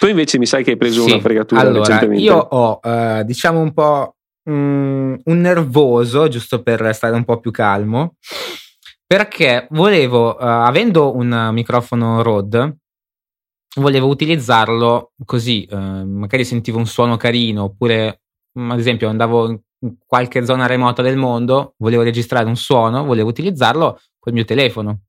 tu 0.00 0.06
invece 0.08 0.38
mi 0.38 0.46
sai 0.46 0.64
che 0.64 0.72
hai 0.72 0.76
preso 0.76 1.02
sì, 1.02 1.12
una 1.12 1.20
fregatura 1.20 1.60
allora, 1.60 1.78
recentemente. 1.78 2.24
Io 2.24 2.36
ho, 2.36 2.80
uh, 2.82 3.22
diciamo 3.22 3.60
un 3.60 3.72
po' 3.72 4.16
um, 4.44 5.18
un 5.22 5.40
nervoso, 5.40 6.28
giusto 6.28 6.62
per 6.62 6.94
stare 6.94 7.14
un 7.14 7.24
po' 7.24 7.40
più 7.40 7.50
calmo, 7.50 8.16
perché 9.06 9.66
volevo, 9.70 10.34
uh, 10.34 10.38
avendo 10.38 11.14
un 11.14 11.50
microfono 11.52 12.22
Rode, 12.22 12.78
volevo 13.76 14.06
utilizzarlo 14.08 15.12
così, 15.24 15.64
eh, 15.64 15.76
magari 15.76 16.44
sentivo 16.44 16.78
un 16.78 16.86
suono 16.86 17.16
carino, 17.16 17.64
oppure 17.64 18.22
mm, 18.58 18.70
ad 18.70 18.78
esempio 18.78 19.08
andavo 19.08 19.48
in 19.48 19.96
qualche 20.06 20.44
zona 20.44 20.66
remota 20.66 21.02
del 21.02 21.16
mondo, 21.16 21.74
volevo 21.78 22.02
registrare 22.02 22.46
un 22.46 22.56
suono, 22.56 23.04
volevo 23.04 23.28
utilizzarlo 23.28 24.00
col 24.18 24.32
mio 24.32 24.44
telefono. 24.44 25.00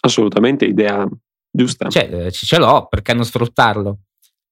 Assolutamente, 0.00 0.64
idea 0.64 1.06
giusta. 1.50 1.88
Cioè, 1.88 2.26
eh, 2.26 2.30
ce 2.30 2.58
l'ho, 2.58 2.86
perché 2.88 3.14
non 3.14 3.24
sfruttarlo? 3.24 3.98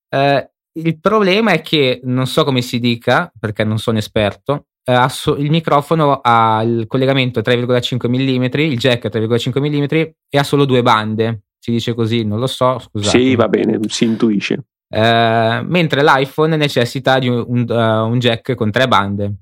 Eh, 0.09 0.51
il 0.74 1.00
problema 1.00 1.52
è 1.52 1.62
che 1.62 2.00
non 2.04 2.26
so 2.26 2.44
come 2.44 2.62
si 2.62 2.78
dica, 2.78 3.32
perché 3.38 3.64
non 3.64 3.78
sono 3.78 3.98
esperto. 3.98 4.66
Eh, 4.85 5.06
il 5.38 5.50
microfono 5.50 6.20
ha 6.22 6.62
il 6.62 6.87
collegamento 6.87 7.40
3,5 7.40 8.08
mm, 8.08 8.70
il 8.70 8.78
jack 8.78 9.08
3,5 9.08 9.61
mm 9.61 10.12
e 10.28 10.38
ha 10.38 10.42
solo 10.42 10.64
due 10.64 10.82
bande 10.82 11.42
si 11.62 11.70
dice 11.70 11.94
così, 11.94 12.24
non 12.24 12.40
lo 12.40 12.48
so, 12.48 12.80
scusate. 12.80 13.16
Sì, 13.16 13.37
va 13.37 13.46
bene, 13.46 13.78
si 13.87 14.04
intuisce. 14.04 14.64
Eh, 14.88 15.62
mentre 15.64 16.02
l'iPhone 16.02 16.56
necessita 16.56 17.20
di 17.20 17.28
un, 17.28 17.44
un, 17.46 17.66
uh, 17.68 18.11
un, 18.11 18.18
jack 18.18 18.56
con 18.56 18.72
tre 18.72 18.88
bande. 18.88 19.32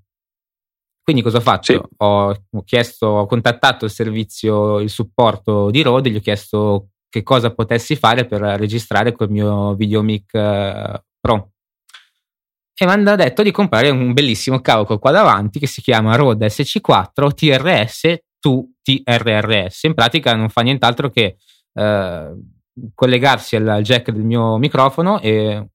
Quindi 1.03 1.23
cosa 1.23 1.39
ho 1.39 1.41
fatto? 1.41 1.73
Sì. 1.73 1.81
Ho, 1.97 2.37
ho, 2.51 2.63
chiesto, 2.63 3.07
ho 3.07 3.27
contattato 3.27 3.87
il 3.87 3.91
servizio, 3.91 4.81
il 4.81 4.91
supporto 4.91 5.71
di 5.71 5.81
Rode, 5.81 6.11
gli 6.11 6.17
ho 6.17 6.21
chiesto 6.21 6.91
che 7.09 7.23
cosa 7.23 7.55
potessi 7.55 7.97
fare 7.97 8.27
per 8.27 8.43
registrare 8.43 9.13
col 9.13 9.31
mio 9.31 9.75
Videomic 9.75 10.31
uh, 10.35 11.01
Pro. 11.21 11.53
E 12.75 12.87
mi 12.87 12.93
hanno 12.93 13.15
detto 13.15 13.43
di 13.43 13.51
comprare 13.51 13.91
un 13.91 14.15
bellissimo 14.15 14.61
cavo 14.61 14.99
qua 14.99 15.11
davanti 15.11 15.59
che 15.59 15.67
si 15.67 15.83
chiama 15.83 16.17
Rode 16.17 16.47
SC4 16.47 17.35
TRS 17.35 18.17
2 18.41 18.65
TRRS. 18.83 19.83
In 19.85 19.95
pratica 19.95 20.35
non 20.35 20.49
fa 20.49 20.63
nient'altro 20.63 21.11
che 21.11 21.37
eh, 21.75 22.35
collegarsi 22.95 23.57
al, 23.57 23.69
al, 23.69 23.83
jack 23.83 24.11
del 24.11 24.25
mio 24.25 24.57
microfono 24.57 25.21
e 25.21 25.67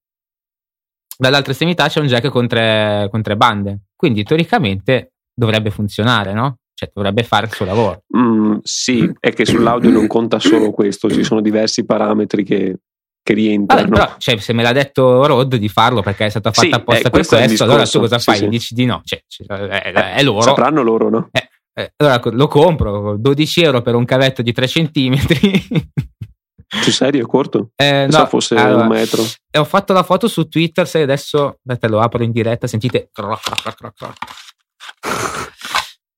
dall'altra 1.17 1.51
estremità 1.51 1.87
c'è 1.87 1.99
un 1.99 2.07
jack 2.07 2.29
con 2.29 2.47
tre, 2.47 3.07
con 3.11 3.21
tre 3.21 3.37
bande. 3.37 3.81
Quindi 3.95 4.23
teoricamente 4.23 5.13
dovrebbe 5.33 5.69
funzionare, 5.69 6.33
no? 6.33 6.57
Cioè 6.73 6.89
dovrebbe 6.93 7.23
fare 7.23 7.45
il 7.45 7.53
suo 7.53 7.65
lavoro. 7.65 8.03
Mm, 8.17 8.57
sì, 8.63 9.09
è 9.19 9.31
che 9.31 9.45
sull'audio 9.45 9.91
non 9.91 10.07
conta 10.07 10.39
solo 10.39 10.71
questo, 10.71 11.09
ci 11.09 11.23
sono 11.23 11.39
diversi 11.39 11.85
parametri 11.85 12.43
che 12.43 12.79
che 13.25 13.33
rientra. 13.33 13.77
Vabbè, 13.77 13.89
però, 13.89 14.15
cioè, 14.19 14.37
se 14.37 14.53
me 14.53 14.61
l'ha 14.61 14.71
detto 14.71 15.25
Rod 15.25 15.55
di 15.55 15.67
farlo 15.67 16.03
perché 16.03 16.27
è 16.27 16.29
stata 16.29 16.51
fatta 16.51 16.67
Sì, 16.67 16.71
apposta 16.73 16.99
eh, 16.99 17.01
per 17.01 17.11
questo 17.11 17.35
questo, 17.35 17.63
allora 17.63 17.83
tu 17.87 17.99
cosa 17.99 18.19
Sì, 18.19 18.23
fai? 18.25 18.37
sì. 18.37 18.47
Dici 18.47 18.73
di 18.75 18.85
no, 18.85 19.01
cioè, 19.03 19.23
cioè, 19.27 19.47
è, 19.47 20.13
è 20.13 20.21
loro. 20.21 20.41
Sapranno 20.41 20.83
loro, 20.83 21.09
no? 21.09 21.29
Eh, 21.31 21.49
eh, 21.73 21.93
allora 21.97 22.21
lo 22.31 22.47
compro 22.47 23.17
12 23.17 23.63
euro 23.63 23.81
per 23.81 23.95
un 23.95 24.05
cavetto 24.05 24.43
di 24.43 24.51
3 24.53 24.67
centimetri. 24.67 25.65
Sul 26.67 26.93
serio, 26.93 27.23
è 27.23 27.27
corto? 27.27 27.71
Eh, 27.75 28.05
no, 28.09 28.27
fosse 28.27 28.55
allora, 28.55 28.83
un 28.83 28.89
metro. 28.89 29.23
e 29.49 29.57
ho 29.57 29.65
fatto 29.65 29.91
la 29.93 30.03
foto 30.03 30.27
su 30.27 30.47
Twitter. 30.47 30.87
Se 30.87 31.01
adesso 31.01 31.57
aspetta, 31.65 31.87
lo 31.87 32.01
apro 32.01 32.21
in 32.21 32.31
diretta, 32.31 32.67
sentite. 32.67 33.09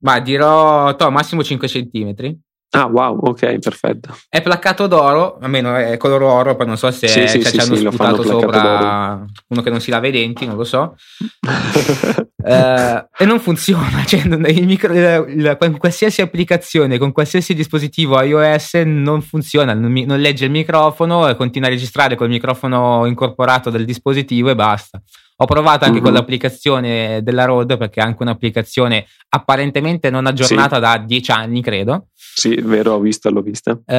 Ma 0.04 0.20
dirò 0.20 0.94
to, 0.96 1.10
massimo 1.10 1.42
5 1.42 1.68
centimetri. 1.70 2.38
Ah, 2.72 2.86
wow, 2.86 3.18
ok, 3.22 3.60
perfetto. 3.60 4.16
È 4.28 4.42
placcato 4.42 4.88
d'oro, 4.88 5.38
almeno 5.40 5.74
è 5.76 5.96
color 5.98 6.22
oro, 6.22 6.56
poi 6.58 6.68
non 6.68 6.78
so 6.78 6.92
se 6.92 7.08
Sì, 7.08 7.22
sì, 7.28 7.42
se 7.42 7.50
sì, 7.50 7.54
ci 7.54 7.60
hanno 7.62 7.76
sputato 7.92 8.22
sopra 8.24 9.26
uno 9.48 9.62
che 9.62 9.70
non 9.70 9.80
si 9.80 9.90
lava 9.90 10.08
i 10.08 10.12
denti, 10.12 10.46
non 10.46 10.58
lo 10.58 10.64
so. 10.66 10.96
Eh, 12.48 13.08
e 13.18 13.26
non 13.26 13.40
funziona, 13.42 14.04
cioè 14.08 14.22
il 14.22 14.66
micro- 14.66 14.94
il- 14.94 15.26
il- 15.38 15.56
con 15.60 15.76
qualsiasi 15.78 16.22
applicazione, 16.22 16.98
con 16.98 17.12
qualsiasi 17.12 17.54
dispositivo 17.54 18.22
iOS 18.22 18.76
non 18.86 19.22
funziona, 19.22 19.74
non, 19.74 19.92
non 19.92 20.20
legge 20.20 20.46
il 20.46 20.52
microfono 20.52 21.28
e 21.28 21.36
continua 21.36 21.68
a 21.68 21.72
registrare 21.72 22.16
col 22.16 22.30
microfono 22.30 23.06
incorporato 23.06 23.70
del 23.70 23.84
dispositivo 23.84 24.50
e 24.50 24.56
basta. 24.56 25.02
Ho 25.40 25.46
provato 25.46 25.86
anche 25.86 26.00
Mhm. 26.00 26.04
con 26.04 26.14
l'applicazione 26.14 27.22
della 27.22 27.46
Rode 27.46 27.78
perché 27.78 28.02
è 28.02 28.04
anche 28.04 28.24
un'applicazione 28.24 29.06
apparentemente 29.30 30.10
non 30.10 30.26
aggiornata 30.26 30.80
da 30.80 30.98
10 30.98 31.30
anni, 31.32 31.62
credo, 31.62 32.08
sì, 32.14 32.56
vero, 32.56 32.94
ho 32.94 33.00
visto, 33.00 33.30
l'ho 33.30 33.42
vista. 33.42 33.72
eh, 33.86 33.96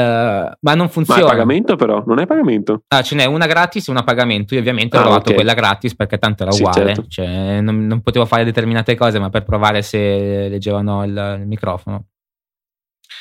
ma 0.60 0.74
non 0.74 0.86
Ma 0.86 0.88
funziona. 0.88 1.20
è 1.20 1.24
pagamento 1.26 1.76
però? 1.76 2.02
Non 2.06 2.18
è 2.18 2.26
pagamento? 2.26 2.82
Ah, 2.88 3.02
ce 3.02 3.14
n'è 3.14 3.24
una 3.24 3.46
gratis 3.46 3.86
e 3.86 3.90
una 3.92 4.02
pagamento. 4.02 4.54
Io 4.54 4.60
ovviamente 4.60 4.96
ho 4.96 5.00
Ah, 5.00 5.02
provato 5.04 5.28
ok. 5.30 5.34
quella 5.36 5.54
gratis 5.54 5.94
perché 5.94 6.18
tanto 6.18 6.42
era 6.42 6.52
Sì, 6.52 6.62
uguale. 6.62 6.86
certo. 6.94 7.04
Cioè, 7.08 7.60
non, 7.60 7.86
non 7.86 8.00
potevo 8.00 8.24
fare 8.26 8.44
determinate 8.44 8.94
cose, 8.96 9.18
ma 9.20 9.28
per 9.30 9.44
provare 9.44 9.82
se 9.82 10.48
leggevano 10.48 11.04
il, 11.04 11.36
il 11.40 11.46
microfono. 11.46 12.06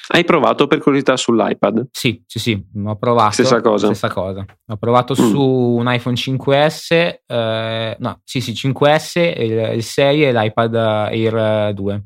Hai 0.10 0.24
provato 0.24 0.68
per 0.68 0.80
curiosità 0.80 1.16
sull'iPad? 1.18 1.88
Sì, 1.92 2.22
sì, 2.26 2.40
sì, 2.40 2.66
ho 2.86 2.96
provato. 2.98 3.32
Stessa 3.34 3.62
cosa. 3.62 3.88
Stessa 3.88 4.10
cosa. 4.10 4.46
Ho 4.68 4.78
provato 4.78 5.14
Mm. 5.14 5.16
su 5.30 5.42
un 5.42 5.92
iPhone 5.94 6.16
5S, 6.16 7.22
eh, 7.26 7.96
no, 8.00 8.22
sì, 8.24 8.42
sì, 8.42 8.54
5S, 8.54 9.20
il, 9.20 9.72
il 9.76 9.84
6 9.84 10.24
e 10.26 10.34
l'iPad 10.34 10.76
Air 10.76 11.74
2. 11.74 12.04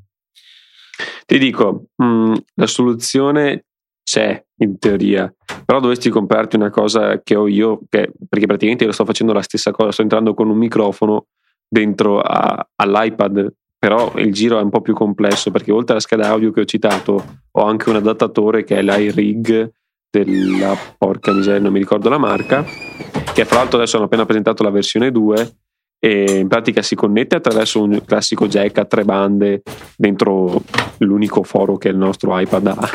Ti 1.25 1.37
dico, 1.37 1.85
mh, 1.95 2.33
la 2.55 2.67
soluzione 2.67 3.65
c'è 4.03 4.43
in 4.57 4.77
teoria, 4.77 5.33
però 5.65 5.79
dovresti 5.79 6.09
comprarti 6.09 6.55
una 6.57 6.69
cosa 6.69 7.21
che 7.21 7.35
ho 7.35 7.47
io, 7.47 7.81
che- 7.89 8.11
perché 8.27 8.45
praticamente 8.45 8.83
io 8.83 8.91
sto 8.91 9.05
facendo 9.05 9.31
la 9.33 9.41
stessa 9.41 9.71
cosa, 9.71 9.91
sto 9.91 10.01
entrando 10.01 10.33
con 10.33 10.49
un 10.49 10.57
microfono 10.57 11.27
dentro 11.67 12.19
a- 12.19 12.67
all'iPad, 12.75 13.53
però 13.81 14.13
il 14.17 14.31
giro 14.31 14.59
è 14.59 14.61
un 14.61 14.69
po' 14.69 14.81
più 14.81 14.93
complesso 14.93 15.49
perché 15.49 15.71
oltre 15.71 15.93
alla 15.93 16.01
scheda 16.01 16.27
audio 16.27 16.51
che 16.51 16.61
ho 16.61 16.65
citato 16.65 17.39
ho 17.49 17.63
anche 17.65 17.89
un 17.89 17.95
adattatore 17.95 18.63
che 18.63 18.77
è 18.77 18.83
l'iRig 18.83 19.71
della 20.07 20.77
porca 20.99 21.33
miseria, 21.33 21.61
non 21.61 21.71
mi 21.71 21.79
ricordo 21.79 22.07
la 22.07 22.19
marca, 22.19 22.63
che 23.33 23.43
fra 23.43 23.57
l'altro 23.57 23.77
adesso 23.77 23.95
hanno 23.95 24.05
appena 24.05 24.27
presentato 24.27 24.61
la 24.61 24.69
versione 24.69 25.09
2 25.09 25.55
e 25.97 26.37
in 26.37 26.47
pratica 26.47 26.83
si 26.83 26.93
connette 26.93 27.37
attraverso 27.37 27.81
un 27.81 28.03
classico 28.05 28.47
jack 28.47 28.77
a 28.77 28.85
tre 28.85 29.03
bande 29.03 29.63
dentro 29.97 30.61
l'unico 30.99 31.41
foro 31.41 31.77
che 31.77 31.87
il 31.87 31.97
nostro 31.97 32.37
iPad 32.37 32.67
ha. 32.67 32.89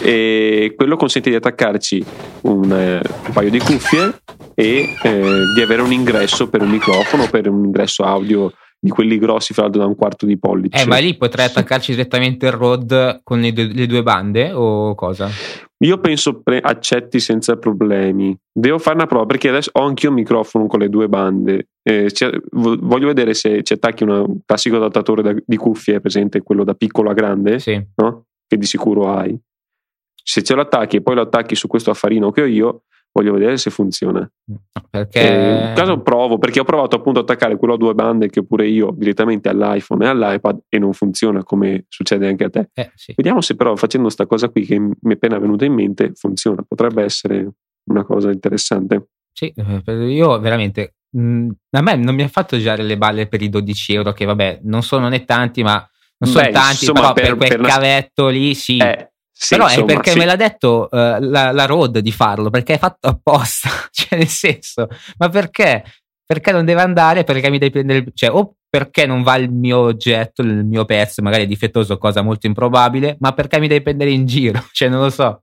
E 0.00 0.74
quello 0.76 0.94
consente 0.94 1.28
di 1.28 1.34
attaccarci 1.34 2.04
un, 2.42 2.70
eh, 2.70 3.00
un 3.26 3.32
paio 3.32 3.50
di 3.50 3.58
cuffie 3.58 4.20
e 4.54 4.94
eh, 5.02 5.22
di 5.56 5.60
avere 5.60 5.82
un 5.82 5.90
ingresso 5.90 6.48
per 6.48 6.62
un 6.62 6.70
microfono 6.70 7.28
per 7.28 7.48
un 7.48 7.64
ingresso 7.64 8.04
audio 8.04 8.52
di 8.84 8.90
quelli 8.90 9.16
grossi 9.16 9.54
fra 9.54 9.62
l'altro 9.62 9.80
da 9.80 9.86
un 9.86 9.96
quarto 9.96 10.26
di 10.26 10.38
pollice 10.38 10.82
Eh, 10.82 10.86
ma 10.86 10.98
lì 10.98 11.16
potrei 11.16 11.46
attaccarci 11.46 11.92
direttamente 11.92 12.44
il 12.44 12.52
Rode 12.52 13.20
con 13.24 13.40
le 13.40 13.50
due, 13.54 13.64
le 13.72 13.86
due 13.86 14.02
bande 14.02 14.52
o 14.52 14.94
cosa? 14.94 15.30
io 15.78 15.98
penso 16.00 16.40
pre- 16.42 16.60
accetti 16.60 17.18
senza 17.18 17.56
problemi 17.56 18.36
devo 18.52 18.78
fare 18.78 18.96
una 18.96 19.06
prova 19.06 19.24
perché 19.24 19.48
adesso 19.48 19.70
ho 19.72 19.84
anch'io 19.84 20.10
un 20.10 20.16
microfono 20.16 20.66
con 20.66 20.80
le 20.80 20.90
due 20.90 21.08
bande 21.08 21.68
Eh, 21.82 22.10
voglio 22.52 23.06
vedere 23.06 23.32
se 23.34 23.62
ci 23.62 23.72
attacchi 23.74 24.02
una- 24.04 24.20
un 24.22 24.38
classico 24.44 24.76
adattatore 24.76 25.22
da- 25.22 25.34
di 25.44 25.56
cuffie 25.56 26.00
presente 26.00 26.42
quello 26.42 26.62
da 26.64 26.74
piccolo 26.74 27.08
a 27.10 27.14
grande 27.14 27.58
Sì. 27.58 27.82
no? 27.96 28.24
che 28.46 28.58
di 28.58 28.66
sicuro 28.66 29.08
hai. 29.14 29.34
Se 30.22 30.42
ce 30.42 30.54
lo 30.54 30.60
attacchi 30.62 30.96
e 30.96 31.02
poi 31.02 31.14
lo 31.14 31.22
attacchi 31.22 31.54
su 31.54 31.66
questo 31.68 31.90
affarino 31.90 32.30
che 32.30 32.42
ho 32.42 32.46
io, 32.46 32.82
voglio 33.14 33.32
vedere 33.32 33.56
se 33.56 33.70
funziona. 33.70 34.28
No, 34.46 34.60
Perché 34.90 35.20
Eh, 35.20 35.68
in 35.70 35.72
caso 35.74 36.00
provo, 36.00 36.36
perché 36.38 36.58
ho 36.60 36.64
provato 36.64 36.96
appunto 36.96 37.20
a 37.20 37.22
attaccare 37.22 37.56
quello 37.56 37.74
a 37.74 37.76
due 37.76 37.94
bande 37.94 38.28
che 38.28 38.44
pure 38.44 38.66
io 38.66 38.92
direttamente 38.96 39.48
all'iPhone 39.48 40.04
e 40.04 40.08
all'iPad 40.08 40.62
e 40.68 40.78
non 40.80 40.92
funziona 40.92 41.44
come 41.44 41.84
succede 41.88 42.26
anche 42.26 42.44
a 42.44 42.50
te. 42.50 42.70
Eh, 42.74 42.90
sì. 42.96 43.12
Vediamo 43.16 43.40
se 43.40 43.54
però 43.54 43.76
facendo 43.76 44.08
sta 44.08 44.26
cosa 44.26 44.48
qui 44.48 44.64
che 44.66 44.78
mi 44.78 44.92
è 45.08 45.12
appena 45.12 45.38
venuta 45.38 45.64
in 45.64 45.74
mente 45.74 46.12
funziona. 46.14 46.64
Potrebbe 46.66 47.04
essere 47.04 47.48
una 47.84 48.04
cosa 48.04 48.30
interessante. 48.32 49.08
Sì, 49.32 49.52
eh, 49.54 49.92
io 50.10 50.38
veramente. 50.40 50.94
mh, 51.10 51.48
a 51.70 51.80
me 51.82 51.94
non 51.96 52.14
mi 52.16 52.22
ha 52.24 52.28
fatto 52.28 52.56
girare 52.56 52.82
le 52.82 52.98
balle 52.98 53.28
per 53.28 53.40
i 53.42 53.48
12 53.48 53.94
euro, 53.94 54.12
che 54.12 54.24
vabbè, 54.24 54.60
non 54.64 54.82
sono 54.82 55.08
né 55.08 55.24
tanti, 55.24 55.62
ma 55.62 55.74
non 56.18 56.30
sono 56.32 56.44
Beh, 56.46 56.50
tanti, 56.52 56.84
insomma, 56.86 57.12
però 57.12 57.12
per- 57.12 57.24
per, 57.24 57.36
quel 57.36 57.48
per 57.60 57.60
cavetto 57.68 58.28
lì 58.28 58.54
sì. 58.54 58.78
Eh, 58.78 59.12
sì, 59.36 59.56
però 59.56 59.68
insomma, 59.68 59.84
è 59.84 59.94
perché 59.94 60.10
sì. 60.12 60.18
me 60.18 60.24
l'ha 60.24 60.36
detto 60.36 60.88
eh, 60.90 61.18
la, 61.20 61.50
la 61.50 61.66
Road 61.66 61.98
di 61.98 62.12
farlo, 62.12 62.50
perché 62.50 62.74
è 62.74 62.78
fatto 62.78 63.08
apposta, 63.08 63.68
cioè 63.90 64.18
nel 64.18 64.28
senso, 64.28 64.88
ma 65.18 65.28
perché? 65.28 65.84
Perché 66.24 66.52
non 66.52 66.64
deve 66.64 66.80
andare? 66.80 67.24
Perché 67.24 67.50
mi 67.50 67.58
devi 67.58 67.72
prendere, 67.72 68.04
cioè, 68.14 68.30
o 68.30 68.54
perché 68.68 69.06
non 69.06 69.22
va 69.22 69.36
il 69.36 69.50
mio 69.52 69.78
oggetto, 69.78 70.42
il 70.42 70.64
mio 70.64 70.84
pezzo, 70.84 71.20
magari 71.20 71.44
è 71.44 71.46
difettoso, 71.46 71.98
cosa 71.98 72.22
molto 72.22 72.46
improbabile, 72.46 73.16
ma 73.20 73.32
perché 73.32 73.58
mi 73.58 73.68
devi 73.68 73.82
prendere 73.82 74.10
in 74.10 74.24
giro? 74.24 74.64
Cioè, 74.72 74.88
non 74.88 75.00
lo 75.00 75.10
so. 75.10 75.42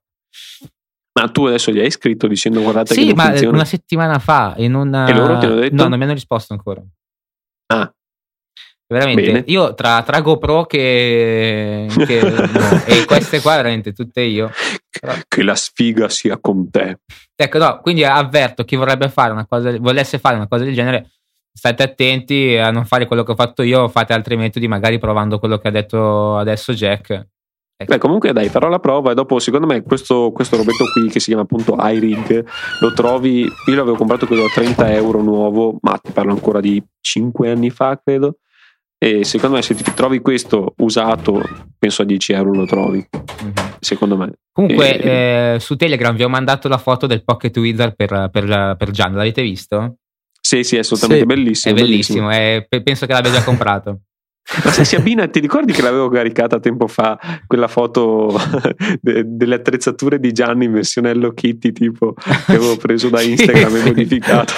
Ma 1.20 1.28
tu 1.28 1.46
adesso 1.46 1.72
gli 1.72 1.80
hai 1.80 1.92
scritto 1.92 2.28
dicendo 2.28 2.62
guardate 2.62 2.94
che 2.96 3.02
Sì, 3.02 3.08
non 3.08 3.16
ma 3.16 3.26
funziona. 3.26 3.56
una 3.56 3.66
settimana 3.66 4.20
fa 4.20 4.56
e 4.56 4.68
non. 4.68 4.94
E 4.96 5.14
loro 5.14 5.38
ti 5.38 5.46
hanno 5.46 5.56
detto? 5.56 5.76
No, 5.76 5.88
non 5.90 5.98
mi 5.98 6.04
hanno 6.06 6.14
risposto 6.14 6.54
ancora. 6.54 6.82
Ah, 7.68 7.94
Veramente, 8.92 9.22
Bene. 9.22 9.44
io 9.48 9.74
tra, 9.74 10.04
tra 10.04 10.20
GoPro 10.20 10.66
che, 10.66 11.88
che 12.06 12.20
no, 12.22 12.84
e 12.86 13.06
queste 13.06 13.40
qua, 13.40 13.56
veramente 13.56 13.94
tutte 13.94 14.20
io. 14.20 14.52
Però- 15.00 15.14
che 15.30 15.44
la 15.44 15.56
sfiga 15.56 16.10
sia 16.10 16.38
con 16.40 16.70
te. 16.70 17.00
Ecco, 17.34 17.58
no, 17.58 17.80
quindi 17.82 18.04
avverto 18.04 18.66
chi 18.66 18.76
vorrebbe 18.76 19.08
fare 19.08 19.32
una 19.32 19.46
cosa, 19.48 19.74
volesse 19.80 20.20
fare 20.20 20.36
una 20.36 20.50
cosa 20.50 20.66
del 20.66 20.74
genere, 20.74 21.10
state 21.54 21.84
attenti 21.84 22.58
a 22.58 22.70
non 22.70 22.84
fare 22.84 23.08
quello 23.08 23.24
che 23.24 23.32
ho 23.32 23.36
fatto 23.36 23.64
io, 23.64 23.88
fate 23.88 24.12
altri 24.12 24.36
metodi, 24.36 24.68
magari 24.68 25.00
provando 25.00 25.40
quello 25.40 25.58
che 25.58 25.70
ha 25.70 25.72
detto 25.72 26.36
adesso 26.36 26.74
Jack. 26.74 27.28
Ecco. 27.78 27.94
Beh, 27.94 27.98
comunque 27.98 28.34
dai, 28.34 28.50
farò 28.50 28.68
la 28.68 28.80
prova 28.80 29.12
e 29.12 29.16
dopo 29.16 29.40
secondo 29.40 29.66
me 29.66 29.82
questo, 29.84 30.32
questo 30.32 30.58
robetto 30.58 30.84
qui 30.94 31.10
che 31.10 31.20
si 31.20 31.28
chiama 31.28 31.44
appunto 31.44 31.78
iRig 31.80 32.46
lo 32.82 32.94
trovi, 32.94 33.42
io 33.44 33.76
l'avevo 33.76 33.96
comprato 33.96 34.28
credo 34.28 34.44
a 34.44 34.50
30 34.54 34.92
euro 34.92 35.22
nuovo, 35.22 35.78
ma 35.82 35.98
ti 35.98 36.12
parlo 36.12 36.34
ancora 36.34 36.60
di 36.60 36.84
5 37.00 37.50
anni 37.50 37.70
fa 37.70 37.98
credo. 38.04 38.36
E 39.04 39.26
secondo 39.26 39.56
me 39.56 39.64
se 39.64 39.74
ti 39.74 39.84
trovi 39.96 40.20
questo 40.20 40.76
usato, 40.78 41.42
penso 41.80 42.04
a 42.04 42.06
10 42.06 42.34
euro 42.34 42.54
lo 42.54 42.66
trovi, 42.68 43.04
Mhm. 43.10 43.54
secondo 43.80 44.16
me. 44.16 44.32
Comunque, 44.52 45.00
E- 45.00 45.54
eh, 45.56 45.60
su 45.60 45.76
Telegram 45.76 46.16
vi 46.16 46.22
ho 46.24 46.30
mandato 46.30 46.68
la 46.68 46.78
foto 46.78 47.08
del 47.08 47.24
Pocket 47.24 47.56
Wizard 47.58 47.96
per, 47.96 48.30
per, 48.32 48.76
per 48.78 48.92
Gian, 48.92 49.16
l'avete 49.16 49.42
visto? 49.42 49.96
Sì, 50.40 50.64
sì, 50.64 50.76
è 50.76 50.80
assolutamente 50.80 51.22
Sì, 51.22 51.26
bellissimo. 51.26 51.76
È 51.76 51.80
bellissimo, 51.82 52.30
è- 52.30 52.66
pe- 52.70 52.84
penso 52.84 53.08
che 53.08 53.14
l'abbia 53.14 53.32
già 53.32 53.44
comprato. 53.44 54.02
Ma 54.66 54.72
se 54.72 54.86
si 54.86 54.96
abbina, 54.96 55.28
ti 55.28 55.40
ricordi 55.40 55.72
che 55.74 55.82
l'avevo 55.82 56.08
caricata 56.10 56.60
tempo 56.60 56.86
fa 56.88 57.18
quella 57.48 57.68
foto 57.68 58.36
de- 59.02 59.24
delle 59.26 59.56
attrezzature 59.56 60.20
di 60.20 60.32
Gianni 60.32 60.66
in 60.66 60.74
versione 60.74 61.10
Hello 61.10 61.32
Kitty, 61.34 61.72
tipo 61.72 62.14
che 62.14 62.56
avevo 62.56 62.78
preso 62.78 63.10
da 63.10 63.18
Sì, 63.22 63.32
Instagram 63.32 63.76
e 63.76 63.80
sì. 63.80 63.86
modificato? 63.88 64.54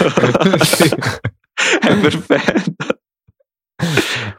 Sì. 0.63 0.89
È 1.79 1.95
perfetto. 1.97 2.73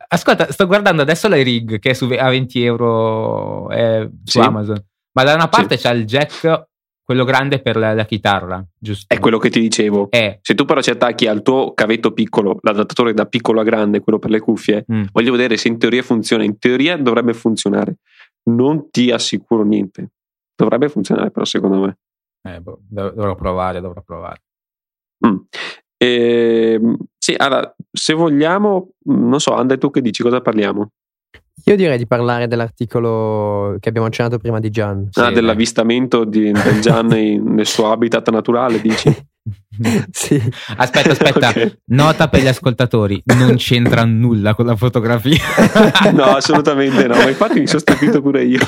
Ascolta, 0.09 0.51
sto 0.53 0.67
guardando 0.67 1.03
adesso 1.03 1.29
la 1.29 1.43
rig 1.43 1.79
che 1.79 1.91
è 1.91 1.93
su, 1.93 2.05
a 2.05 2.29
20 2.29 2.65
euro 2.65 3.71
eh, 3.71 4.09
su 4.25 4.39
Sì. 4.41 4.47
Amazon, 4.47 4.83
ma 5.13 5.23
da 5.25 5.35
una 5.35 5.49
parte 5.49 5.77
c'è 5.77 5.93
il 5.93 6.05
jack, 6.05 6.67
quello 7.03 7.25
grande 7.25 7.61
per 7.61 7.77
la, 7.77 7.93
la 7.95 8.05
chitarra, 8.05 8.65
giusto? 8.79 9.13
È 9.13 9.19
quello 9.19 9.39
che 9.39 9.51
ti 9.51 9.61
dicevo. 9.61 10.09
Eh, 10.11 10.39
Se 10.41 10.55
tu 10.55 10.65
però 10.65 10.81
ci 10.81 10.91
attacchi 10.91 11.27
al 11.27 11.43
tuo 11.43 11.75
cavetto 11.75 12.13
piccolo, 12.13 12.59
l'adattatore 12.63 13.13
da 13.13 13.27
piccolo 13.27 13.61
a 13.61 13.65
grande, 13.65 14.01
quello 14.01 14.19
per 14.19 14.31
le 14.31 14.41
cuffie, 14.41 14.85
mm. 14.91 15.03
voglio 15.13 15.33
vedere 15.33 15.57
se 15.57 15.69
in 15.69 15.79
teoria 15.79 16.03
funziona. 16.03 16.45
In 16.45 16.59
teoria 16.59 16.97
dovrebbe 16.97 17.35
funzionare. 17.35 17.97
Non 18.45 18.91
ti 18.91 19.11
assicuro 19.11 19.63
niente. 19.65 20.11
Dovrebbe 20.55 20.89
funzionare 20.89 21.31
però 21.31 21.45
secondo 21.45 21.79
me. 21.81 21.99
eh, 22.47 22.61
boh, 22.61 22.81
dov- 22.89 23.15
dovrò 23.15 23.35
provare, 23.35 23.81
dovrò 23.81 24.01
provare. 24.03 24.43
Mm. 25.27 25.37
Ehm, 25.97 26.97
sì, 27.19 27.35
allora, 27.37 27.75
se 27.95 28.13
vogliamo, 28.13 28.91
non 29.05 29.39
so, 29.39 29.55
Andre, 29.55 29.79
tu 29.79 29.91
che 29.91 30.01
dici? 30.01 30.23
Cosa 30.23 30.41
parliamo? 30.41 30.91
Io 31.67 31.77
direi 31.77 31.97
di 31.97 32.07
parlare 32.07 32.49
dell'articolo 32.49 33.77
che 33.79 33.89
abbiamo 33.89 34.09
accennato 34.09 34.39
prima 34.39 34.59
di 34.59 34.69
Gian. 34.71 35.09
Sì, 35.11 35.21
ah, 35.21 35.25
dai. 35.25 35.35
dell'avvistamento 35.35 36.25
di, 36.25 36.51
del 36.51 36.81
Gian 36.81 37.07
nel 37.07 37.67
suo 37.67 37.91
habitat 37.91 38.29
naturale, 38.31 38.81
dici? 38.81 39.09
sì. 40.11 40.43
Aspetta, 40.77 41.13
aspetta. 41.13 41.49
Ok. 41.55 41.79
Nota 41.87 42.29
per 42.29 42.43
gli 42.43 42.49
ascoltatori: 42.49 43.23
non 43.27 43.55
c'entra 43.57 44.05
nulla 44.05 44.55
con 44.55 44.67
la 44.67 44.77
fotografia. 44.77 45.41
No, 46.13 46.25
assolutamente 46.25 47.07
no, 47.07 47.15
ma 47.15 47.29
infatti 47.29 47.61
mi 47.61 47.67
sono 47.67 47.81
stupito 47.81 48.21
pure 48.21 48.45
io. 48.45 48.61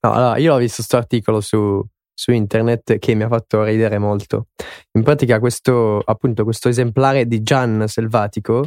No, 0.00 0.12
allora, 0.12 0.36
io 0.36 0.54
ho 0.54 0.58
visto 0.58 0.76
questo 0.76 0.96
articolo 0.96 1.40
su, 1.40 1.82
su 2.18 2.32
internet 2.32 2.98
che 2.98 3.14
mi 3.14 3.22
ha 3.22 3.28
fatto 3.28 3.62
ridere 3.62 3.98
molto. 3.98 4.48
In 4.94 5.04
pratica, 5.04 5.38
questo, 5.38 6.00
appunto, 6.04 6.42
questo 6.42 6.68
esemplare 6.68 7.28
di 7.28 7.44
Gian 7.44 7.84
selvatico 7.86 8.66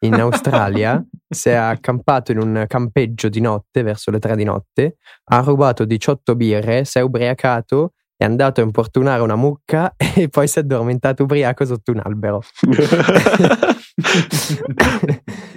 in 0.00 0.12
Australia 0.20 1.02
si 1.26 1.48
è 1.48 1.54
accampato 1.54 2.32
in 2.32 2.38
un 2.38 2.64
campeggio 2.68 3.30
di 3.30 3.40
notte, 3.40 3.82
verso 3.82 4.10
le 4.10 4.18
tre 4.18 4.36
di 4.36 4.44
notte, 4.44 4.98
ha 5.30 5.40
rubato 5.40 5.86
18 5.86 6.36
birre, 6.36 6.84
si 6.84 6.98
è 6.98 7.00
ubriacato, 7.00 7.94
è 8.20 8.26
andato 8.26 8.60
a 8.60 8.64
importunare 8.64 9.22
una 9.22 9.34
mucca 9.34 9.94
e 9.96 10.28
poi 10.28 10.46
si 10.46 10.58
è 10.58 10.60
addormentato 10.60 11.22
ubriaco 11.22 11.64
sotto 11.64 11.90
un 11.92 12.02
albero. 12.04 12.42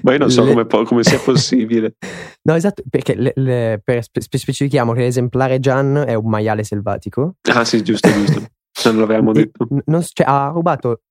ma 0.03 0.11
io 0.13 0.17
non 0.17 0.29
so 0.31 0.45
Le- 0.45 0.65
come, 0.65 0.85
come 0.85 1.03
sia 1.03 1.19
possibile. 1.19 1.95
No, 2.45 2.55
esatto, 2.55 2.83
perché 2.89 3.15
le- 3.15 3.31
le- 3.35 3.81
per 3.83 4.03
spe- 4.03 4.19
specifichiamo 4.21 4.91
che 4.93 4.99
l'esemplare 5.01 5.59
Gian 5.59 6.03
è 6.07 6.13
un 6.13 6.29
maiale 6.29 6.63
selvatico. 6.65 7.35
Ah 7.53 7.63
sì, 7.65 7.81
giusto, 7.83 8.09
giusto. 8.11 8.45
Non 8.85 8.99
l'avevamo 8.99 9.31
detto. 9.33 9.65
non 9.85 10.01
cioè, 10.01 10.25
ha 10.27 10.47
rubato 10.47 11.03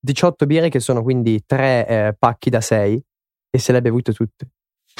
18 0.00 0.46
birre 0.46 0.68
che 0.70 0.80
sono 0.80 1.02
quindi 1.02 1.42
tre 1.46 1.86
eh, 1.86 2.16
pacchi 2.18 2.48
da 2.50 2.60
6 2.62 3.02
e 3.50 3.58
se 3.58 3.72
le 3.72 3.78
ha 3.78 3.80
bevute 3.82 4.12
tutte. 4.12 4.48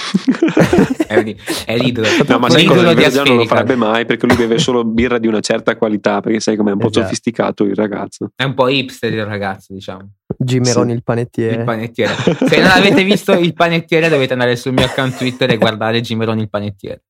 è, 1.06 1.22
lì- 1.22 1.36
è 1.66 1.76
l'idolo. 1.76 2.08
No, 2.28 2.38
ma 2.38 2.46
Un 2.46 2.50
sai 2.50 2.64
cosa? 2.64 2.90
idolo 2.90 3.00
Il 3.00 3.22
non 3.26 3.36
lo 3.36 3.46
farebbe 3.46 3.76
mai 3.76 4.04
perché 4.04 4.26
lui 4.26 4.36
beve 4.36 4.58
solo 4.58 4.84
birra 4.84 5.18
di 5.18 5.26
una 5.26 5.40
certa 5.40 5.76
qualità, 5.76 6.20
perché 6.20 6.40
sai 6.40 6.56
com'è 6.56 6.72
un 6.72 6.78
po' 6.78 6.88
Esatto. 6.88 7.06
sofisticato 7.06 7.64
il 7.64 7.74
ragazzo. 7.74 8.30
È 8.34 8.44
un 8.44 8.54
po' 8.54 8.68
hipster 8.68 9.12
il 9.12 9.24
ragazzo, 9.24 9.72
diciamo. 9.72 10.10
Gimeroni 10.36 10.90
Sì. 10.90 10.96
il 10.96 11.02
panettiere. 11.02 11.56
Il 11.58 11.64
panettiere. 11.64 12.14
Se 12.14 12.60
non 12.60 12.70
avete 12.70 13.04
visto 13.04 13.32
il 13.32 13.52
panettiere, 13.52 14.08
dovete 14.08 14.32
andare 14.32 14.56
sul 14.56 14.72
mio 14.72 14.84
account 14.84 15.16
Twitter 15.16 15.50
e 15.50 15.56
guardare 15.58 16.00
Gimeroni 16.00 16.42
il 16.42 16.48
panettiere. 16.50 17.02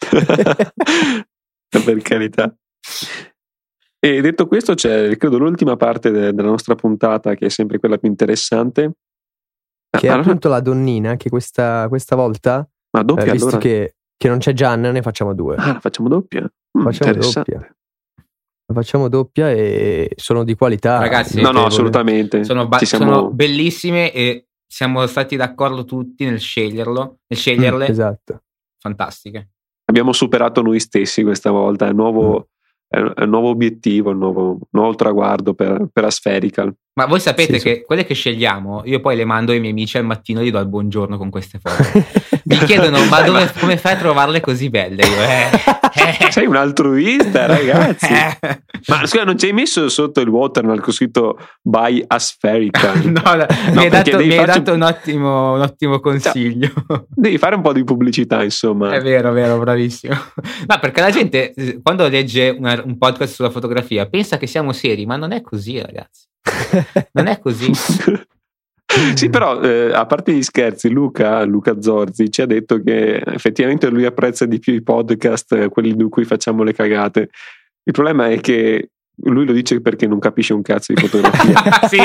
per 1.68 2.02
carità. 2.02 2.54
E 4.02 4.20
detto 4.22 4.46
questo, 4.46 4.74
c'è 4.74 5.16
credo 5.16 5.36
l'ultima 5.38 5.76
parte 5.76 6.10
de- 6.10 6.32
della 6.32 6.48
nostra 6.48 6.74
puntata, 6.74 7.34
che 7.34 7.46
è 7.46 7.50
sempre 7.50 7.78
quella 7.78 7.98
più 7.98 8.08
interessante. 8.08 8.92
Che 9.98 10.06
è 10.06 10.10
appunto 10.10 10.48
la 10.48 10.60
donnina 10.60 11.16
che 11.16 11.28
questa, 11.28 11.86
questa 11.88 12.16
volta, 12.16 12.66
ma 12.92 13.00
eh, 13.00 13.04
doppia 13.04 13.32
visto 13.32 13.46
allora? 13.48 13.60
che, 13.60 13.96
che 14.16 14.28
non 14.28 14.38
c'è 14.38 14.52
Gian, 14.52 14.80
ne 14.80 15.02
facciamo 15.02 15.34
due. 15.34 15.56
Ah, 15.56 15.72
la 15.74 15.80
facciamo 15.80 16.08
doppia? 16.08 16.42
Mm, 16.42 16.82
Facciamo 16.82 17.10
interessante. 17.10 17.52
doppia. 17.52 17.74
La 18.66 18.74
facciamo 18.74 19.08
doppia 19.08 19.50
e 19.50 20.12
sono 20.16 20.44
di 20.44 20.54
qualità. 20.54 20.98
Ragazzi, 21.00 21.40
No, 21.40 21.50
no, 21.50 21.64
assolutamente. 21.66 22.44
Sono, 22.44 22.68
ba- 22.68 22.78
siamo- 22.78 23.04
sono 23.04 23.30
bellissime 23.32 24.12
e 24.12 24.46
siamo 24.64 25.04
stati 25.06 25.34
d'accordo 25.34 25.84
tutti 25.84 26.24
nel 26.24 26.38
sceglierlo, 26.38 27.18
nel 27.26 27.38
sceglierle. 27.38 27.88
Esatto. 27.88 28.42
Fantastiche. 28.78 29.50
Abbiamo 29.86 30.12
superato 30.12 30.62
noi 30.62 30.78
stessi 30.78 31.24
questa 31.24 31.50
volta. 31.50 31.88
È 31.88 31.92
nuovo, 31.92 32.34
un, 32.36 32.44
è 32.90 33.22
un 33.22 33.28
nuovo 33.28 33.50
obiettivo, 33.50 34.10
un 34.10 34.18
nuovo, 34.18 34.50
un 34.50 34.58
nuovo 34.70 34.96
traguardo 34.96 35.54
per, 35.54 35.86
per 35.92 36.04
Aspherical. 36.04 36.74
Ma 36.94 37.06
voi 37.06 37.20
sapete 37.20 37.60
Sì, 37.60 37.64
che 37.64 37.84
quelle 37.84 38.04
che 38.04 38.14
scegliamo, 38.14 38.82
io 38.84 38.98
poi 38.98 39.14
le 39.14 39.24
mando 39.24 39.52
ai 39.52 39.60
miei 39.60 39.70
amici 39.70 39.96
al 39.96 40.04
mattino 40.04 40.40
e 40.40 40.44
gli 40.44 40.50
do 40.50 40.58
il 40.58 40.66
buongiorno 40.66 41.16
con 41.16 41.30
queste 41.30 41.60
foto. 41.60 41.84
Mi 42.50 42.58
chiedono, 42.66 43.04
ma 43.04 43.22
dove, 43.22 43.52
come 43.58 43.76
fai 43.76 43.92
a 43.92 43.96
trovarle 43.96 44.40
così 44.40 44.70
belle? 44.70 45.04
Io, 45.06 45.22
eh, 45.22 46.30
Sei 46.30 46.46
un 46.46 46.56
altruista, 46.56 47.46
ragazzi. 47.46 48.10
eh. 48.12 48.62
Ma 48.88 49.06
scusa, 49.06 49.24
non 49.24 49.38
ci 49.38 49.46
hai 49.46 49.52
messo 49.52 49.88
sotto 49.88 50.20
il 50.20 50.28
watermark 50.28 50.90
scritto 50.90 51.38
by 51.62 52.02
Aspherical? 52.06 53.04
No, 53.04 53.34
no, 53.34 53.46
mi, 53.72 53.84
hai 53.84 53.88
dato, 53.88 54.16
mi 54.18 54.36
hai 54.36 54.44
dato 54.44 54.72
un, 54.72 54.82
ottimo, 54.82 55.54
un 55.54 55.60
ottimo 55.60 56.00
consiglio. 56.00 56.72
Devi 57.08 57.38
fare 57.38 57.54
un 57.54 57.62
po' 57.62 57.72
di 57.72 57.84
pubblicità, 57.84 58.42
insomma. 58.42 58.90
È 58.92 59.00
vero, 59.00 59.32
vero, 59.32 59.58
bravissimo. 59.58 60.14
No, 60.66 60.78
perché 60.80 61.00
la 61.00 61.10
gente 61.10 61.52
eh, 61.52 61.80
quando 61.82 62.08
legge 62.08 62.48
una- 62.56 62.82
un 62.84 62.98
podcast 62.98 63.34
sulla 63.34 63.50
fotografia 63.50 64.08
pensa 64.08 64.38
che 64.38 64.46
siamo 64.48 64.72
seri, 64.72 65.06
ma 65.06 65.16
non 65.16 65.32
è 65.32 65.40
così, 65.40 65.80
ragazzi. 65.80 66.26
Non 67.12 67.26
è 67.26 67.38
così. 67.38 67.70
Sì, 69.14 69.30
però 69.30 69.60
eh, 69.60 69.92
a 69.92 70.04
parte 70.06 70.32
gli 70.32 70.42
scherzi, 70.42 70.90
Luca, 70.90 71.44
Luca 71.44 71.80
Zorzi 71.80 72.30
ci 72.30 72.42
ha 72.42 72.46
detto 72.46 72.80
che 72.82 73.22
effettivamente 73.24 73.88
lui 73.88 74.04
apprezza 74.04 74.46
di 74.46 74.58
più 74.58 74.74
i 74.74 74.82
podcast, 74.82 75.52
eh, 75.52 75.68
quelli 75.68 75.90
in 75.90 76.08
cui 76.08 76.24
facciamo 76.24 76.62
le 76.62 76.72
cagate. 76.72 77.30
Il 77.82 77.92
problema 77.92 78.28
è 78.28 78.40
che 78.40 78.90
lui 79.22 79.46
lo 79.46 79.52
dice 79.52 79.80
perché 79.80 80.06
non 80.06 80.18
capisce 80.18 80.54
un 80.54 80.62
cazzo 80.62 80.92
di 80.92 81.00
fotografia. 81.00 81.54
sì. 81.88 81.98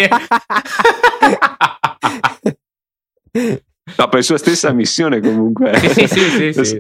no, 3.97 4.09
per 4.09 4.23
sua 4.23 4.38
stessa 4.38 4.71
missione 4.71 5.19
comunque. 5.21 5.77
Sì, 5.79 6.07
sì, 6.07 6.53
sì, 6.53 6.65
sì. 6.65 6.79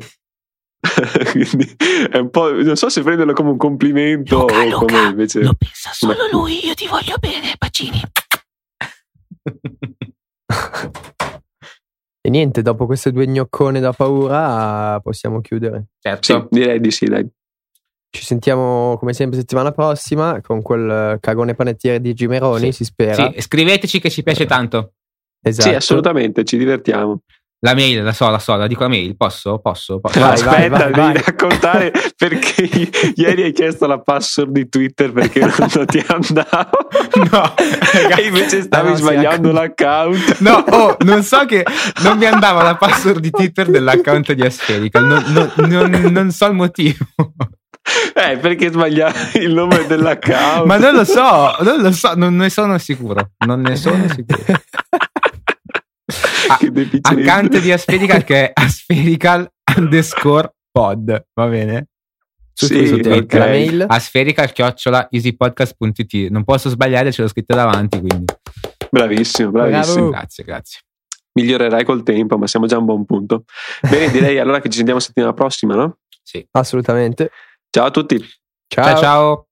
Quindi 1.31 1.75
è 2.11 2.17
un 2.17 2.29
po'. 2.29 2.51
Non 2.51 2.75
so 2.75 2.89
se 2.89 3.01
prenderlo 3.01 3.33
come 3.33 3.49
un 3.49 3.57
complimento 3.57 4.41
Luca, 4.41 4.59
o 4.59 4.63
Luca, 4.63 4.77
come 4.77 5.07
invece. 5.09 5.41
Lo 5.41 5.55
pensa 5.57 5.89
solo 5.93 6.27
lui, 6.31 6.65
io 6.65 6.73
ti 6.73 6.87
voglio 6.87 7.15
bene, 7.19 7.55
bacini. 7.57 8.01
E 12.21 12.29
niente, 12.29 12.61
dopo 12.63 12.85
queste 12.87 13.11
due 13.11 13.27
gnoccone 13.27 13.79
da 13.79 13.93
paura 13.93 14.99
possiamo 14.99 15.41
chiudere. 15.41 15.89
Certo. 15.99 16.23
Sì, 16.23 16.47
direi 16.49 16.79
di 16.79 16.89
sì, 16.89 17.05
dai. 17.05 17.27
Ci 18.09 18.23
sentiamo 18.23 18.97
come 18.97 19.13
sempre 19.13 19.37
settimana 19.37 19.71
prossima 19.71 20.41
con 20.41 20.61
quel 20.61 21.17
cagone 21.19 21.53
panettiere 21.53 21.99
di 22.01 22.13
Gimeroni, 22.13 22.71
Sì. 22.71 22.71
si 22.71 22.83
spera. 22.85 23.31
Sì, 23.31 23.41
scriveteci 23.41 23.99
che 23.99 24.09
ci 24.09 24.23
piace 24.23 24.45
tanto. 24.45 24.93
Esatto. 25.41 25.69
Sì, 25.69 25.75
assolutamente, 25.75 26.43
ci 26.45 26.57
divertiamo. 26.57 27.21
La 27.65 27.73
mail, 27.73 28.03
la 28.03 28.13
so, 28.13 28.29
la 28.29 28.37
so, 28.37 28.55
la 28.55 28.67
dico 28.67 28.83
la 28.83 28.89
mail. 28.89 29.15
Posso? 29.17 29.57
Posso? 29.57 29.99
Posso? 29.99 30.19
Vai, 30.19 30.33
Aspetta, 30.33 30.69
vai, 30.69 30.91
devi 30.91 30.99
vai. 30.99 31.13
raccontare 31.25 31.91
perché 32.15 32.69
ieri 33.15 33.41
hai 33.41 33.53
chiesto 33.53 33.87
la 33.87 33.99
password 33.99 34.51
di 34.51 34.69
Twitter 34.69 35.11
perché 35.11 35.39
non 35.39 35.85
ti 35.87 36.03
andava. 36.07 36.69
No, 37.31 37.53
ragazzi. 37.91 38.21
e 38.21 38.27
invece 38.27 38.61
stavi 38.61 38.89
no, 38.89 38.95
sì, 38.95 39.01
sbagliando 39.01 39.49
ecco. 39.49 39.57
l'account. 39.59 40.39
No, 40.41 40.63
oh, 40.69 40.97
non 41.05 41.23
so 41.23 41.43
che 41.45 41.65
non 42.03 42.19
mi 42.19 42.25
andava 42.25 42.61
la 42.61 42.75
password 42.75 43.17
di 43.19 43.31
Twitter 43.31 43.67
dell'account 43.67 44.33
di 44.33 44.41
Aspherical. 44.43 45.03
Non, 45.03 45.51
non- 45.55 45.89
non- 45.89 46.11
non 46.11 46.29
so 46.31 46.45
il 46.45 46.53
motivo. 46.53 47.03
Eh, 48.13 48.37
perché 48.37 48.69
sbagliavi 48.71 49.39
il 49.39 49.53
nome 49.53 49.87
dell'account? 49.87 50.65
Ma 50.65 50.77
non 50.77 50.93
lo 50.93 51.03
so, 51.03 51.55
non 51.61 51.81
lo 51.81 51.91
so, 51.91 52.13
non 52.15 52.35
ne 52.35 52.49
sono 52.51 52.77
sicuro. 52.77 53.31
Non 53.45 53.61
ne 53.61 53.75
sono 53.75 54.07
sicuro. 54.07 54.43
Ah, 56.47 56.57
Che 56.57 56.71
deficiente. 56.71 57.21
Account 57.29 57.59
di 57.59 57.71
Aspherical 57.71 58.23
che 58.23 58.47
è 58.47 58.51
aspherical 58.61 59.49
underscore 59.77 60.53
pod, 60.71 61.25
va 61.33 61.47
bene? 61.47 61.87
Su 62.53 62.67
Sì, 62.67 62.87
Twitter, 62.87 63.17
ok. 63.23 63.33
la 63.33 63.45
mail. 63.47 63.85
Aspherical 63.87 64.51
chiocciola 64.51 65.07
easypodcast.it. 65.09 66.29
Non 66.29 66.43
posso 66.43 66.69
sbagliare, 66.69 67.11
ce 67.11 67.21
l'ho 67.21 67.27
scritto 67.27 67.53
davanti, 67.55 67.99
quindi 67.99 68.25
Bravissimo, 68.89 69.51
bravissimo. 69.51 69.95
Bravo. 69.95 70.09
grazie, 70.09 70.43
grazie. 70.43 70.79
Migliorerai 71.33 71.83
col 71.83 72.03
tempo, 72.03 72.37
ma 72.37 72.47
siamo 72.47 72.65
già 72.65 72.75
a 72.77 72.79
un 72.79 72.85
buon 72.85 73.05
punto. 73.05 73.43
Bene, 73.81 74.09
direi 74.09 74.39
allora 74.39 74.61
che 74.61 74.69
ci 74.69 74.77
sentiamo 74.77 75.01
settimana 75.01 75.33
prossima, 75.33 75.75
no? 75.75 75.97
Sì. 76.23 76.45
Assolutamente. 76.51 77.31
Ciao 77.69 77.87
a 77.87 77.91
tutti. 77.91 78.17
Ciao. 78.67 78.85
ciao. 78.85 78.97
ciao. 79.01 79.47